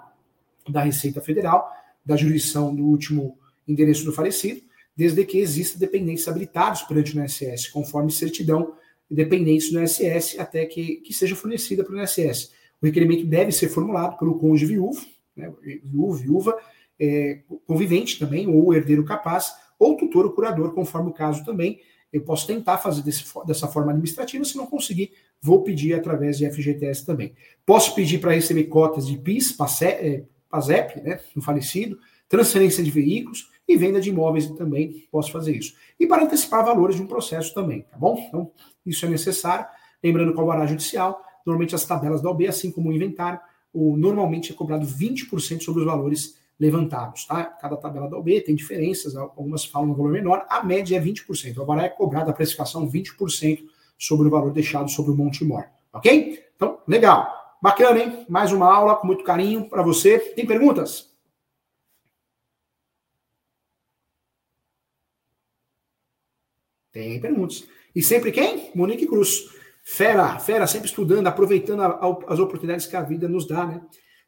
da 0.70 0.82
Receita 0.82 1.22
Federal, 1.22 1.72
da 2.06 2.16
jurisdição 2.16 2.76
do 2.76 2.84
último 2.84 3.38
endereço 3.68 4.06
do 4.06 4.12
falecido, 4.12 4.62
desde 4.96 5.24
que 5.26 5.40
exista 5.40 5.78
dependentes 5.78 6.28
habilitados 6.28 6.84
perante 6.84 7.18
o 7.18 7.24
INSS, 7.24 7.68
conforme 7.70 8.12
certidão 8.12 8.74
de 9.10 9.16
dependentes 9.16 9.72
do 9.72 9.80
INSS, 9.80 10.40
até 10.40 10.66
que, 10.66 10.98
que 10.98 11.14
seja 11.14 11.36
fornecida 11.36 11.84
para 11.84 11.96
o 11.96 12.00
INSS. 12.00 12.52
Requerimento 12.86 13.26
deve 13.26 13.52
ser 13.52 13.70
formulado 13.70 14.18
pelo 14.18 14.38
cônjuge 14.38 14.66
viúvo, 14.66 15.06
né, 15.36 15.52
viúvo, 15.84 16.14
viúva, 16.14 16.58
é, 17.00 17.42
convivente 17.66 18.18
também, 18.18 18.48
ou 18.48 18.74
herdeiro 18.74 19.04
capaz, 19.04 19.54
ou 19.78 19.98
tutor 19.98 20.26
ou 20.26 20.32
curador, 20.32 20.74
conforme 20.74 21.10
o 21.10 21.14
caso 21.14 21.44
também. 21.44 21.80
Eu 22.12 22.22
posso 22.22 22.48
tentar 22.48 22.78
fazer 22.78 23.02
desse, 23.02 23.26
dessa 23.46 23.68
forma 23.68 23.92
administrativa, 23.92 24.46
se 24.46 24.56
não 24.56 24.66
conseguir, 24.66 25.12
vou 25.42 25.64
pedir 25.64 25.94
através 25.94 26.38
de 26.38 26.50
FGTS 26.50 27.06
também. 27.06 27.34
Posso 27.66 27.94
pedir 27.94 28.20
para 28.20 28.32
receber 28.32 28.66
cotas 28.66 29.06
de 29.06 29.18
PIS, 29.18 29.52
PASEP, 29.52 31.02
né, 31.02 31.20
no 31.36 31.42
falecido, 31.42 32.00
transferência 32.30 32.84
de 32.84 32.90
veículos 32.90 33.52
e 33.68 33.76
venda 33.76 34.00
de 34.00 34.10
imóveis 34.10 34.50
também 34.52 35.08
posso 35.12 35.32
fazer 35.32 35.56
isso. 35.56 35.76
E 36.00 36.06
para 36.06 36.24
antecipar 36.24 36.64
valores 36.64 36.96
de 36.96 37.02
um 37.02 37.08
processo 37.08 37.54
também, 37.54 37.82
tá 37.82 37.98
bom? 37.98 38.24
Então, 38.28 38.52
isso 38.86 39.06
é 39.06 39.10
necessário. 39.10 39.66
Lembrando 40.04 40.32
que 40.32 40.38
o 40.38 40.42
alvará 40.42 40.66
judicial, 40.66 41.22
normalmente 41.46 41.76
as 41.76 41.86
tabelas 41.86 42.22
da 42.22 42.30
OB, 42.30 42.48
assim 42.48 42.72
como 42.72 42.90
o 42.90 42.94
inventário, 42.94 43.40
o, 43.72 43.96
normalmente 43.96 44.52
é 44.52 44.56
cobrado 44.56 44.86
20% 44.86 45.62
sobre 45.62 45.82
os 45.82 45.86
valores 45.86 46.38
levantados, 46.60 47.26
tá? 47.26 47.44
Cada 47.44 47.76
tabela 47.76 48.10
da 48.10 48.18
OB 48.18 48.42
tem 48.42 48.56
diferenças, 48.56 49.16
algumas 49.16 49.66
falam 49.66 49.90
um 49.90 49.94
valor 49.94 50.12
menor, 50.12 50.46
a 50.50 50.64
média 50.64 50.98
é 50.98 51.02
20%. 51.02 51.62
Agora 51.62 51.84
é 51.84 51.90
cobrada 51.90 52.32
a 52.32 52.34
precificação 52.34 52.90
20% 52.90 53.66
sobre 53.98 54.28
o 54.28 54.32
valor 54.32 54.52
deixado 54.52 54.90
sobre 54.90 55.12
o 55.12 55.16
Monte 55.16 55.44
Mor, 55.44 55.66
ok? 55.94 56.44
Então, 56.56 56.80
legal. 56.88 57.28
Bacana, 57.62 58.00
hein? 58.00 58.26
Mais 58.30 58.52
uma 58.52 58.74
aula 58.74 58.96
com 58.96 59.08
muito 59.08 59.24
carinho 59.24 59.68
para 59.68 59.82
você. 59.82 60.20
Tem 60.20 60.46
perguntas? 60.46 61.12
Tem 66.92 67.20
perguntas. 67.20 67.68
E 67.94 68.02
sempre 68.02 68.32
quem? 68.32 68.72
Monique 68.74 69.06
Cruz. 69.06 69.50
Fera, 69.88 70.40
fera, 70.40 70.66
sempre 70.66 70.88
estudando, 70.88 71.28
aproveitando 71.28 71.82
a, 71.82 71.86
a, 71.86 72.34
as 72.34 72.40
oportunidades 72.40 72.88
que 72.88 72.96
a 72.96 73.04
vida 73.04 73.30
nos 73.30 73.48
dá, 73.48 73.68
né? 73.68 73.82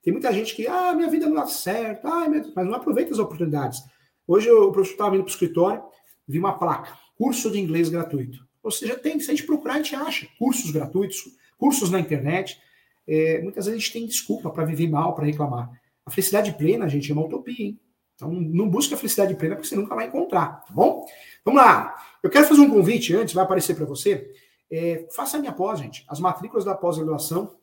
Tem 0.04 0.14
muita 0.14 0.32
gente 0.32 0.56
que, 0.56 0.68
ah, 0.68 0.94
minha 0.94 1.10
vida 1.10 1.26
não 1.26 1.34
dá 1.34 1.48
certo, 1.48 2.08
ah, 2.08 2.28
mas 2.56 2.68
não 2.68 2.76
aproveita 2.76 3.12
as 3.12 3.18
oportunidades. 3.18 3.82
Hoje 4.28 4.48
eu, 4.48 4.70
o 4.70 4.72
professor 4.72 4.94
estava 4.94 5.12
vindo 5.12 5.24
para 5.24 5.30
o 5.30 5.34
escritório, 5.34 5.84
vi 6.28 6.38
uma 6.38 6.60
placa, 6.60 6.96
curso 7.18 7.50
de 7.50 7.60
inglês 7.60 7.90
gratuito. 7.90 8.48
Ou 8.62 8.70
seja, 8.70 8.96
tem, 8.96 9.20
se 9.20 9.32
a 9.32 9.34
gente 9.34 9.48
procurar, 9.48 9.74
a 9.74 9.78
gente 9.78 9.96
acha 9.96 10.28
cursos 10.38 10.70
gratuitos, 10.70 11.24
cursos 11.58 11.90
na 11.90 12.00
internet. 12.00 12.62
É, 13.08 13.42
muitas 13.42 13.66
vezes 13.66 13.80
a 13.80 13.82
gente 13.82 13.94
tem 13.94 14.06
desculpa 14.06 14.52
para 14.52 14.64
viver 14.64 14.88
mal, 14.88 15.16
para 15.16 15.26
reclamar. 15.26 15.72
A 16.06 16.12
felicidade 16.12 16.54
plena, 16.54 16.88
gente, 16.88 17.10
é 17.10 17.16
uma 17.16 17.26
utopia, 17.26 17.66
hein? 17.66 17.80
Então 18.14 18.32
não 18.32 18.70
busque 18.70 18.94
a 18.94 18.98
felicidade 18.98 19.34
plena 19.34 19.56
porque 19.56 19.68
você 19.68 19.76
nunca 19.76 19.96
vai 19.96 20.06
encontrar, 20.06 20.64
tá 20.68 20.74
bom? 20.74 21.04
Vamos 21.44 21.62
lá. 21.62 21.96
Eu 22.22 22.30
quero 22.30 22.46
fazer 22.46 22.62
um 22.62 22.70
convite 22.70 23.16
antes, 23.16 23.34
vai 23.34 23.44
aparecer 23.44 23.76
para 23.76 23.86
você. 23.86 24.32
É, 24.70 25.08
faça 25.16 25.38
a 25.38 25.40
minha 25.40 25.54
pós, 25.54 25.80
gente. 25.80 26.06
As 26.08 26.20
matrículas 26.20 26.66
da 26.66 26.76
pós-graduação 26.76 27.56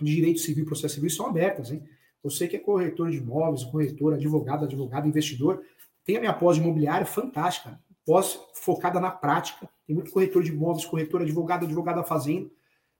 de 0.00 0.14
Direito 0.14 0.40
Civil 0.40 0.64
e 0.64 0.66
Processo 0.66 0.94
Civil 0.94 1.10
são 1.10 1.26
abertas, 1.26 1.70
hein? 1.70 1.82
Você 2.22 2.48
que 2.48 2.56
é 2.56 2.58
corretor 2.58 3.10
de 3.10 3.18
imóveis, 3.18 3.64
corretor, 3.64 4.14
advogado, 4.14 4.64
advogado, 4.64 5.06
investidor, 5.06 5.62
tem 6.04 6.16
a 6.16 6.20
minha 6.20 6.32
pós 6.32 6.56
imobiliária 6.56 7.06
fantástica, 7.06 7.78
pós 8.04 8.40
focada 8.54 8.98
na 8.98 9.10
prática. 9.10 9.68
Tem 9.86 9.94
muito 9.94 10.10
corretor 10.10 10.42
de 10.42 10.50
imóveis, 10.50 10.84
corretor, 10.84 11.22
advogado, 11.22 11.64
advogada 11.64 12.02
fazendo. 12.02 12.50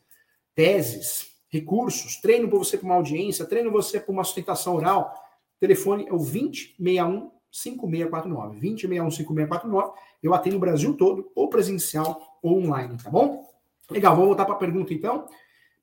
teses, 0.54 1.26
recursos, 1.48 2.16
treino 2.20 2.48
para 2.48 2.58
você 2.58 2.78
para 2.78 2.86
uma 2.86 2.94
audiência, 2.94 3.44
treino 3.44 3.72
você 3.72 3.98
para 3.98 4.12
uma 4.12 4.22
sustentação 4.22 4.76
oral. 4.76 5.12
O 5.56 5.58
telefone 5.58 6.04
é 6.04 6.12
o 6.12 6.18
2061 6.18 7.32
5649. 7.50 8.60
2061 8.60 9.10
5649. 9.10 10.00
Eu 10.22 10.32
atendo 10.32 10.56
o 10.56 10.60
Brasil 10.60 10.94
todo, 10.96 11.28
ou 11.34 11.50
presencial 11.50 12.38
ou 12.40 12.62
online, 12.62 12.96
tá 13.02 13.10
bom? 13.10 13.44
Legal, 13.90 14.14
vamos 14.14 14.28
voltar 14.28 14.44
para 14.44 14.54
a 14.54 14.58
pergunta 14.58 14.94
então. 14.94 15.26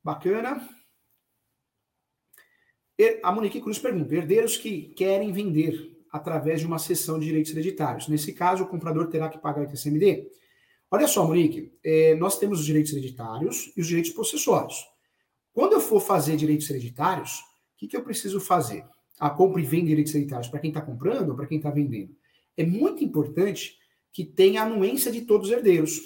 Bacana. 0.02 0.66
A 3.22 3.32
Monique 3.34 3.60
Cruz 3.60 3.78
pergunta: 3.78 4.16
herdeiros 4.16 4.56
que 4.56 4.94
querem 4.96 5.34
vender 5.34 5.93
através 6.14 6.60
de 6.60 6.68
uma 6.68 6.78
cessão 6.78 7.18
de 7.18 7.26
direitos 7.26 7.52
hereditários. 7.52 8.08
Nesse 8.08 8.32
caso, 8.34 8.64
o 8.64 8.68
comprador 8.68 9.08
terá 9.08 9.28
que 9.28 9.40
pagar 9.40 9.62
o 9.62 9.64
ITCMD? 9.64 10.28
Olha 10.92 11.08
só, 11.08 11.26
Monique, 11.26 11.74
é, 11.84 12.14
nós 12.14 12.38
temos 12.38 12.60
os 12.60 12.66
direitos 12.68 12.94
hereditários 12.94 13.74
e 13.76 13.82
os 13.82 13.88
direitos 13.88 14.12
possessórios. 14.12 14.76
Quando 15.52 15.74
eu 15.74 15.82
for 15.82 16.00
fazer 16.00 16.38
direitos 16.38 16.70
hereditários, 16.70 17.40
o 17.40 17.78
que, 17.78 17.88
que 17.88 17.98
eu 17.98 18.04
preciso 18.04 18.40
fazer? 18.40 18.86
A 19.20 19.32
compra 19.32 19.60
e 19.60 19.66
venda 19.66 19.86
de 19.86 19.90
direitos 19.90 20.14
hereditários 20.14 20.48
para 20.50 20.60
quem 20.60 20.70
está 20.70 20.82
comprando 20.82 21.30
ou 21.30 21.36
para 21.36 21.48
quem 21.48 21.58
está 21.58 21.72
vendendo? 21.72 22.16
É 22.56 22.64
muito 22.64 23.04
importante 23.04 23.76
que 24.12 24.24
tenha 24.24 24.62
a 24.62 24.66
anuência 24.66 25.12
de 25.12 25.22
todos 25.22 25.48
os 25.48 25.54
herdeiros. 25.54 26.00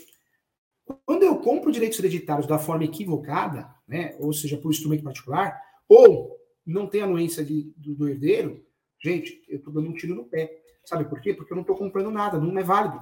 Quando 1.05 1.23
eu 1.23 1.35
compro 1.39 1.69
direitos 1.69 1.99
hereditários 1.99 2.47
da 2.47 2.57
forma 2.57 2.85
equivocada, 2.85 3.69
né, 3.85 4.15
ou 4.19 4.31
seja, 4.31 4.57
por 4.57 4.71
instrumento 4.71 5.03
particular, 5.03 5.59
ou 5.85 6.37
não 6.65 6.87
tem 6.87 7.01
anuência 7.01 7.43
de, 7.43 7.73
do, 7.75 7.93
do 7.93 8.07
herdeiro, 8.07 8.65
Gente, 8.99 9.43
eu 9.47 9.57
estou 9.57 9.73
dando 9.73 9.89
um 9.89 9.93
tiro 9.93 10.15
no 10.15 10.25
pé. 10.25 10.61
Sabe 10.83 11.05
por 11.05 11.19
quê? 11.19 11.33
Porque 11.33 11.51
eu 11.51 11.55
não 11.55 11.61
estou 11.61 11.77
comprando 11.77 12.09
nada, 12.09 12.39
não 12.39 12.57
é 12.57 12.63
válido. 12.63 12.99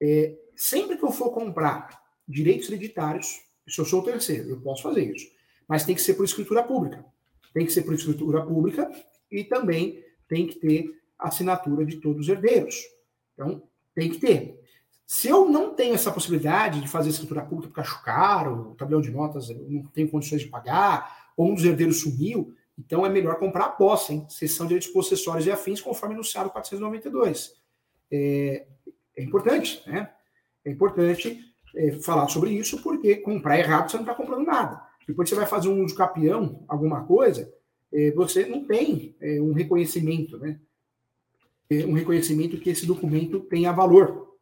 É, 0.00 0.38
sempre 0.54 0.96
que 0.96 1.04
eu 1.04 1.10
for 1.10 1.30
comprar 1.30 2.00
direitos 2.26 2.68
hereditários, 2.68 3.40
se 3.68 3.80
eu 3.80 3.84
sou 3.84 4.00
o 4.00 4.04
terceiro, 4.04 4.50
eu 4.50 4.60
posso 4.60 4.82
fazer 4.82 5.14
isso. 5.14 5.26
Mas 5.66 5.84
tem 5.84 5.94
que 5.94 6.00
ser 6.00 6.14
por 6.14 6.24
escritura 6.24 6.62
pública. 6.62 7.04
Tem 7.52 7.66
que 7.66 7.72
ser 7.72 7.82
por 7.82 7.94
escritura 7.94 8.44
pública 8.44 8.90
e 9.30 9.44
também 9.44 10.02
tem 10.28 10.46
que 10.46 10.58
ter 10.58 10.94
assinatura 11.18 11.84
de 11.84 11.96
todos 11.96 12.22
os 12.22 12.28
herdeiros. 12.28 12.76
Então, 13.34 13.62
tem 13.94 14.10
que 14.10 14.18
ter. 14.18 14.58
Se 15.06 15.28
eu 15.28 15.48
não 15.48 15.74
tenho 15.74 15.94
essa 15.94 16.12
possibilidade 16.12 16.80
de 16.80 16.88
fazer 16.88 17.10
escritura 17.10 17.42
pública 17.42 17.68
porque 17.68 17.80
acho 17.80 18.02
caro, 18.04 18.72
o 18.72 18.74
tabelião 18.74 19.00
de 19.00 19.10
notas 19.10 19.48
eu 19.50 19.66
não 19.68 19.82
tenho 19.86 20.08
condições 20.08 20.42
de 20.42 20.48
pagar, 20.48 21.32
ou 21.36 21.50
um 21.50 21.54
dos 21.54 21.64
herdeiros 21.64 22.00
sumiu, 22.00 22.54
então 22.78 23.04
é 23.04 23.08
melhor 23.08 23.36
comprar 23.38 23.64
a 23.64 23.70
posse, 23.70 24.12
hein? 24.12 24.26
Sessão 24.28 24.64
de 24.64 24.68
direitos 24.68 24.92
possessórios 24.92 25.46
e 25.46 25.50
afins, 25.50 25.80
conforme 25.80 26.14
anunciado 26.14 26.50
492. 26.50 27.54
É, 28.10 28.66
é 29.16 29.22
importante, 29.22 29.82
né? 29.86 30.10
É 30.64 30.70
importante 30.70 31.40
é, 31.74 31.92
falar 31.98 32.28
sobre 32.28 32.50
isso, 32.50 32.80
porque 32.82 33.16
comprar 33.16 33.58
errado 33.58 33.90
você 33.90 33.96
não 33.96 34.04
está 34.04 34.14
comprando 34.14 34.46
nada. 34.46 34.80
Depois 35.06 35.28
você 35.28 35.34
vai 35.34 35.46
fazer 35.46 35.68
um 35.68 35.82
uso 35.84 35.94
capião, 35.94 36.64
alguma 36.68 37.04
coisa, 37.04 37.52
é, 37.92 38.12
você 38.12 38.46
não 38.46 38.64
tem 38.64 39.16
é, 39.20 39.40
um 39.40 39.52
reconhecimento, 39.52 40.38
né? 40.38 40.60
É, 41.70 41.84
um 41.84 41.92
reconhecimento 41.92 42.58
que 42.58 42.70
esse 42.70 42.86
documento 42.86 43.40
tenha 43.40 43.72
valor, 43.72 44.36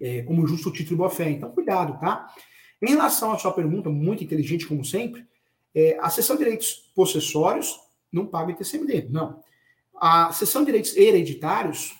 é, 0.00 0.22
como 0.22 0.46
justo 0.46 0.72
título 0.72 0.94
e 0.94 0.98
boa 0.98 1.10
fé. 1.10 1.30
Então, 1.30 1.50
cuidado, 1.50 1.98
tá? 1.98 2.32
Em 2.80 2.90
relação 2.90 3.32
à 3.32 3.38
sua 3.38 3.52
pergunta, 3.52 3.90
muito 3.90 4.22
inteligente 4.22 4.66
como 4.66 4.84
sempre, 4.84 5.26
é, 5.74 5.98
a 6.00 6.10
sessão 6.10 6.36
de 6.36 6.44
direitos 6.44 6.90
possessórios 6.94 7.78
não 8.12 8.26
paga 8.26 8.52
ITCMD, 8.52 9.08
não. 9.10 9.42
A 9.98 10.32
sessão 10.32 10.62
de 10.62 10.66
direitos 10.66 10.96
hereditários, 10.96 11.94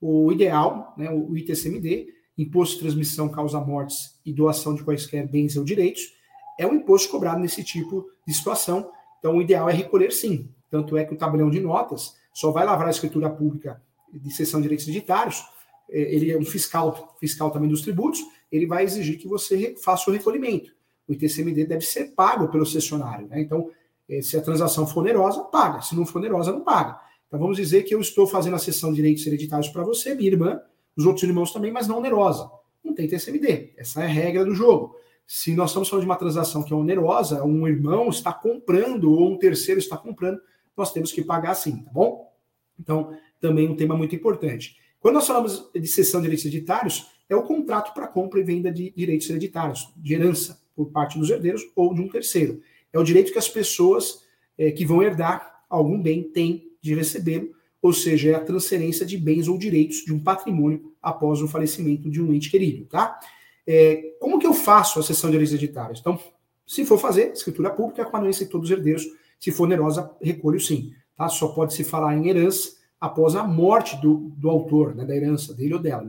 o 0.00 0.30
ideal, 0.30 0.94
né, 0.96 1.10
o 1.10 1.36
ITCMD, 1.36 2.08
imposto 2.38 2.74
de 2.74 2.80
transmissão, 2.82 3.28
causa 3.28 3.58
mortes 3.60 4.20
e 4.24 4.32
doação 4.32 4.74
de 4.74 4.84
quaisquer 4.84 5.26
bens 5.26 5.56
ou 5.56 5.64
direitos, 5.64 6.14
é 6.58 6.66
um 6.66 6.74
imposto 6.74 7.10
cobrado 7.10 7.40
nesse 7.40 7.64
tipo 7.64 8.08
de 8.26 8.32
situação. 8.32 8.90
Então, 9.18 9.36
o 9.36 9.42
ideal 9.42 9.68
é 9.68 9.72
recolher 9.72 10.12
sim. 10.12 10.48
Tanto 10.70 10.96
é 10.96 11.04
que 11.04 11.14
o 11.14 11.16
tabelião 11.16 11.50
de 11.50 11.60
notas 11.60 12.14
só 12.32 12.50
vai 12.50 12.64
lavrar 12.64 12.88
a 12.88 12.90
escritura 12.90 13.30
pública 13.30 13.82
de 14.12 14.30
sessão 14.30 14.60
de 14.60 14.64
direitos 14.64 14.86
hereditários, 14.86 15.42
é, 15.90 16.14
ele 16.14 16.30
é 16.30 16.38
um 16.38 16.44
fiscal, 16.44 17.16
fiscal 17.18 17.50
também 17.50 17.68
dos 17.68 17.80
tributos, 17.80 18.20
ele 18.52 18.66
vai 18.66 18.84
exigir 18.84 19.18
que 19.18 19.26
você 19.26 19.74
faça 19.82 20.10
o 20.10 20.12
recolhimento 20.12 20.75
o 21.08 21.12
ITCMD 21.12 21.66
deve 21.66 21.84
ser 21.84 22.12
pago 22.14 22.48
pelo 22.48 22.66
cessionário. 22.66 23.28
Né? 23.28 23.40
Então, 23.40 23.70
eh, 24.08 24.20
se 24.20 24.36
a 24.36 24.42
transação 24.42 24.86
for 24.86 25.00
onerosa, 25.00 25.42
paga. 25.44 25.80
Se 25.80 25.94
não 25.94 26.04
for 26.04 26.18
onerosa, 26.18 26.52
não 26.52 26.62
paga. 26.62 26.98
Então, 27.26 27.38
vamos 27.38 27.56
dizer 27.56 27.82
que 27.82 27.94
eu 27.94 28.00
estou 28.00 28.26
fazendo 28.26 28.56
a 28.56 28.58
cessão 28.58 28.90
de 28.90 28.96
direitos 28.96 29.26
hereditários 29.26 29.68
para 29.68 29.84
você, 29.84 30.14
minha 30.14 30.30
irmã, 30.30 30.60
os 30.96 31.04
outros 31.06 31.24
irmãos 31.24 31.52
também, 31.52 31.72
mas 31.72 31.86
não 31.86 31.98
onerosa. 31.98 32.50
Não 32.82 32.94
tem 32.94 33.08
TCMD. 33.08 33.74
Essa 33.76 34.02
é 34.02 34.04
a 34.04 34.08
regra 34.08 34.44
do 34.44 34.54
jogo. 34.54 34.96
Se 35.26 35.54
nós 35.54 35.70
estamos 35.70 35.88
falando 35.88 36.04
de 36.04 36.08
uma 36.08 36.16
transação 36.16 36.62
que 36.62 36.72
é 36.72 36.76
onerosa, 36.76 37.44
um 37.44 37.66
irmão 37.66 38.08
está 38.08 38.32
comprando 38.32 39.12
ou 39.12 39.32
um 39.32 39.38
terceiro 39.38 39.80
está 39.80 39.96
comprando, 39.96 40.40
nós 40.76 40.92
temos 40.92 41.10
que 41.10 41.22
pagar 41.22 41.54
sim, 41.54 41.82
tá 41.82 41.90
bom? 41.90 42.32
Então, 42.78 43.16
também 43.40 43.68
um 43.68 43.74
tema 43.74 43.96
muito 43.96 44.14
importante. 44.14 44.76
Quando 45.00 45.14
nós 45.14 45.26
falamos 45.26 45.68
de 45.74 45.86
cessão 45.86 46.20
de 46.20 46.26
direitos 46.26 46.46
hereditários, 46.46 47.06
é 47.28 47.34
o 47.34 47.42
contrato 47.42 47.92
para 47.92 48.06
compra 48.06 48.38
e 48.38 48.44
venda 48.44 48.70
de 48.70 48.92
direitos 48.96 49.28
hereditários, 49.28 49.92
de 49.96 50.14
herança 50.14 50.60
por 50.76 50.90
parte 50.92 51.18
dos 51.18 51.30
herdeiros 51.30 51.62
ou 51.74 51.94
de 51.94 52.02
um 52.02 52.08
terceiro. 52.08 52.60
É 52.92 52.98
o 52.98 53.02
direito 53.02 53.32
que 53.32 53.38
as 53.38 53.48
pessoas 53.48 54.22
é, 54.56 54.70
que 54.70 54.84
vão 54.84 55.02
herdar 55.02 55.64
algum 55.68 56.00
bem 56.00 56.22
têm 56.22 56.70
de 56.80 56.94
recebê-lo, 56.94 57.50
ou 57.82 57.92
seja, 57.92 58.30
é 58.30 58.34
a 58.34 58.40
transferência 58.40 59.04
de 59.04 59.16
bens 59.16 59.48
ou 59.48 59.58
direitos 59.58 60.04
de 60.04 60.12
um 60.12 60.20
patrimônio 60.20 60.92
após 61.02 61.40
o 61.40 61.48
falecimento 61.48 62.10
de 62.10 62.22
um 62.22 62.32
ente 62.32 62.50
querido, 62.50 62.84
tá? 62.86 63.18
É, 63.66 64.14
como 64.20 64.38
que 64.38 64.46
eu 64.46 64.54
faço 64.54 65.00
a 65.00 65.02
sessão 65.02 65.28
de 65.28 65.32
direitos 65.32 65.54
hereditários? 65.54 66.00
Então, 66.00 66.18
se 66.66 66.84
for 66.84 66.98
fazer, 66.98 67.32
escritura 67.32 67.70
pública 67.70 68.04
com 68.04 68.16
a 68.16 68.20
anuência 68.20 68.44
de 68.44 68.50
todos 68.50 68.70
os 68.70 68.76
herdeiros, 68.76 69.04
se 69.38 69.50
for 69.50 69.64
onerosa, 69.64 70.10
recolho 70.20 70.60
sim. 70.60 70.92
tá? 71.16 71.28
Só 71.28 71.48
pode 71.48 71.74
se 71.74 71.84
falar 71.84 72.16
em 72.16 72.28
herança 72.28 72.76
após 73.00 73.34
a 73.34 73.44
morte 73.44 74.00
do, 74.00 74.32
do 74.36 74.48
autor, 74.48 74.94
né, 74.94 75.04
da 75.04 75.14
herança 75.14 75.54
dele 75.54 75.74
ou 75.74 75.80
dela. 75.80 76.06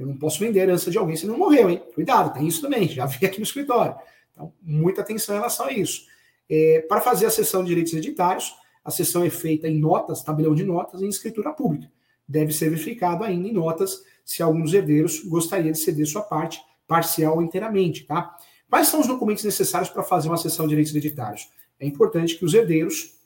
Eu 0.00 0.06
não 0.06 0.16
posso 0.16 0.40
vender 0.40 0.60
a 0.60 0.62
herança 0.62 0.90
de 0.90 0.96
alguém 0.96 1.14
se 1.14 1.26
não 1.26 1.36
morreu, 1.36 1.68
hein? 1.68 1.82
Cuidado, 1.94 2.32
tem 2.32 2.46
isso 2.48 2.62
também, 2.62 2.88
já 2.88 3.04
vi 3.04 3.26
aqui 3.26 3.38
no 3.38 3.44
escritório. 3.44 3.94
Então, 4.32 4.50
muita 4.62 5.02
atenção 5.02 5.34
em 5.34 5.38
relação 5.38 5.66
a 5.66 5.72
isso. 5.72 6.06
É, 6.48 6.86
para 6.88 7.02
fazer 7.02 7.26
a 7.26 7.30
cessão 7.30 7.62
de 7.62 7.68
direitos 7.68 7.92
hereditários, 7.92 8.54
a 8.82 8.90
cessão 8.90 9.22
é 9.22 9.28
feita 9.28 9.68
em 9.68 9.78
notas, 9.78 10.22
tabelião 10.22 10.54
de 10.54 10.64
notas, 10.64 11.02
em 11.02 11.08
escritura 11.08 11.52
pública. 11.52 11.92
Deve 12.26 12.50
ser 12.50 12.70
verificado 12.70 13.24
ainda 13.24 13.46
em 13.46 13.52
notas 13.52 14.02
se 14.24 14.42
algum 14.42 14.62
dos 14.62 14.72
herdeiros 14.72 15.22
gostaria 15.22 15.70
de 15.70 15.78
ceder 15.78 16.06
sua 16.06 16.22
parte, 16.22 16.62
parcial 16.88 17.36
ou 17.36 17.42
inteiramente, 17.42 18.06
tá? 18.06 18.34
Quais 18.70 18.88
são 18.88 19.00
os 19.00 19.06
documentos 19.06 19.44
necessários 19.44 19.90
para 19.90 20.02
fazer 20.02 20.28
uma 20.28 20.38
cessão 20.38 20.64
de 20.64 20.70
direitos 20.70 20.94
hereditários? 20.94 21.50
É 21.78 21.86
importante 21.86 22.38
que 22.38 22.44
os 22.46 22.54
herdeiros 22.54 23.16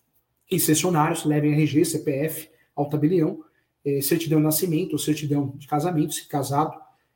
e 0.50 0.58
cessionários 0.58 1.24
levem 1.24 1.52
RG, 1.52 1.84
CPF 1.84 2.50
ao 2.74 2.88
tabelião, 2.88 3.44
certidão 4.02 4.38
de 4.38 4.44
nascimento 4.44 4.92
ou 4.92 4.98
certidão 4.98 5.54
de 5.56 5.66
casamento, 5.66 6.14
se 6.14 6.26
casado, 6.26 6.74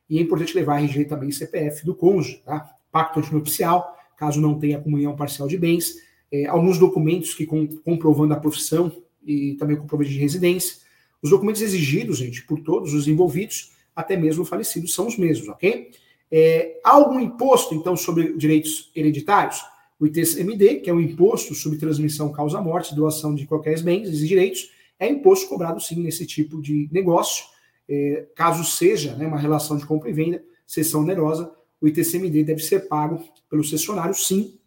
e 0.09 0.17
é 0.17 0.21
importante 0.21 0.55
levar 0.55 0.81
RG 0.81 1.05
também 1.05 1.31
CPF 1.31 1.85
do 1.85 1.93
cônjuge, 1.93 2.41
tá? 2.45 2.75
Pacto 2.91 3.19
antinupcial, 3.19 3.95
caso 4.17 4.41
não 4.41 4.57
tenha 4.57 4.79
comunhão 4.79 5.15
parcial 5.15 5.47
de 5.47 5.57
bens, 5.57 5.95
eh, 6.31 6.45
alguns 6.45 6.77
documentos 6.77 7.33
que 7.33 7.45
com, 7.45 7.67
comprovando 7.67 8.33
a 8.33 8.37
profissão 8.37 8.91
e 9.25 9.55
também 9.55 9.77
o 9.77 9.81
comprovante 9.81 10.11
de 10.11 10.19
residência. 10.19 10.77
Os 11.21 11.29
documentos 11.29 11.61
exigidos, 11.61 12.17
gente, 12.17 12.43
por 12.45 12.59
todos 12.61 12.93
os 12.93 13.07
envolvidos, 13.07 13.71
até 13.95 14.15
mesmo 14.15 14.45
falecidos, 14.45 14.93
são 14.93 15.07
os 15.07 15.17
mesmos, 15.17 15.47
ok? 15.49 15.91
É, 16.31 16.79
há 16.83 16.91
algum 16.91 17.19
imposto, 17.19 17.75
então, 17.75 17.95
sobre 17.95 18.33
direitos 18.33 18.91
hereditários? 18.95 19.61
O 19.99 20.07
ITCMD, 20.07 20.75
que 20.75 20.89
é 20.89 20.93
o 20.93 21.01
imposto 21.01 21.53
sobre 21.53 21.77
transmissão 21.77 22.31
causa-morte, 22.31 22.95
doação 22.95 23.35
de 23.35 23.45
qualquer 23.45 23.81
bens 23.81 24.07
e 24.07 24.27
direitos, 24.27 24.71
é 24.99 25.07
imposto 25.07 25.47
cobrado 25.47 25.79
sim 25.79 26.01
nesse 26.03 26.25
tipo 26.25 26.61
de 26.61 26.89
negócio. 26.91 27.45
É, 27.87 28.27
caso 28.35 28.63
seja 28.63 29.15
né, 29.15 29.25
uma 29.25 29.39
relação 29.39 29.77
de 29.77 29.85
compra 29.85 30.09
e 30.09 30.13
venda, 30.13 30.43
sessão 30.67 31.01
onerosa, 31.01 31.51
o 31.81 31.87
ITCMD 31.87 32.43
deve 32.43 32.61
ser 32.61 32.87
pago 32.87 33.23
pelo 33.49 33.63
cessionário, 33.63 34.13
sim, 34.13 34.59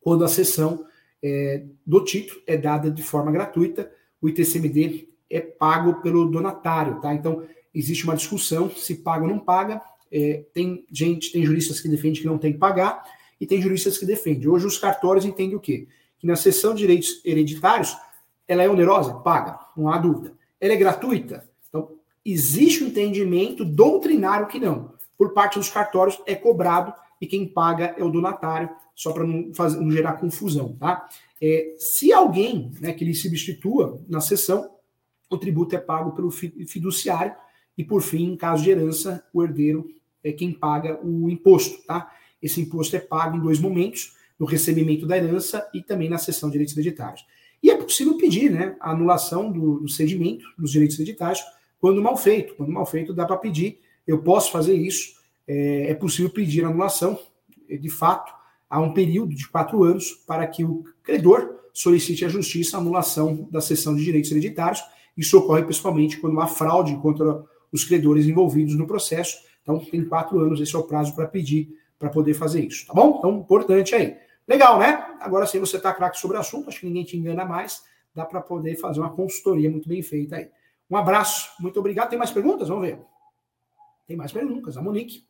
quando 0.00 0.24
a 0.24 0.28
sessão 0.28 0.84
é, 1.22 1.64
do 1.84 2.04
título 2.04 2.40
é 2.46 2.56
dada 2.56 2.90
de 2.90 3.02
forma 3.02 3.32
gratuita, 3.32 3.90
o 4.20 4.28
ITCMD 4.28 5.08
é 5.28 5.40
pago 5.40 6.00
pelo 6.02 6.26
donatário, 6.26 7.00
tá? 7.00 7.14
Então, 7.14 7.42
existe 7.74 8.04
uma 8.04 8.16
discussão 8.16 8.70
se 8.70 8.96
paga 8.96 9.24
ou 9.24 9.30
não 9.30 9.38
paga. 9.38 9.80
É, 10.12 10.44
tem 10.52 10.84
gente, 10.90 11.32
tem 11.32 11.44
juristas 11.44 11.80
que 11.80 11.88
defendem 11.88 12.20
que 12.20 12.26
não 12.26 12.38
tem 12.38 12.52
que 12.52 12.58
pagar, 12.58 13.02
e 13.40 13.46
tem 13.46 13.62
juristas 13.62 13.96
que 13.96 14.04
defendem. 14.04 14.48
Hoje 14.48 14.66
os 14.66 14.76
cartórios 14.76 15.24
entendem 15.24 15.56
o 15.56 15.60
quê? 15.60 15.88
Que 16.18 16.26
na 16.26 16.36
sessão 16.36 16.74
de 16.74 16.80
direitos 16.80 17.20
hereditários, 17.24 17.96
ela 18.50 18.64
é 18.64 18.68
onerosa? 18.68 19.14
Paga, 19.14 19.60
não 19.76 19.88
há 19.88 19.96
dúvida. 19.96 20.32
Ela 20.60 20.72
é 20.72 20.76
gratuita? 20.76 21.48
Então, 21.68 21.92
existe 22.24 22.82
um 22.82 22.88
entendimento 22.88 23.64
doutrinário 23.64 24.48
que 24.48 24.58
não. 24.58 24.92
Por 25.16 25.32
parte 25.32 25.56
dos 25.56 25.68
cartórios 25.68 26.20
é 26.26 26.34
cobrado 26.34 26.92
e 27.20 27.28
quem 27.28 27.46
paga 27.46 27.94
é 27.96 28.02
o 28.02 28.10
donatário, 28.10 28.68
só 28.92 29.12
para 29.12 29.24
não, 29.24 29.52
não 29.80 29.90
gerar 29.92 30.14
confusão, 30.14 30.76
tá? 30.80 31.08
É, 31.40 31.76
se 31.78 32.12
alguém 32.12 32.72
né, 32.80 32.92
que 32.92 33.04
lhe 33.04 33.14
substitua 33.14 34.02
na 34.08 34.20
sessão, 34.20 34.68
o 35.30 35.38
tributo 35.38 35.76
é 35.76 35.78
pago 35.78 36.10
pelo 36.10 36.32
fiduciário 36.32 37.32
e, 37.78 37.84
por 37.84 38.02
fim, 38.02 38.32
em 38.32 38.36
caso 38.36 38.64
de 38.64 38.70
herança, 38.70 39.24
o 39.32 39.44
herdeiro 39.44 39.88
é 40.24 40.32
quem 40.32 40.52
paga 40.52 40.98
o 41.06 41.30
imposto, 41.30 41.86
tá? 41.86 42.12
Esse 42.42 42.60
imposto 42.60 42.96
é 42.96 42.98
pago 42.98 43.36
em 43.36 43.40
dois 43.40 43.60
momentos, 43.60 44.16
no 44.36 44.44
recebimento 44.44 45.06
da 45.06 45.16
herança 45.16 45.70
e 45.72 45.80
também 45.80 46.08
na 46.08 46.18
cessão 46.18 46.48
de 46.48 46.54
direitos 46.54 46.76
hereditários. 46.76 47.24
E 47.70 47.72
é 47.72 47.76
possível 47.76 48.16
pedir 48.16 48.50
né, 48.50 48.74
a 48.80 48.90
anulação 48.90 49.50
do, 49.52 49.80
do 49.80 49.88
cedimento 49.88 50.44
dos 50.58 50.72
direitos 50.72 50.98
hereditários 50.98 51.40
quando 51.80 52.02
mal 52.02 52.16
feito. 52.16 52.54
Quando 52.56 52.72
mal 52.72 52.84
feito, 52.84 53.14
dá 53.14 53.24
para 53.24 53.36
pedir. 53.36 53.78
Eu 54.04 54.18
posso 54.22 54.50
fazer 54.50 54.74
isso. 54.74 55.14
É, 55.46 55.90
é 55.90 55.94
possível 55.94 56.30
pedir 56.30 56.64
anulação. 56.64 57.18
De 57.68 57.88
fato, 57.88 58.32
há 58.68 58.80
um 58.80 58.92
período 58.92 59.34
de 59.34 59.48
quatro 59.48 59.84
anos 59.84 60.10
para 60.26 60.46
que 60.48 60.64
o 60.64 60.84
credor 61.02 61.60
solicite 61.72 62.24
à 62.24 62.28
justiça 62.28 62.76
a 62.76 62.80
anulação 62.80 63.48
da 63.52 63.60
cessão 63.60 63.94
de 63.94 64.02
direitos 64.02 64.32
hereditários. 64.32 64.82
Isso 65.16 65.38
ocorre 65.38 65.62
principalmente 65.62 66.18
quando 66.18 66.40
há 66.40 66.48
fraude 66.48 66.96
contra 66.96 67.44
os 67.70 67.84
credores 67.84 68.26
envolvidos 68.26 68.76
no 68.76 68.86
processo. 68.86 69.38
Então, 69.62 69.78
tem 69.78 70.04
quatro 70.04 70.40
anos, 70.40 70.60
esse 70.60 70.74
é 70.74 70.78
o 70.78 70.82
prazo 70.82 71.14
para 71.14 71.28
pedir 71.28 71.68
para 72.00 72.08
poder 72.08 72.32
fazer 72.32 72.64
isso, 72.64 72.86
tá 72.86 72.94
bom? 72.94 73.16
Então, 73.18 73.40
importante 73.40 73.94
aí. 73.94 74.16
Legal, 74.50 74.80
né? 74.80 75.16
Agora 75.20 75.46
sim 75.46 75.60
você 75.60 75.76
está 75.76 75.94
craque 75.94 76.18
sobre 76.18 76.36
o 76.36 76.40
assunto, 76.40 76.68
acho 76.68 76.80
que 76.80 76.86
ninguém 76.86 77.04
te 77.04 77.16
engana 77.16 77.44
mais, 77.44 77.84
dá 78.12 78.24
para 78.24 78.40
poder 78.40 78.74
fazer 78.74 78.98
uma 78.98 79.14
consultoria 79.14 79.70
muito 79.70 79.88
bem 79.88 80.02
feita 80.02 80.34
aí. 80.34 80.50
Um 80.90 80.96
abraço, 80.96 81.52
muito 81.60 81.78
obrigado. 81.78 82.08
Tem 82.10 82.18
mais 82.18 82.32
perguntas? 82.32 82.68
Vamos 82.68 82.84
ver. 82.84 83.00
Tem 84.08 84.16
mais 84.16 84.32
perguntas, 84.32 84.76
a 84.76 84.82
Monique. 84.82 85.24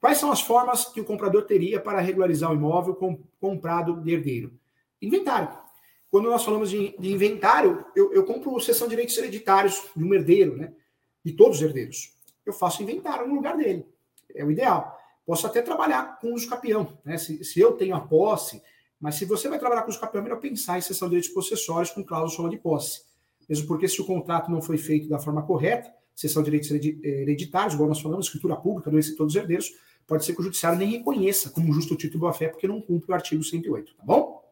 Quais 0.00 0.18
são 0.18 0.32
as 0.32 0.40
formas 0.40 0.86
que 0.86 1.00
o 1.00 1.04
comprador 1.04 1.42
teria 1.44 1.80
para 1.80 2.00
regularizar 2.00 2.50
o 2.50 2.54
imóvel 2.56 2.96
com, 2.96 3.16
comprado 3.40 4.00
de 4.00 4.12
herdeiro? 4.12 4.52
Inventário. 5.00 5.56
Quando 6.10 6.28
nós 6.28 6.44
falamos 6.44 6.68
de, 6.68 6.96
de 6.98 7.12
inventário, 7.12 7.84
eu, 7.94 8.12
eu 8.12 8.24
compro 8.24 8.58
sessão 8.58 8.88
de 8.88 8.96
direitos 8.96 9.16
hereditários 9.16 9.88
de 9.94 10.02
um 10.02 10.12
herdeiro, 10.12 10.56
né? 10.56 10.72
De 11.24 11.32
todos 11.32 11.58
os 11.58 11.62
herdeiros. 11.62 12.12
Eu 12.44 12.52
faço 12.52 12.82
inventário 12.82 13.28
no 13.28 13.36
lugar 13.36 13.56
dele. 13.56 13.86
É 14.34 14.44
o 14.44 14.50
ideal. 14.50 14.93
Posso 15.26 15.46
até 15.46 15.62
trabalhar 15.62 16.18
com 16.20 16.34
uso 16.34 16.48
capião, 16.48 16.98
né? 17.04 17.16
Se, 17.16 17.42
se 17.44 17.58
eu 17.58 17.72
tenho 17.72 17.94
a 17.96 18.00
posse, 18.00 18.62
mas 19.00 19.14
se 19.14 19.24
você 19.24 19.48
vai 19.48 19.58
trabalhar 19.58 19.82
com 19.82 19.90
uso 19.90 20.00
capião, 20.00 20.20
é 20.20 20.24
melhor 20.24 20.40
pensar 20.40 20.78
em 20.78 20.82
sessão 20.82 21.08
de 21.08 21.16
direitos 21.16 21.34
possessórios 21.34 21.90
com 21.90 22.04
cláusula 22.04 22.50
de 22.50 22.58
posse. 22.58 23.02
Mesmo 23.48 23.66
porque 23.66 23.88
se 23.88 24.00
o 24.00 24.04
contrato 24.04 24.50
não 24.50 24.62
foi 24.62 24.78
feito 24.78 25.08
da 25.08 25.18
forma 25.18 25.42
correta, 25.42 25.92
sessão 26.14 26.42
de 26.42 26.50
direitos 26.50 26.70
hereditários, 26.70 27.74
igual 27.74 27.88
nós 27.88 28.00
falamos, 28.00 28.26
escritura 28.26 28.56
pública, 28.56 28.90
doença 28.90 29.10
de 29.10 29.16
todos 29.16 29.34
os 29.34 29.40
herdeiros, 29.40 29.72
pode 30.06 30.24
ser 30.24 30.34
que 30.34 30.40
o 30.40 30.44
judiciário 30.44 30.78
nem 30.78 30.88
reconheça 30.88 31.50
como 31.50 31.72
justo 31.72 31.96
título 31.96 32.20
boa-fé, 32.20 32.48
porque 32.48 32.68
não 32.68 32.80
cumpre 32.80 33.10
o 33.10 33.14
artigo 33.14 33.42
108, 33.42 33.96
tá 33.96 34.04
bom? 34.04 34.44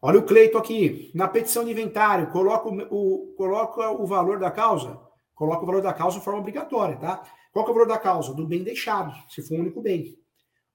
Olha 0.00 0.20
o 0.20 0.22
Cleito 0.22 0.56
aqui. 0.56 1.10
Na 1.14 1.26
petição 1.26 1.64
de 1.64 1.72
inventário, 1.72 2.30
coloca 2.30 2.68
o, 2.68 3.34
coloca 3.36 3.90
o 3.90 4.06
valor 4.06 4.38
da 4.38 4.50
causa. 4.50 4.98
Coloca 5.34 5.62
o 5.62 5.66
valor 5.66 5.82
da 5.82 5.92
causa 5.92 6.18
de 6.18 6.24
forma 6.24 6.40
obrigatória, 6.40 6.96
tá? 6.96 7.22
Qual 7.52 7.66
é 7.66 7.70
o 7.70 7.72
valor 7.72 7.88
da 7.88 7.98
causa? 7.98 8.34
Do 8.34 8.46
bem 8.46 8.62
deixado, 8.62 9.12
se 9.30 9.42
for 9.42 9.56
um 9.56 9.60
único 9.60 9.80
bem. 9.80 10.18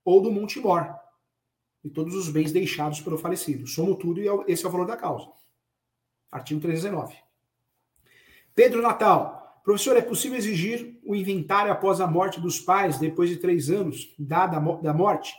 Ou 0.04 0.22
do 0.22 0.32
multimor. 0.32 0.94
E 1.84 1.90
todos 1.90 2.16
os 2.16 2.30
bens 2.30 2.52
deixados 2.52 3.02
pelo 3.02 3.18
falecido. 3.18 3.68
Somo 3.68 3.96
tudo 3.96 4.22
e 4.22 4.28
é 4.28 4.32
esse 4.48 4.66
é 4.66 4.68
o 4.68 4.72
valor 4.72 4.88
da 4.88 4.98
causa. 4.98 5.28
Artigo 6.32 6.60
319. 6.62 7.16
Pedro 8.56 8.82
Natal. 8.82 9.62
Professor, 9.64 9.96
é 9.96 10.02
possível 10.02 10.38
exigir 10.38 11.00
o 11.06 11.16
inventário 11.16 11.72
após 11.72 12.02
a 12.02 12.08
morte 12.08 12.40
dos 12.42 12.60
pais, 12.60 13.00
depois 13.00 13.30
de 13.30 13.38
três 13.38 13.70
anos, 13.70 14.14
dada 14.20 14.60
da 14.82 14.94
morte? 14.94 15.34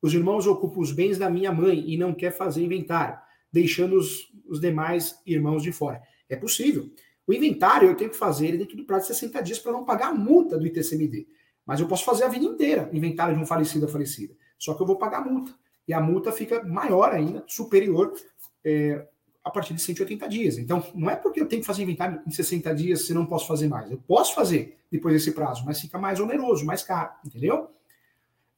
Os 0.00 0.14
irmãos 0.14 0.46
ocupam 0.46 0.80
os 0.80 0.92
bens 0.92 1.18
da 1.18 1.28
minha 1.28 1.50
mãe 1.50 1.82
e 1.90 1.96
não 1.96 2.14
quer 2.14 2.30
fazer 2.30 2.62
inventário, 2.62 3.18
deixando 3.50 3.96
os, 3.96 4.30
os 4.46 4.60
demais 4.60 5.20
irmãos 5.26 5.62
de 5.62 5.72
fora. 5.72 6.00
É 6.28 6.36
possível. 6.36 6.88
O 7.26 7.32
inventário 7.32 7.88
eu 7.88 7.94
tenho 7.94 8.10
que 8.10 8.16
fazer 8.16 8.48
ele 8.48 8.58
dentro 8.58 8.76
do 8.76 8.84
prazo 8.84 9.08
de 9.08 9.14
60 9.14 9.42
dias 9.42 9.58
para 9.58 9.72
não 9.72 9.84
pagar 9.84 10.08
a 10.08 10.14
multa 10.14 10.58
do 10.58 10.66
ITCMD. 10.66 11.26
Mas 11.64 11.80
eu 11.80 11.88
posso 11.88 12.04
fazer 12.04 12.24
a 12.24 12.28
vida 12.28 12.44
inteira, 12.44 12.90
inventário 12.92 13.34
de 13.34 13.42
um 13.42 13.46
falecido 13.46 13.86
ou 13.86 13.90
falecida. 13.90 14.34
Só 14.58 14.74
que 14.74 14.82
eu 14.82 14.86
vou 14.86 14.96
pagar 14.96 15.18
a 15.18 15.24
multa. 15.24 15.54
E 15.88 15.92
a 15.92 16.00
multa 16.00 16.32
fica 16.32 16.62
maior 16.62 17.12
ainda, 17.12 17.42
superior, 17.46 18.12
é, 18.64 19.06
a 19.42 19.50
partir 19.50 19.74
de 19.74 19.82
180 19.82 20.28
dias. 20.28 20.58
Então, 20.58 20.84
não 20.94 21.10
é 21.10 21.16
porque 21.16 21.40
eu 21.40 21.46
tenho 21.46 21.60
que 21.60 21.66
fazer 21.66 21.82
inventário 21.82 22.20
em 22.26 22.30
60 22.30 22.74
dias 22.74 23.06
se 23.06 23.12
não 23.12 23.26
posso 23.26 23.46
fazer 23.46 23.68
mais. 23.68 23.90
Eu 23.90 23.98
posso 23.98 24.34
fazer 24.34 24.78
depois 24.90 25.14
desse 25.14 25.32
prazo, 25.32 25.64
mas 25.66 25.80
fica 25.80 25.98
mais 25.98 26.20
oneroso, 26.20 26.64
mais 26.64 26.82
caro, 26.82 27.12
entendeu? 27.24 27.68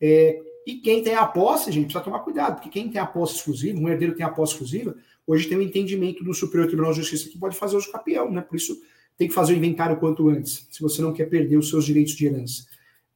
É, 0.00 0.40
e 0.66 0.76
quem 0.76 1.02
tem 1.02 1.14
a 1.14 1.26
posse, 1.26 1.72
gente, 1.72 1.84
precisa 1.84 2.04
tomar 2.04 2.20
cuidado, 2.20 2.56
porque 2.56 2.68
quem 2.68 2.90
tem 2.90 3.00
a 3.00 3.06
posse 3.06 3.36
exclusiva, 3.36 3.78
um 3.78 3.88
herdeiro 3.88 4.14
tem 4.14 4.24
a 4.24 4.30
posse 4.30 4.52
exclusiva, 4.52 4.96
hoje 5.26 5.48
tem 5.48 5.58
um 5.58 5.62
entendimento 5.62 6.22
do 6.22 6.32
Superior 6.32 6.66
Tribunal 6.66 6.92
de 6.92 7.00
Justiça 7.00 7.28
que 7.28 7.38
pode 7.38 7.56
fazer 7.56 7.76
uso 7.76 7.90
capião, 7.90 8.30
né? 8.30 8.40
Por 8.40 8.56
isso 8.56 8.80
tem 9.16 9.28
que 9.28 9.34
fazer 9.34 9.54
o 9.54 9.56
inventário 9.56 9.96
quanto 9.96 10.28
antes, 10.28 10.68
se 10.70 10.80
você 10.80 11.00
não 11.00 11.12
quer 11.12 11.26
perder 11.26 11.56
os 11.56 11.68
seus 11.68 11.84
direitos 11.84 12.14
de 12.14 12.26
herança. 12.26 12.66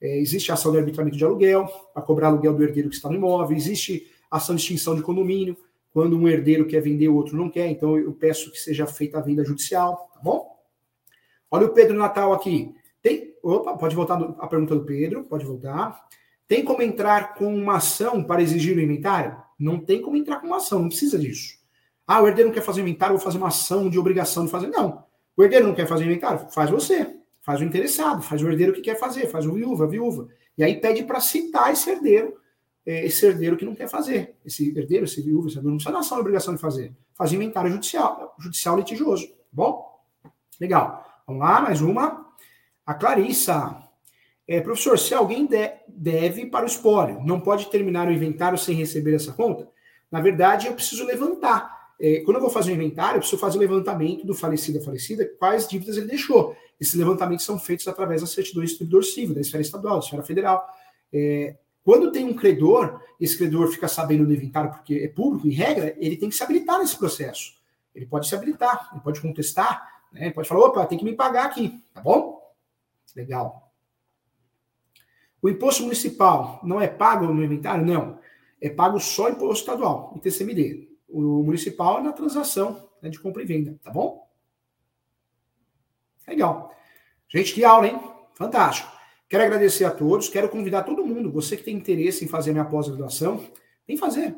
É, 0.00 0.18
existe 0.18 0.50
ação 0.50 0.72
de 0.72 0.78
arbitramento 0.78 1.16
de 1.16 1.24
aluguel, 1.24 1.66
para 1.92 2.02
cobrar 2.02 2.28
aluguel 2.28 2.54
do 2.54 2.62
herdeiro 2.62 2.88
que 2.88 2.96
está 2.96 3.08
no 3.08 3.16
imóvel, 3.16 3.56
existe 3.56 4.10
ação 4.30 4.54
de 4.54 4.62
extinção 4.62 4.96
de 4.96 5.02
condomínio, 5.02 5.56
quando 5.92 6.16
um 6.16 6.28
herdeiro 6.28 6.66
quer 6.66 6.80
vender, 6.80 7.08
o 7.08 7.16
outro 7.16 7.36
não 7.36 7.50
quer, 7.50 7.68
então 7.68 7.98
eu 7.98 8.12
peço 8.12 8.50
que 8.50 8.58
seja 8.58 8.86
feita 8.86 9.18
a 9.18 9.20
venda 9.20 9.44
judicial, 9.44 10.10
tá 10.14 10.20
bom? 10.22 10.56
Olha 11.50 11.66
o 11.66 11.70
Pedro 11.74 11.98
Natal 11.98 12.32
aqui. 12.32 12.74
Tem, 13.02 13.34
opa, 13.42 13.76
pode 13.76 13.94
voltar 13.94 14.14
a 14.38 14.46
pergunta 14.46 14.74
do 14.74 14.84
Pedro, 14.84 15.24
pode 15.24 15.44
voltar. 15.44 16.00
Tem 16.46 16.64
como 16.64 16.82
entrar 16.82 17.34
com 17.34 17.52
uma 17.54 17.76
ação 17.76 18.22
para 18.22 18.40
exigir 18.40 18.76
o 18.76 18.80
inventário? 18.80 19.36
Não 19.58 19.80
tem 19.80 20.00
como 20.00 20.16
entrar 20.16 20.40
com 20.40 20.46
uma 20.46 20.58
ação, 20.58 20.80
não 20.80 20.88
precisa 20.88 21.18
disso. 21.18 21.59
Ah, 22.12 22.20
o 22.20 22.26
herdeiro 22.26 22.48
não 22.48 22.54
quer 22.54 22.62
fazer 22.62 22.80
inventário, 22.80 23.16
vou 23.16 23.24
fazer 23.24 23.38
uma 23.38 23.46
ação 23.46 23.88
de 23.88 23.96
obrigação 23.96 24.44
de 24.44 24.50
fazer. 24.50 24.66
Não. 24.66 25.04
O 25.36 25.44
herdeiro 25.44 25.68
não 25.68 25.74
quer 25.74 25.86
fazer 25.86 26.04
inventário? 26.04 26.48
Faz 26.50 26.68
você. 26.68 27.16
Faz 27.40 27.60
o 27.60 27.64
interessado, 27.64 28.20
faz 28.20 28.42
o 28.42 28.48
herdeiro 28.48 28.72
que 28.72 28.80
quer 28.80 28.98
fazer, 28.98 29.28
faz 29.28 29.46
o 29.46 29.52
viúva, 29.52 29.84
a 29.84 29.86
viúva. 29.86 30.28
E 30.58 30.64
aí 30.64 30.80
pede 30.80 31.04
para 31.04 31.20
citar 31.20 31.72
esse 31.72 31.88
herdeiro 31.88 32.34
é, 32.84 33.06
esse 33.06 33.24
herdeiro 33.24 33.56
que 33.56 33.64
não 33.64 33.76
quer 33.76 33.88
fazer. 33.88 34.34
Esse 34.44 34.76
herdeiro, 34.76 35.04
esse 35.04 35.22
viúvo, 35.22 35.46
esse 35.46 35.56
herdeiro, 35.56 35.70
não 35.70 35.76
precisa 35.76 35.92
da 35.92 36.00
ação 36.00 36.18
obrigação 36.18 36.52
de 36.52 36.60
fazer. 36.60 36.92
Faz 37.14 37.32
inventário 37.32 37.70
judicial, 37.70 38.34
judicial 38.40 38.76
litigioso. 38.76 39.28
Tá 39.28 39.34
bom? 39.52 40.00
Legal. 40.60 41.22
Vamos 41.28 41.42
lá, 41.42 41.60
mais 41.60 41.80
uma. 41.80 42.26
A 42.84 42.92
Clarissa. 42.94 43.76
É, 44.48 44.60
professor, 44.60 44.98
se 44.98 45.14
alguém 45.14 45.46
de, 45.46 45.70
deve 45.86 46.46
para 46.46 46.64
o 46.64 46.68
espólio, 46.68 47.20
não 47.24 47.38
pode 47.38 47.70
terminar 47.70 48.08
o 48.08 48.12
inventário 48.12 48.58
sem 48.58 48.74
receber 48.74 49.14
essa 49.14 49.32
conta? 49.32 49.68
Na 50.10 50.20
verdade, 50.20 50.66
eu 50.66 50.74
preciso 50.74 51.04
levantar. 51.04 51.79
É, 52.00 52.20
quando 52.20 52.38
eu 52.38 52.40
vou 52.40 52.50
fazer 52.50 52.72
o 52.72 52.74
inventário, 52.74 53.16
eu 53.16 53.20
preciso 53.20 53.38
fazer 53.38 53.58
o 53.58 53.60
levantamento 53.60 54.26
do 54.26 54.34
falecido 54.34 54.78
a 54.78 54.82
falecida, 54.82 55.30
quais 55.38 55.68
dívidas 55.68 55.98
ele 55.98 56.06
deixou. 56.06 56.56
Esses 56.80 56.94
levantamentos 56.94 57.44
são 57.44 57.58
feitos 57.58 57.86
através 57.86 58.22
das 58.22 58.30
certidões 58.30 58.64
do 58.64 58.68
distribuidor 58.70 59.04
civil, 59.04 59.34
da 59.34 59.42
esfera 59.42 59.60
estadual, 59.60 59.98
da 59.98 60.04
esfera 60.04 60.22
federal. 60.22 60.66
É, 61.12 61.56
quando 61.84 62.10
tem 62.10 62.24
um 62.24 62.32
credor, 62.32 63.02
esse 63.20 63.36
credor 63.36 63.68
fica 63.68 63.86
sabendo 63.86 64.24
do 64.24 64.32
inventário 64.32 64.70
porque 64.70 64.94
é 64.94 65.08
público, 65.08 65.46
em 65.46 65.50
regra, 65.50 65.94
ele 65.98 66.16
tem 66.16 66.30
que 66.30 66.34
se 66.34 66.42
habilitar 66.42 66.78
nesse 66.78 66.96
processo. 66.96 67.60
Ele 67.94 68.06
pode 68.06 68.26
se 68.26 68.34
habilitar, 68.34 68.88
ele 68.92 69.02
pode 69.02 69.20
contestar, 69.20 70.02
né? 70.10 70.26
ele 70.26 70.34
pode 70.34 70.48
falar, 70.48 70.66
opa, 70.66 70.86
tem 70.86 70.96
que 70.96 71.04
me 71.04 71.12
pagar 71.14 71.44
aqui, 71.44 71.82
tá 71.92 72.00
bom? 72.00 72.40
Legal. 73.14 73.70
O 75.42 75.50
imposto 75.50 75.82
municipal 75.82 76.60
não 76.62 76.80
é 76.80 76.86
pago 76.86 77.26
no 77.26 77.44
inventário? 77.44 77.84
Não. 77.84 78.18
É 78.58 78.70
pago 78.70 78.98
só 78.98 79.28
imposto 79.28 79.64
estadual, 79.64 80.14
ITCMD. 80.16 80.89
O 81.10 81.42
municipal 81.42 82.02
na 82.02 82.12
transação 82.12 82.88
né, 83.02 83.08
de 83.08 83.18
compra 83.18 83.42
e 83.42 83.46
venda, 83.46 83.78
tá 83.82 83.90
bom? 83.90 84.28
Legal. 86.26 86.74
Gente, 87.28 87.52
que 87.52 87.64
aula, 87.64 87.88
hein? 87.88 88.00
Fantástico. 88.34 88.90
Quero 89.28 89.44
agradecer 89.44 89.84
a 89.84 89.90
todos, 89.90 90.28
quero 90.28 90.48
convidar 90.48 90.82
todo 90.82 91.06
mundo, 91.06 91.30
você 91.30 91.56
que 91.56 91.62
tem 91.62 91.76
interesse 91.76 92.24
em 92.24 92.28
fazer 92.28 92.52
minha 92.52 92.64
pós-graduação, 92.64 93.44
que 93.86 93.96
fazer. 93.96 94.36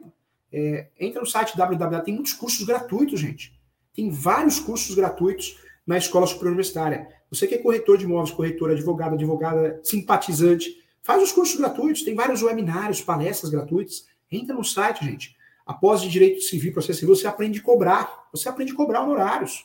É, 0.52 0.88
entra 1.00 1.20
no 1.20 1.26
site 1.26 1.56
www, 1.56 2.02
tem 2.02 2.14
muitos 2.14 2.34
cursos 2.34 2.66
gratuitos, 2.66 3.20
gente. 3.20 3.58
Tem 3.94 4.10
vários 4.10 4.58
cursos 4.58 4.94
gratuitos 4.94 5.58
na 5.86 5.96
Escola 5.96 6.26
Superior 6.26 6.52
Universitária. 6.52 7.08
Você 7.30 7.46
que 7.46 7.54
é 7.54 7.58
corretor 7.58 7.96
de 7.96 8.04
imóveis, 8.04 8.30
corretor, 8.30 8.70
advogado, 8.70 9.14
advogada, 9.14 9.80
simpatizante, 9.82 10.82
faz 11.02 11.22
os 11.22 11.32
cursos 11.32 11.56
gratuitos, 11.56 12.02
tem 12.02 12.14
vários 12.14 12.42
webinários, 12.42 13.00
palestras 13.00 13.50
gratuitas. 13.50 14.06
Entra 14.30 14.54
no 14.54 14.64
site, 14.64 15.04
gente. 15.04 15.36
Após 15.72 16.02
de 16.02 16.08
Direito 16.08 16.42
Civil, 16.42 16.72
Processo 16.72 17.00
Civil, 17.00 17.16
você 17.16 17.26
aprende 17.26 17.60
a 17.60 17.62
cobrar. 17.62 18.28
Você 18.30 18.48
aprende 18.48 18.72
a 18.72 18.76
cobrar 18.76 19.02
honorários. 19.02 19.64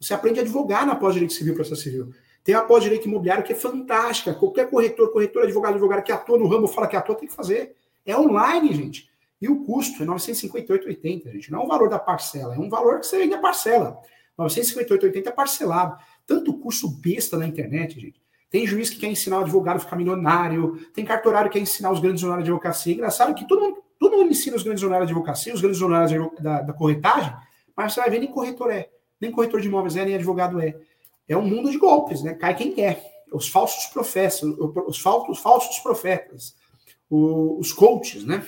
Você 0.00 0.12
aprende 0.12 0.40
a 0.40 0.42
advogar 0.42 0.84
na 0.84 0.96
pós-direito 0.96 1.32
civil, 1.32 1.54
processo 1.54 1.82
civil. 1.82 2.10
Tem 2.42 2.54
a 2.54 2.60
pós-direito 2.60 3.06
imobiliário 3.06 3.44
que 3.44 3.52
é 3.52 3.56
fantástica. 3.56 4.34
Qualquer 4.34 4.68
corretor, 4.68 5.10
corretor, 5.12 5.44
advogado, 5.44 5.74
advogado 5.74 6.02
que 6.02 6.12
atua 6.12 6.38
no 6.38 6.46
ramo, 6.46 6.66
fala 6.66 6.86
que 6.86 6.96
atua, 6.96 7.14
tem 7.14 7.28
que 7.28 7.34
fazer. 7.34 7.74
É 8.04 8.16
online, 8.18 8.74
gente. 8.74 9.08
E 9.40 9.48
o 9.48 9.64
custo 9.64 10.02
é 10.02 10.06
958,80, 10.06 11.32
gente. 11.32 11.52
Não 11.52 11.62
é 11.62 11.64
o 11.64 11.68
valor 11.68 11.88
da 11.88 11.98
parcela, 11.98 12.54
é 12.54 12.58
um 12.58 12.68
valor 12.68 13.00
que 13.00 13.06
você 13.06 13.16
ainda 13.16 13.38
parcela. 13.38 13.98
958,80 14.38 15.26
é 15.26 15.30
parcelado. 15.30 15.96
Tanto 16.26 16.58
curso 16.58 16.88
besta 17.00 17.38
na 17.38 17.46
internet, 17.46 17.98
gente. 17.98 18.20
Tem 18.50 18.66
juiz 18.66 18.90
que 18.90 18.98
quer 18.98 19.08
ensinar 19.08 19.38
o 19.38 19.40
advogado 19.42 19.76
a 19.76 19.80
ficar 19.80 19.96
milionário, 19.96 20.78
tem 20.92 21.04
cartorário 21.04 21.50
que 21.50 21.58
quer 21.58 21.62
ensinar 21.62 21.92
os 21.92 22.00
grandes 22.00 22.22
honorários 22.22 22.46
de 22.46 22.52
advocacia. 22.52 22.92
Engraçado 22.92 23.34
que 23.34 23.48
todo 23.48 23.60
mundo, 23.60 23.83
todo 23.98 24.16
mundo 24.16 24.30
ensina 24.30 24.56
os 24.56 24.62
grandes 24.62 24.82
honorários 24.82 25.08
de 25.08 25.14
advocacia, 25.14 25.54
os 25.54 25.60
grandes 25.60 25.80
honorários 25.80 26.30
da, 26.40 26.62
da 26.62 26.72
corretagem, 26.72 27.34
mas 27.76 27.92
você 27.92 28.00
vai 28.00 28.10
ver 28.10 28.18
nem 28.20 28.30
corretor 28.30 28.70
é, 28.70 28.90
nem 29.20 29.30
corretor 29.30 29.60
de 29.60 29.68
imóveis 29.68 29.96
é, 29.96 30.04
nem 30.04 30.14
advogado 30.14 30.60
é 30.60 30.76
é 31.28 31.36
um 31.36 31.46
mundo 31.46 31.70
de 31.70 31.78
golpes, 31.78 32.22
né? 32.22 32.34
Cai 32.34 32.54
quem 32.54 32.72
quer. 32.72 33.02
Os 33.32 33.48
falsos 33.48 33.86
profetas, 33.86 34.42
os 34.42 34.98
falsos, 34.98 35.38
falsos 35.38 35.78
profetas, 35.80 36.54
os 37.10 37.72
coaches, 37.72 38.24
né? 38.24 38.44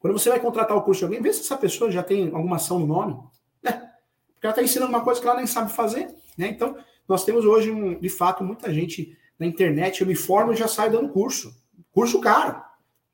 Quando 0.00 0.18
você 0.18 0.28
vai 0.28 0.40
contratar 0.40 0.76
o 0.76 0.82
curso 0.82 1.00
de 1.00 1.04
alguém, 1.04 1.22
vê 1.22 1.32
se 1.32 1.40
essa 1.40 1.56
pessoa 1.56 1.90
já 1.90 2.02
tem 2.02 2.30
alguma 2.34 2.56
ação 2.56 2.78
no 2.78 2.86
nome, 2.86 3.18
né? 3.62 3.90
Porque 4.32 4.46
ela 4.46 4.52
está 4.52 4.62
ensinando 4.62 4.90
uma 4.90 5.02
coisa 5.02 5.20
que 5.20 5.26
ela 5.26 5.36
nem 5.36 5.46
sabe 5.46 5.72
fazer, 5.72 6.08
né? 6.36 6.48
Então, 6.48 6.76
nós 7.08 7.24
temos 7.24 7.44
hoje, 7.44 7.70
um, 7.70 7.98
de 7.98 8.08
fato, 8.08 8.44
muita 8.44 8.72
gente 8.72 9.16
na 9.38 9.46
internet, 9.46 10.00
eu 10.00 10.06
me 10.06 10.14
formo 10.14 10.52
e 10.52 10.56
já 10.56 10.68
saio 10.68 10.92
dando 10.92 11.08
curso. 11.08 11.54
Curso 11.92 12.20
caro. 12.20 12.60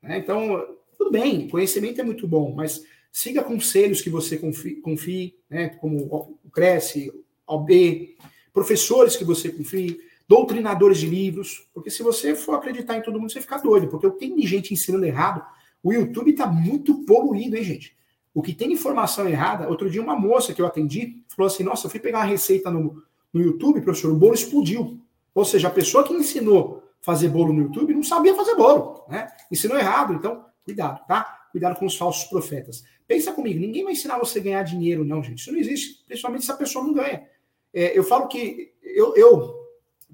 Né? 0.01 0.17
Então, 0.17 0.65
tudo 0.97 1.11
bem, 1.11 1.47
conhecimento 1.47 2.01
é 2.01 2.03
muito 2.03 2.27
bom, 2.27 2.53
mas 2.55 2.83
siga 3.11 3.43
conselhos 3.43 4.01
que 4.01 4.09
você 4.09 4.37
confie, 4.37 4.75
confie 4.75 5.35
né? 5.49 5.69
como 5.69 5.97
o 6.43 6.49
Cresce, 6.51 7.11
o 7.47 7.59
B, 7.59 8.15
professores 8.53 9.15
que 9.15 9.23
você 9.23 9.49
confie, 9.49 9.99
doutrinadores 10.27 10.97
de 10.99 11.07
livros, 11.07 11.67
porque 11.73 11.89
se 11.89 12.03
você 12.03 12.35
for 12.35 12.55
acreditar 12.55 12.97
em 12.97 13.01
todo 13.01 13.19
mundo, 13.19 13.31
você 13.31 13.39
fica 13.39 13.57
doido, 13.57 13.87
porque 13.87 14.09
tem 14.11 14.39
gente 14.45 14.73
ensinando 14.73 15.05
errado, 15.05 15.45
o 15.81 15.93
YouTube 15.93 16.31
está 16.31 16.45
muito 16.45 17.05
poluído, 17.05 17.55
hein, 17.55 17.63
gente? 17.63 17.95
O 18.33 18.41
que 18.41 18.53
tem 18.53 18.73
informação 18.73 19.27
errada, 19.27 19.69
outro 19.69 19.89
dia 19.89 20.01
uma 20.01 20.15
moça 20.15 20.53
que 20.53 20.61
eu 20.61 20.65
atendi 20.65 21.23
falou 21.29 21.47
assim, 21.47 21.63
nossa, 21.63 21.87
eu 21.87 21.91
fui 21.91 21.99
pegar 21.99 22.19
uma 22.19 22.25
receita 22.25 22.69
no, 22.69 23.01
no 23.31 23.41
YouTube, 23.41 23.81
professor, 23.81 24.11
o 24.11 24.15
bolo 24.15 24.33
explodiu. 24.33 24.99
Ou 25.33 25.45
seja, 25.45 25.69
a 25.69 25.71
pessoa 25.71 26.03
que 26.03 26.13
ensinou 26.13 26.83
fazer 27.01 27.29
bolo 27.29 27.53
no 27.53 27.63
YouTube 27.63 27.93
não 27.93 28.03
sabia 28.03 28.35
fazer 28.35 28.55
bolo, 28.55 29.05
né? 29.07 29.27
Ensinou 29.51 29.77
errado, 29.77 30.13
então 30.13 30.45
cuidado, 30.67 31.07
tá? 31.07 31.47
Cuidado 31.51 31.79
com 31.79 31.85
os 31.85 31.95
falsos 31.95 32.25
profetas. 32.25 32.83
Pensa 33.07 33.31
comigo, 33.31 33.57
ninguém 33.57 33.85
vai 33.85 33.93
ensinar 33.93 34.19
você 34.19 34.39
a 34.39 34.43
ganhar 34.43 34.63
dinheiro, 34.63 35.05
não, 35.05 35.23
gente. 35.23 35.39
Isso 35.39 35.51
não 35.51 35.59
existe, 35.59 36.03
principalmente 36.05 36.43
se 36.43 36.51
a 36.51 36.57
pessoa 36.57 36.83
não 36.83 36.93
ganha. 36.93 37.25
É, 37.73 37.97
eu 37.97 38.03
falo 38.03 38.27
que 38.27 38.73
eu, 38.83 39.15
eu, 39.15 39.55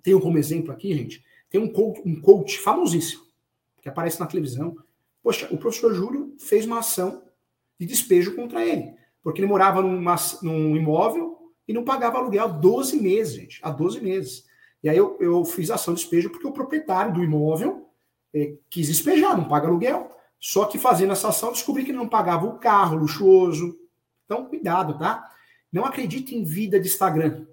tenho 0.03 0.21
como 0.21 0.37
exemplo 0.37 0.71
aqui, 0.71 0.93
gente, 0.93 1.25
tem 1.49 1.59
um 1.59 1.67
coach, 1.67 2.01
um 2.05 2.21
coach 2.21 2.59
famosíssimo 2.59 3.23
que 3.81 3.89
aparece 3.89 4.19
na 4.19 4.27
televisão. 4.27 4.77
Poxa, 5.23 5.47
o 5.51 5.57
professor 5.57 5.93
Júlio 5.93 6.35
fez 6.37 6.65
uma 6.65 6.79
ação 6.79 7.23
de 7.79 7.87
despejo 7.87 8.35
contra 8.35 8.63
ele, 8.63 8.93
porque 9.23 9.41
ele 9.41 9.47
morava 9.47 9.81
numa, 9.81 10.15
num 10.43 10.75
imóvel 10.75 11.51
e 11.67 11.73
não 11.73 11.83
pagava 11.83 12.19
aluguel 12.19 12.43
há 12.43 12.47
12 12.47 13.01
meses, 13.01 13.33
gente, 13.33 13.59
há 13.63 13.71
12 13.71 14.01
meses. 14.01 14.45
E 14.83 14.89
aí 14.89 14.97
eu, 14.97 15.17
eu 15.19 15.43
fiz 15.45 15.71
ação 15.71 15.95
de 15.95 16.01
despejo 16.01 16.29
porque 16.29 16.45
o 16.45 16.51
proprietário 16.51 17.13
do 17.13 17.23
imóvel 17.23 17.89
é, 18.33 18.53
quis 18.69 18.87
despejar, 18.87 19.35
não 19.35 19.47
paga 19.47 19.67
aluguel. 19.67 20.13
Só 20.45 20.65
que 20.65 20.77
fazendo 20.77 21.13
essa 21.13 21.29
ação, 21.29 21.53
descobri 21.53 21.85
que 21.85 21.91
ele 21.91 21.97
não 21.97 22.09
pagava 22.09 22.45
o 22.45 22.59
carro 22.59 22.97
luxuoso. 22.97 23.79
Então, 24.25 24.45
cuidado, 24.45 24.99
tá? 24.99 25.31
Não 25.71 25.85
acredite 25.85 26.35
em 26.35 26.43
vida 26.43 26.77
de 26.81 26.89
Instagram 26.89 27.45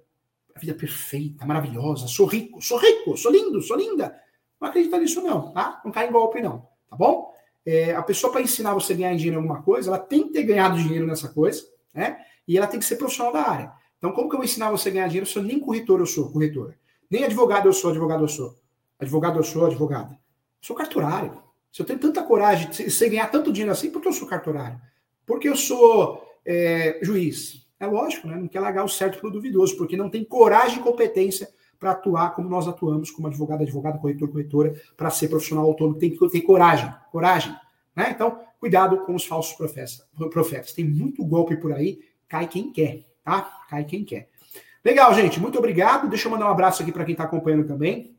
a 0.52 0.58
vida 0.58 0.74
perfeita, 0.74 1.46
maravilhosa, 1.46 2.08
sou 2.08 2.26
rico, 2.26 2.60
sou 2.60 2.78
rico, 2.78 3.16
sou 3.16 3.30
lindo, 3.30 3.62
sou 3.62 3.76
linda. 3.76 4.20
Não 4.60 4.68
acredita 4.68 4.98
nisso, 4.98 5.22
não, 5.22 5.52
tá? 5.52 5.80
Não 5.84 5.92
cai 5.92 6.08
em 6.08 6.10
golpe, 6.10 6.42
não, 6.42 6.66
tá 6.90 6.96
bom? 6.96 7.32
É, 7.64 7.94
a 7.94 8.02
pessoa, 8.02 8.32
para 8.32 8.42
ensinar 8.42 8.74
você 8.74 8.92
a 8.92 8.96
ganhar 8.96 9.14
dinheiro 9.14 9.36
em 9.36 9.40
alguma 9.40 9.62
coisa, 9.62 9.88
ela 9.88 9.98
tem 9.98 10.24
que 10.24 10.32
ter 10.32 10.42
ganhado 10.42 10.76
dinheiro 10.76 11.06
nessa 11.06 11.28
coisa, 11.28 11.62
né? 11.94 12.18
E 12.48 12.58
ela 12.58 12.66
tem 12.66 12.80
que 12.80 12.86
ser 12.86 12.96
profissional 12.96 13.32
da 13.32 13.48
área. 13.48 13.72
Então, 13.98 14.10
como 14.10 14.28
que 14.28 14.34
eu 14.34 14.38
vou 14.38 14.44
ensinar 14.44 14.68
você 14.72 14.88
a 14.88 14.92
ganhar 14.92 15.06
dinheiro 15.06 15.26
se 15.26 15.36
eu 15.36 15.44
nem 15.44 15.60
corretor 15.60 16.00
eu 16.00 16.06
sou, 16.06 16.28
corretora? 16.32 16.76
Nem 17.08 17.22
advogado 17.22 17.68
eu 17.68 17.72
sou, 17.72 17.90
advogado 17.90 18.24
eu 18.24 18.28
sou. 18.28 18.56
Advogado 18.98 19.38
eu 19.38 19.44
sou, 19.44 19.64
advogada. 19.64 20.18
Sou 20.60 20.74
cartorário. 20.74 21.49
Se 21.72 21.82
eu 21.82 21.86
tenho 21.86 21.98
tanta 21.98 22.22
coragem 22.22 22.68
de 22.70 22.90
você 22.90 23.08
ganhar 23.08 23.30
tanto 23.30 23.52
dinheiro 23.52 23.72
assim, 23.72 23.90
porque 23.90 24.08
eu 24.08 24.12
sou 24.12 24.26
cartorário? 24.26 24.80
Porque 25.24 25.48
eu 25.48 25.56
sou 25.56 26.22
é, 26.44 26.98
juiz. 27.02 27.66
É 27.78 27.86
lógico, 27.86 28.26
né? 28.26 28.36
Não 28.36 28.48
quer 28.48 28.60
largar 28.60 28.84
o 28.84 28.88
certo 28.88 29.20
pelo 29.20 29.32
duvidoso, 29.32 29.76
porque 29.76 29.96
não 29.96 30.10
tem 30.10 30.24
coragem 30.24 30.80
e 30.80 30.82
competência 30.82 31.48
para 31.78 31.92
atuar 31.92 32.34
como 32.34 32.48
nós 32.48 32.68
atuamos, 32.68 33.10
como 33.10 33.26
advogado, 33.26 33.62
advogada, 33.62 33.98
corretor, 33.98 34.30
corretora, 34.30 34.74
para 34.96 35.08
ser 35.08 35.28
profissional 35.28 35.64
autônomo, 35.64 35.98
tem 35.98 36.10
que 36.10 36.28
ter 36.28 36.42
coragem, 36.42 36.92
coragem. 37.10 37.56
Né? 37.96 38.10
Então, 38.10 38.38
cuidado 38.60 38.98
com 38.98 39.14
os 39.14 39.24
falsos 39.24 39.54
profetas. 39.54 40.72
Tem 40.74 40.84
muito 40.84 41.24
golpe 41.24 41.56
por 41.56 41.72
aí, 41.72 42.00
cai 42.28 42.46
quem 42.46 42.70
quer, 42.70 43.06
tá? 43.24 43.42
Cai 43.70 43.84
quem 43.84 44.04
quer. 44.04 44.28
Legal, 44.84 45.14
gente, 45.14 45.40
muito 45.40 45.58
obrigado. 45.58 46.08
Deixa 46.08 46.28
eu 46.28 46.32
mandar 46.32 46.48
um 46.48 46.52
abraço 46.52 46.82
aqui 46.82 46.92
para 46.92 47.04
quem 47.04 47.12
está 47.12 47.24
acompanhando 47.24 47.66
também. 47.66 48.14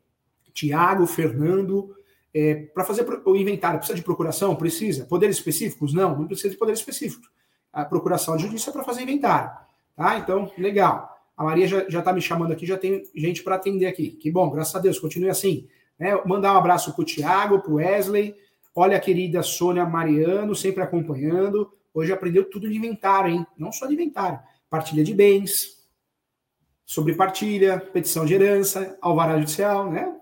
Tiago, 0.52 1.06
Fernando. 1.06 1.94
É, 2.34 2.54
para 2.54 2.84
fazer 2.84 3.06
o 3.24 3.36
inventário, 3.36 3.78
precisa 3.78 3.96
de 3.96 4.04
procuração? 4.04 4.56
Precisa. 4.56 5.04
Poderes 5.04 5.36
específicos? 5.36 5.92
Não, 5.92 6.18
não 6.18 6.26
precisa 6.26 6.50
de 6.50 6.56
poderes 6.56 6.80
específicos 6.80 7.28
a 7.72 7.84
procuração 7.84 8.36
de 8.36 8.42
justiça 8.42 8.70
para 8.70 8.84
fazer 8.84 9.02
inventário. 9.02 9.50
Tá? 9.96 10.18
Então, 10.18 10.52
legal. 10.58 11.10
A 11.36 11.44
Maria 11.44 11.66
já 11.66 11.98
está 11.98 12.12
me 12.12 12.20
chamando 12.20 12.52
aqui, 12.52 12.66
já 12.66 12.76
tem 12.76 13.02
gente 13.14 13.42
para 13.42 13.56
atender 13.56 13.86
aqui. 13.86 14.10
Que 14.10 14.30
bom, 14.30 14.50
graças 14.50 14.74
a 14.76 14.78
Deus, 14.78 14.98
continue 14.98 15.30
assim. 15.30 15.66
Né? 15.98 16.14
Mandar 16.26 16.52
um 16.52 16.58
abraço 16.58 16.92
para 16.92 17.02
o 17.02 17.04
Tiago, 17.04 17.60
para 17.60 17.72
o 17.72 17.76
Wesley. 17.76 18.36
Olha 18.74 18.96
a 18.96 19.00
querida 19.00 19.42
Sônia 19.42 19.86
Mariano, 19.86 20.54
sempre 20.54 20.82
acompanhando. 20.82 21.72
Hoje 21.94 22.12
aprendeu 22.12 22.48
tudo 22.48 22.68
de 22.68 22.76
inventário, 22.76 23.32
hein? 23.32 23.46
Não 23.56 23.72
só 23.72 23.86
de 23.86 23.94
inventário. 23.94 24.38
Partilha 24.68 25.04
de 25.04 25.12
bens, 25.12 25.82
sobre 26.86 27.14
partilha, 27.14 27.78
petição 27.78 28.24
de 28.24 28.34
herança, 28.34 28.96
alvará 29.00 29.38
judicial, 29.38 29.90
né? 29.90 30.14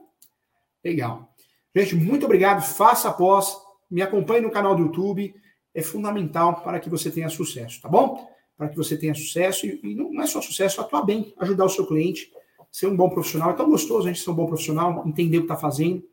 Legal. 0.85 1.30
Gente, 1.75 1.95
muito 1.95 2.25
obrigado. 2.25 2.63
Faça 2.63 3.09
após. 3.09 3.57
Me 3.91 4.03
acompanhe 4.03 4.41
no 4.41 4.51
canal 4.51 4.75
do 4.77 4.83
YouTube 4.83 5.35
é 5.75 5.83
fundamental 5.83 6.63
para 6.63 6.81
que 6.81 6.91
você 6.91 7.11
tenha 7.11 7.29
sucesso, 7.29 7.81
tá 7.81 7.89
bom? 7.89 8.29
Para 8.57 8.69
que 8.69 8.77
você 8.77 8.97
tenha 8.97 9.15
sucesso, 9.15 9.67
e, 9.67 9.95
não 9.95 10.21
é 10.23 10.27
só 10.27 10.41
sucesso, 10.43 10.81
atuar 10.81 11.03
bem, 11.03 11.33
ajudar 11.39 11.65
o 11.65 11.69
seu 11.69 11.87
cliente, 11.87 12.31
ser 12.71 12.87
um 12.87 12.97
bom 12.97 13.09
profissional. 13.09 13.51
É 13.51 13.55
tão 13.55 13.71
gostoso 13.71 14.07
a 14.07 14.13
gente 14.13 14.23
ser 14.23 14.31
um 14.31 14.35
bom 14.35 14.47
profissional, 14.47 15.03
entender 15.07 15.39
o 15.39 15.41
que 15.43 15.45
está 15.47 15.57
fazendo, 15.57 16.05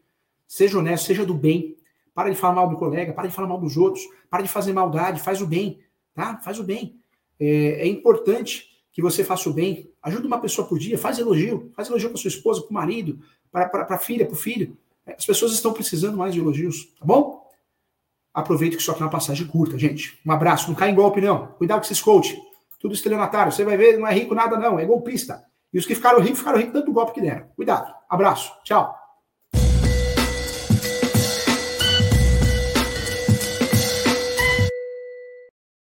seja 0.48 0.78
honesto, 0.78 1.08
seja 1.08 1.26
do 1.26 1.34
bem. 1.34 1.76
para 2.14 2.30
de 2.32 2.36
falar 2.36 2.56
mal 2.56 2.70
do 2.70 2.78
colega, 2.78 3.14
para 3.14 3.28
de 3.28 3.34
falar 3.34 3.48
mal 3.48 3.60
dos 3.60 3.78
outros, 3.78 4.04
para 4.28 4.42
de 4.42 4.50
fazer 4.50 4.74
maldade, 4.74 5.22
faz 5.22 5.40
o 5.40 5.46
bem, 5.46 5.80
tá? 6.16 6.38
Faz 6.38 6.60
o 6.60 6.64
bem. 6.64 7.00
É, 7.40 7.82
é 7.82 7.88
importante 7.88 8.70
que 8.92 9.04
você 9.04 9.24
faça 9.24 9.48
o 9.50 9.54
bem. 9.54 9.92
Ajuda 10.02 10.26
uma 10.26 10.40
pessoa 10.40 10.68
por 10.68 10.80
dia, 10.80 10.98
faz 10.98 11.20
elogio, 11.20 11.72
faz 11.76 11.90
elogio 11.90 12.10
para 12.10 12.18
sua 12.18 12.30
esposa, 12.30 12.62
para 12.62 12.72
o 12.72 12.74
marido, 12.74 13.20
para 13.52 13.86
a 13.88 14.00
filha, 14.00 14.26
para 14.26 14.34
o 14.34 14.38
filho. 14.38 14.76
As 15.08 15.26
pessoas 15.26 15.54
estão 15.54 15.74
precisando 15.74 16.18
mais 16.18 16.34
de 16.34 16.40
elogios, 16.40 16.94
tá 17.00 17.06
bom? 17.06 17.48
Aproveite 18.34 18.76
que 18.76 18.82
isso 18.82 18.92
aqui 18.92 19.02
é 19.02 19.06
uma 19.06 19.12
passagem 19.12 19.48
curta, 19.48 19.78
gente. 19.78 20.20
Um 20.26 20.32
abraço, 20.32 20.68
não 20.68 20.76
cai 20.76 20.92
em 20.92 20.96
golpe, 20.96 21.22
não. 21.22 21.48
Cuidado 21.54 21.80
com 21.80 21.86
esses 21.86 22.02
coach. 22.02 22.40
Tudo 22.80 22.94
estelionatário. 22.94 23.52
Você 23.52 23.66
vai 23.66 23.78
ver, 23.78 23.98
não 23.98 24.08
é 24.08 24.14
rico 24.14 24.36
nada, 24.36 24.58
não. 24.58 24.78
É 24.80 24.86
golpista. 24.86 25.44
E 25.74 25.80
os 25.80 25.86
que 25.86 25.96
ficaram 25.96 26.20
ricos, 26.20 26.40
ficaram 26.40 26.60
ricos 26.60 26.74
tanto 26.74 26.92
golpe 26.92 27.14
que 27.14 27.22
deram. 27.22 27.48
Cuidado. 27.56 27.94
Abraço. 28.08 28.54
Tchau. 28.64 28.96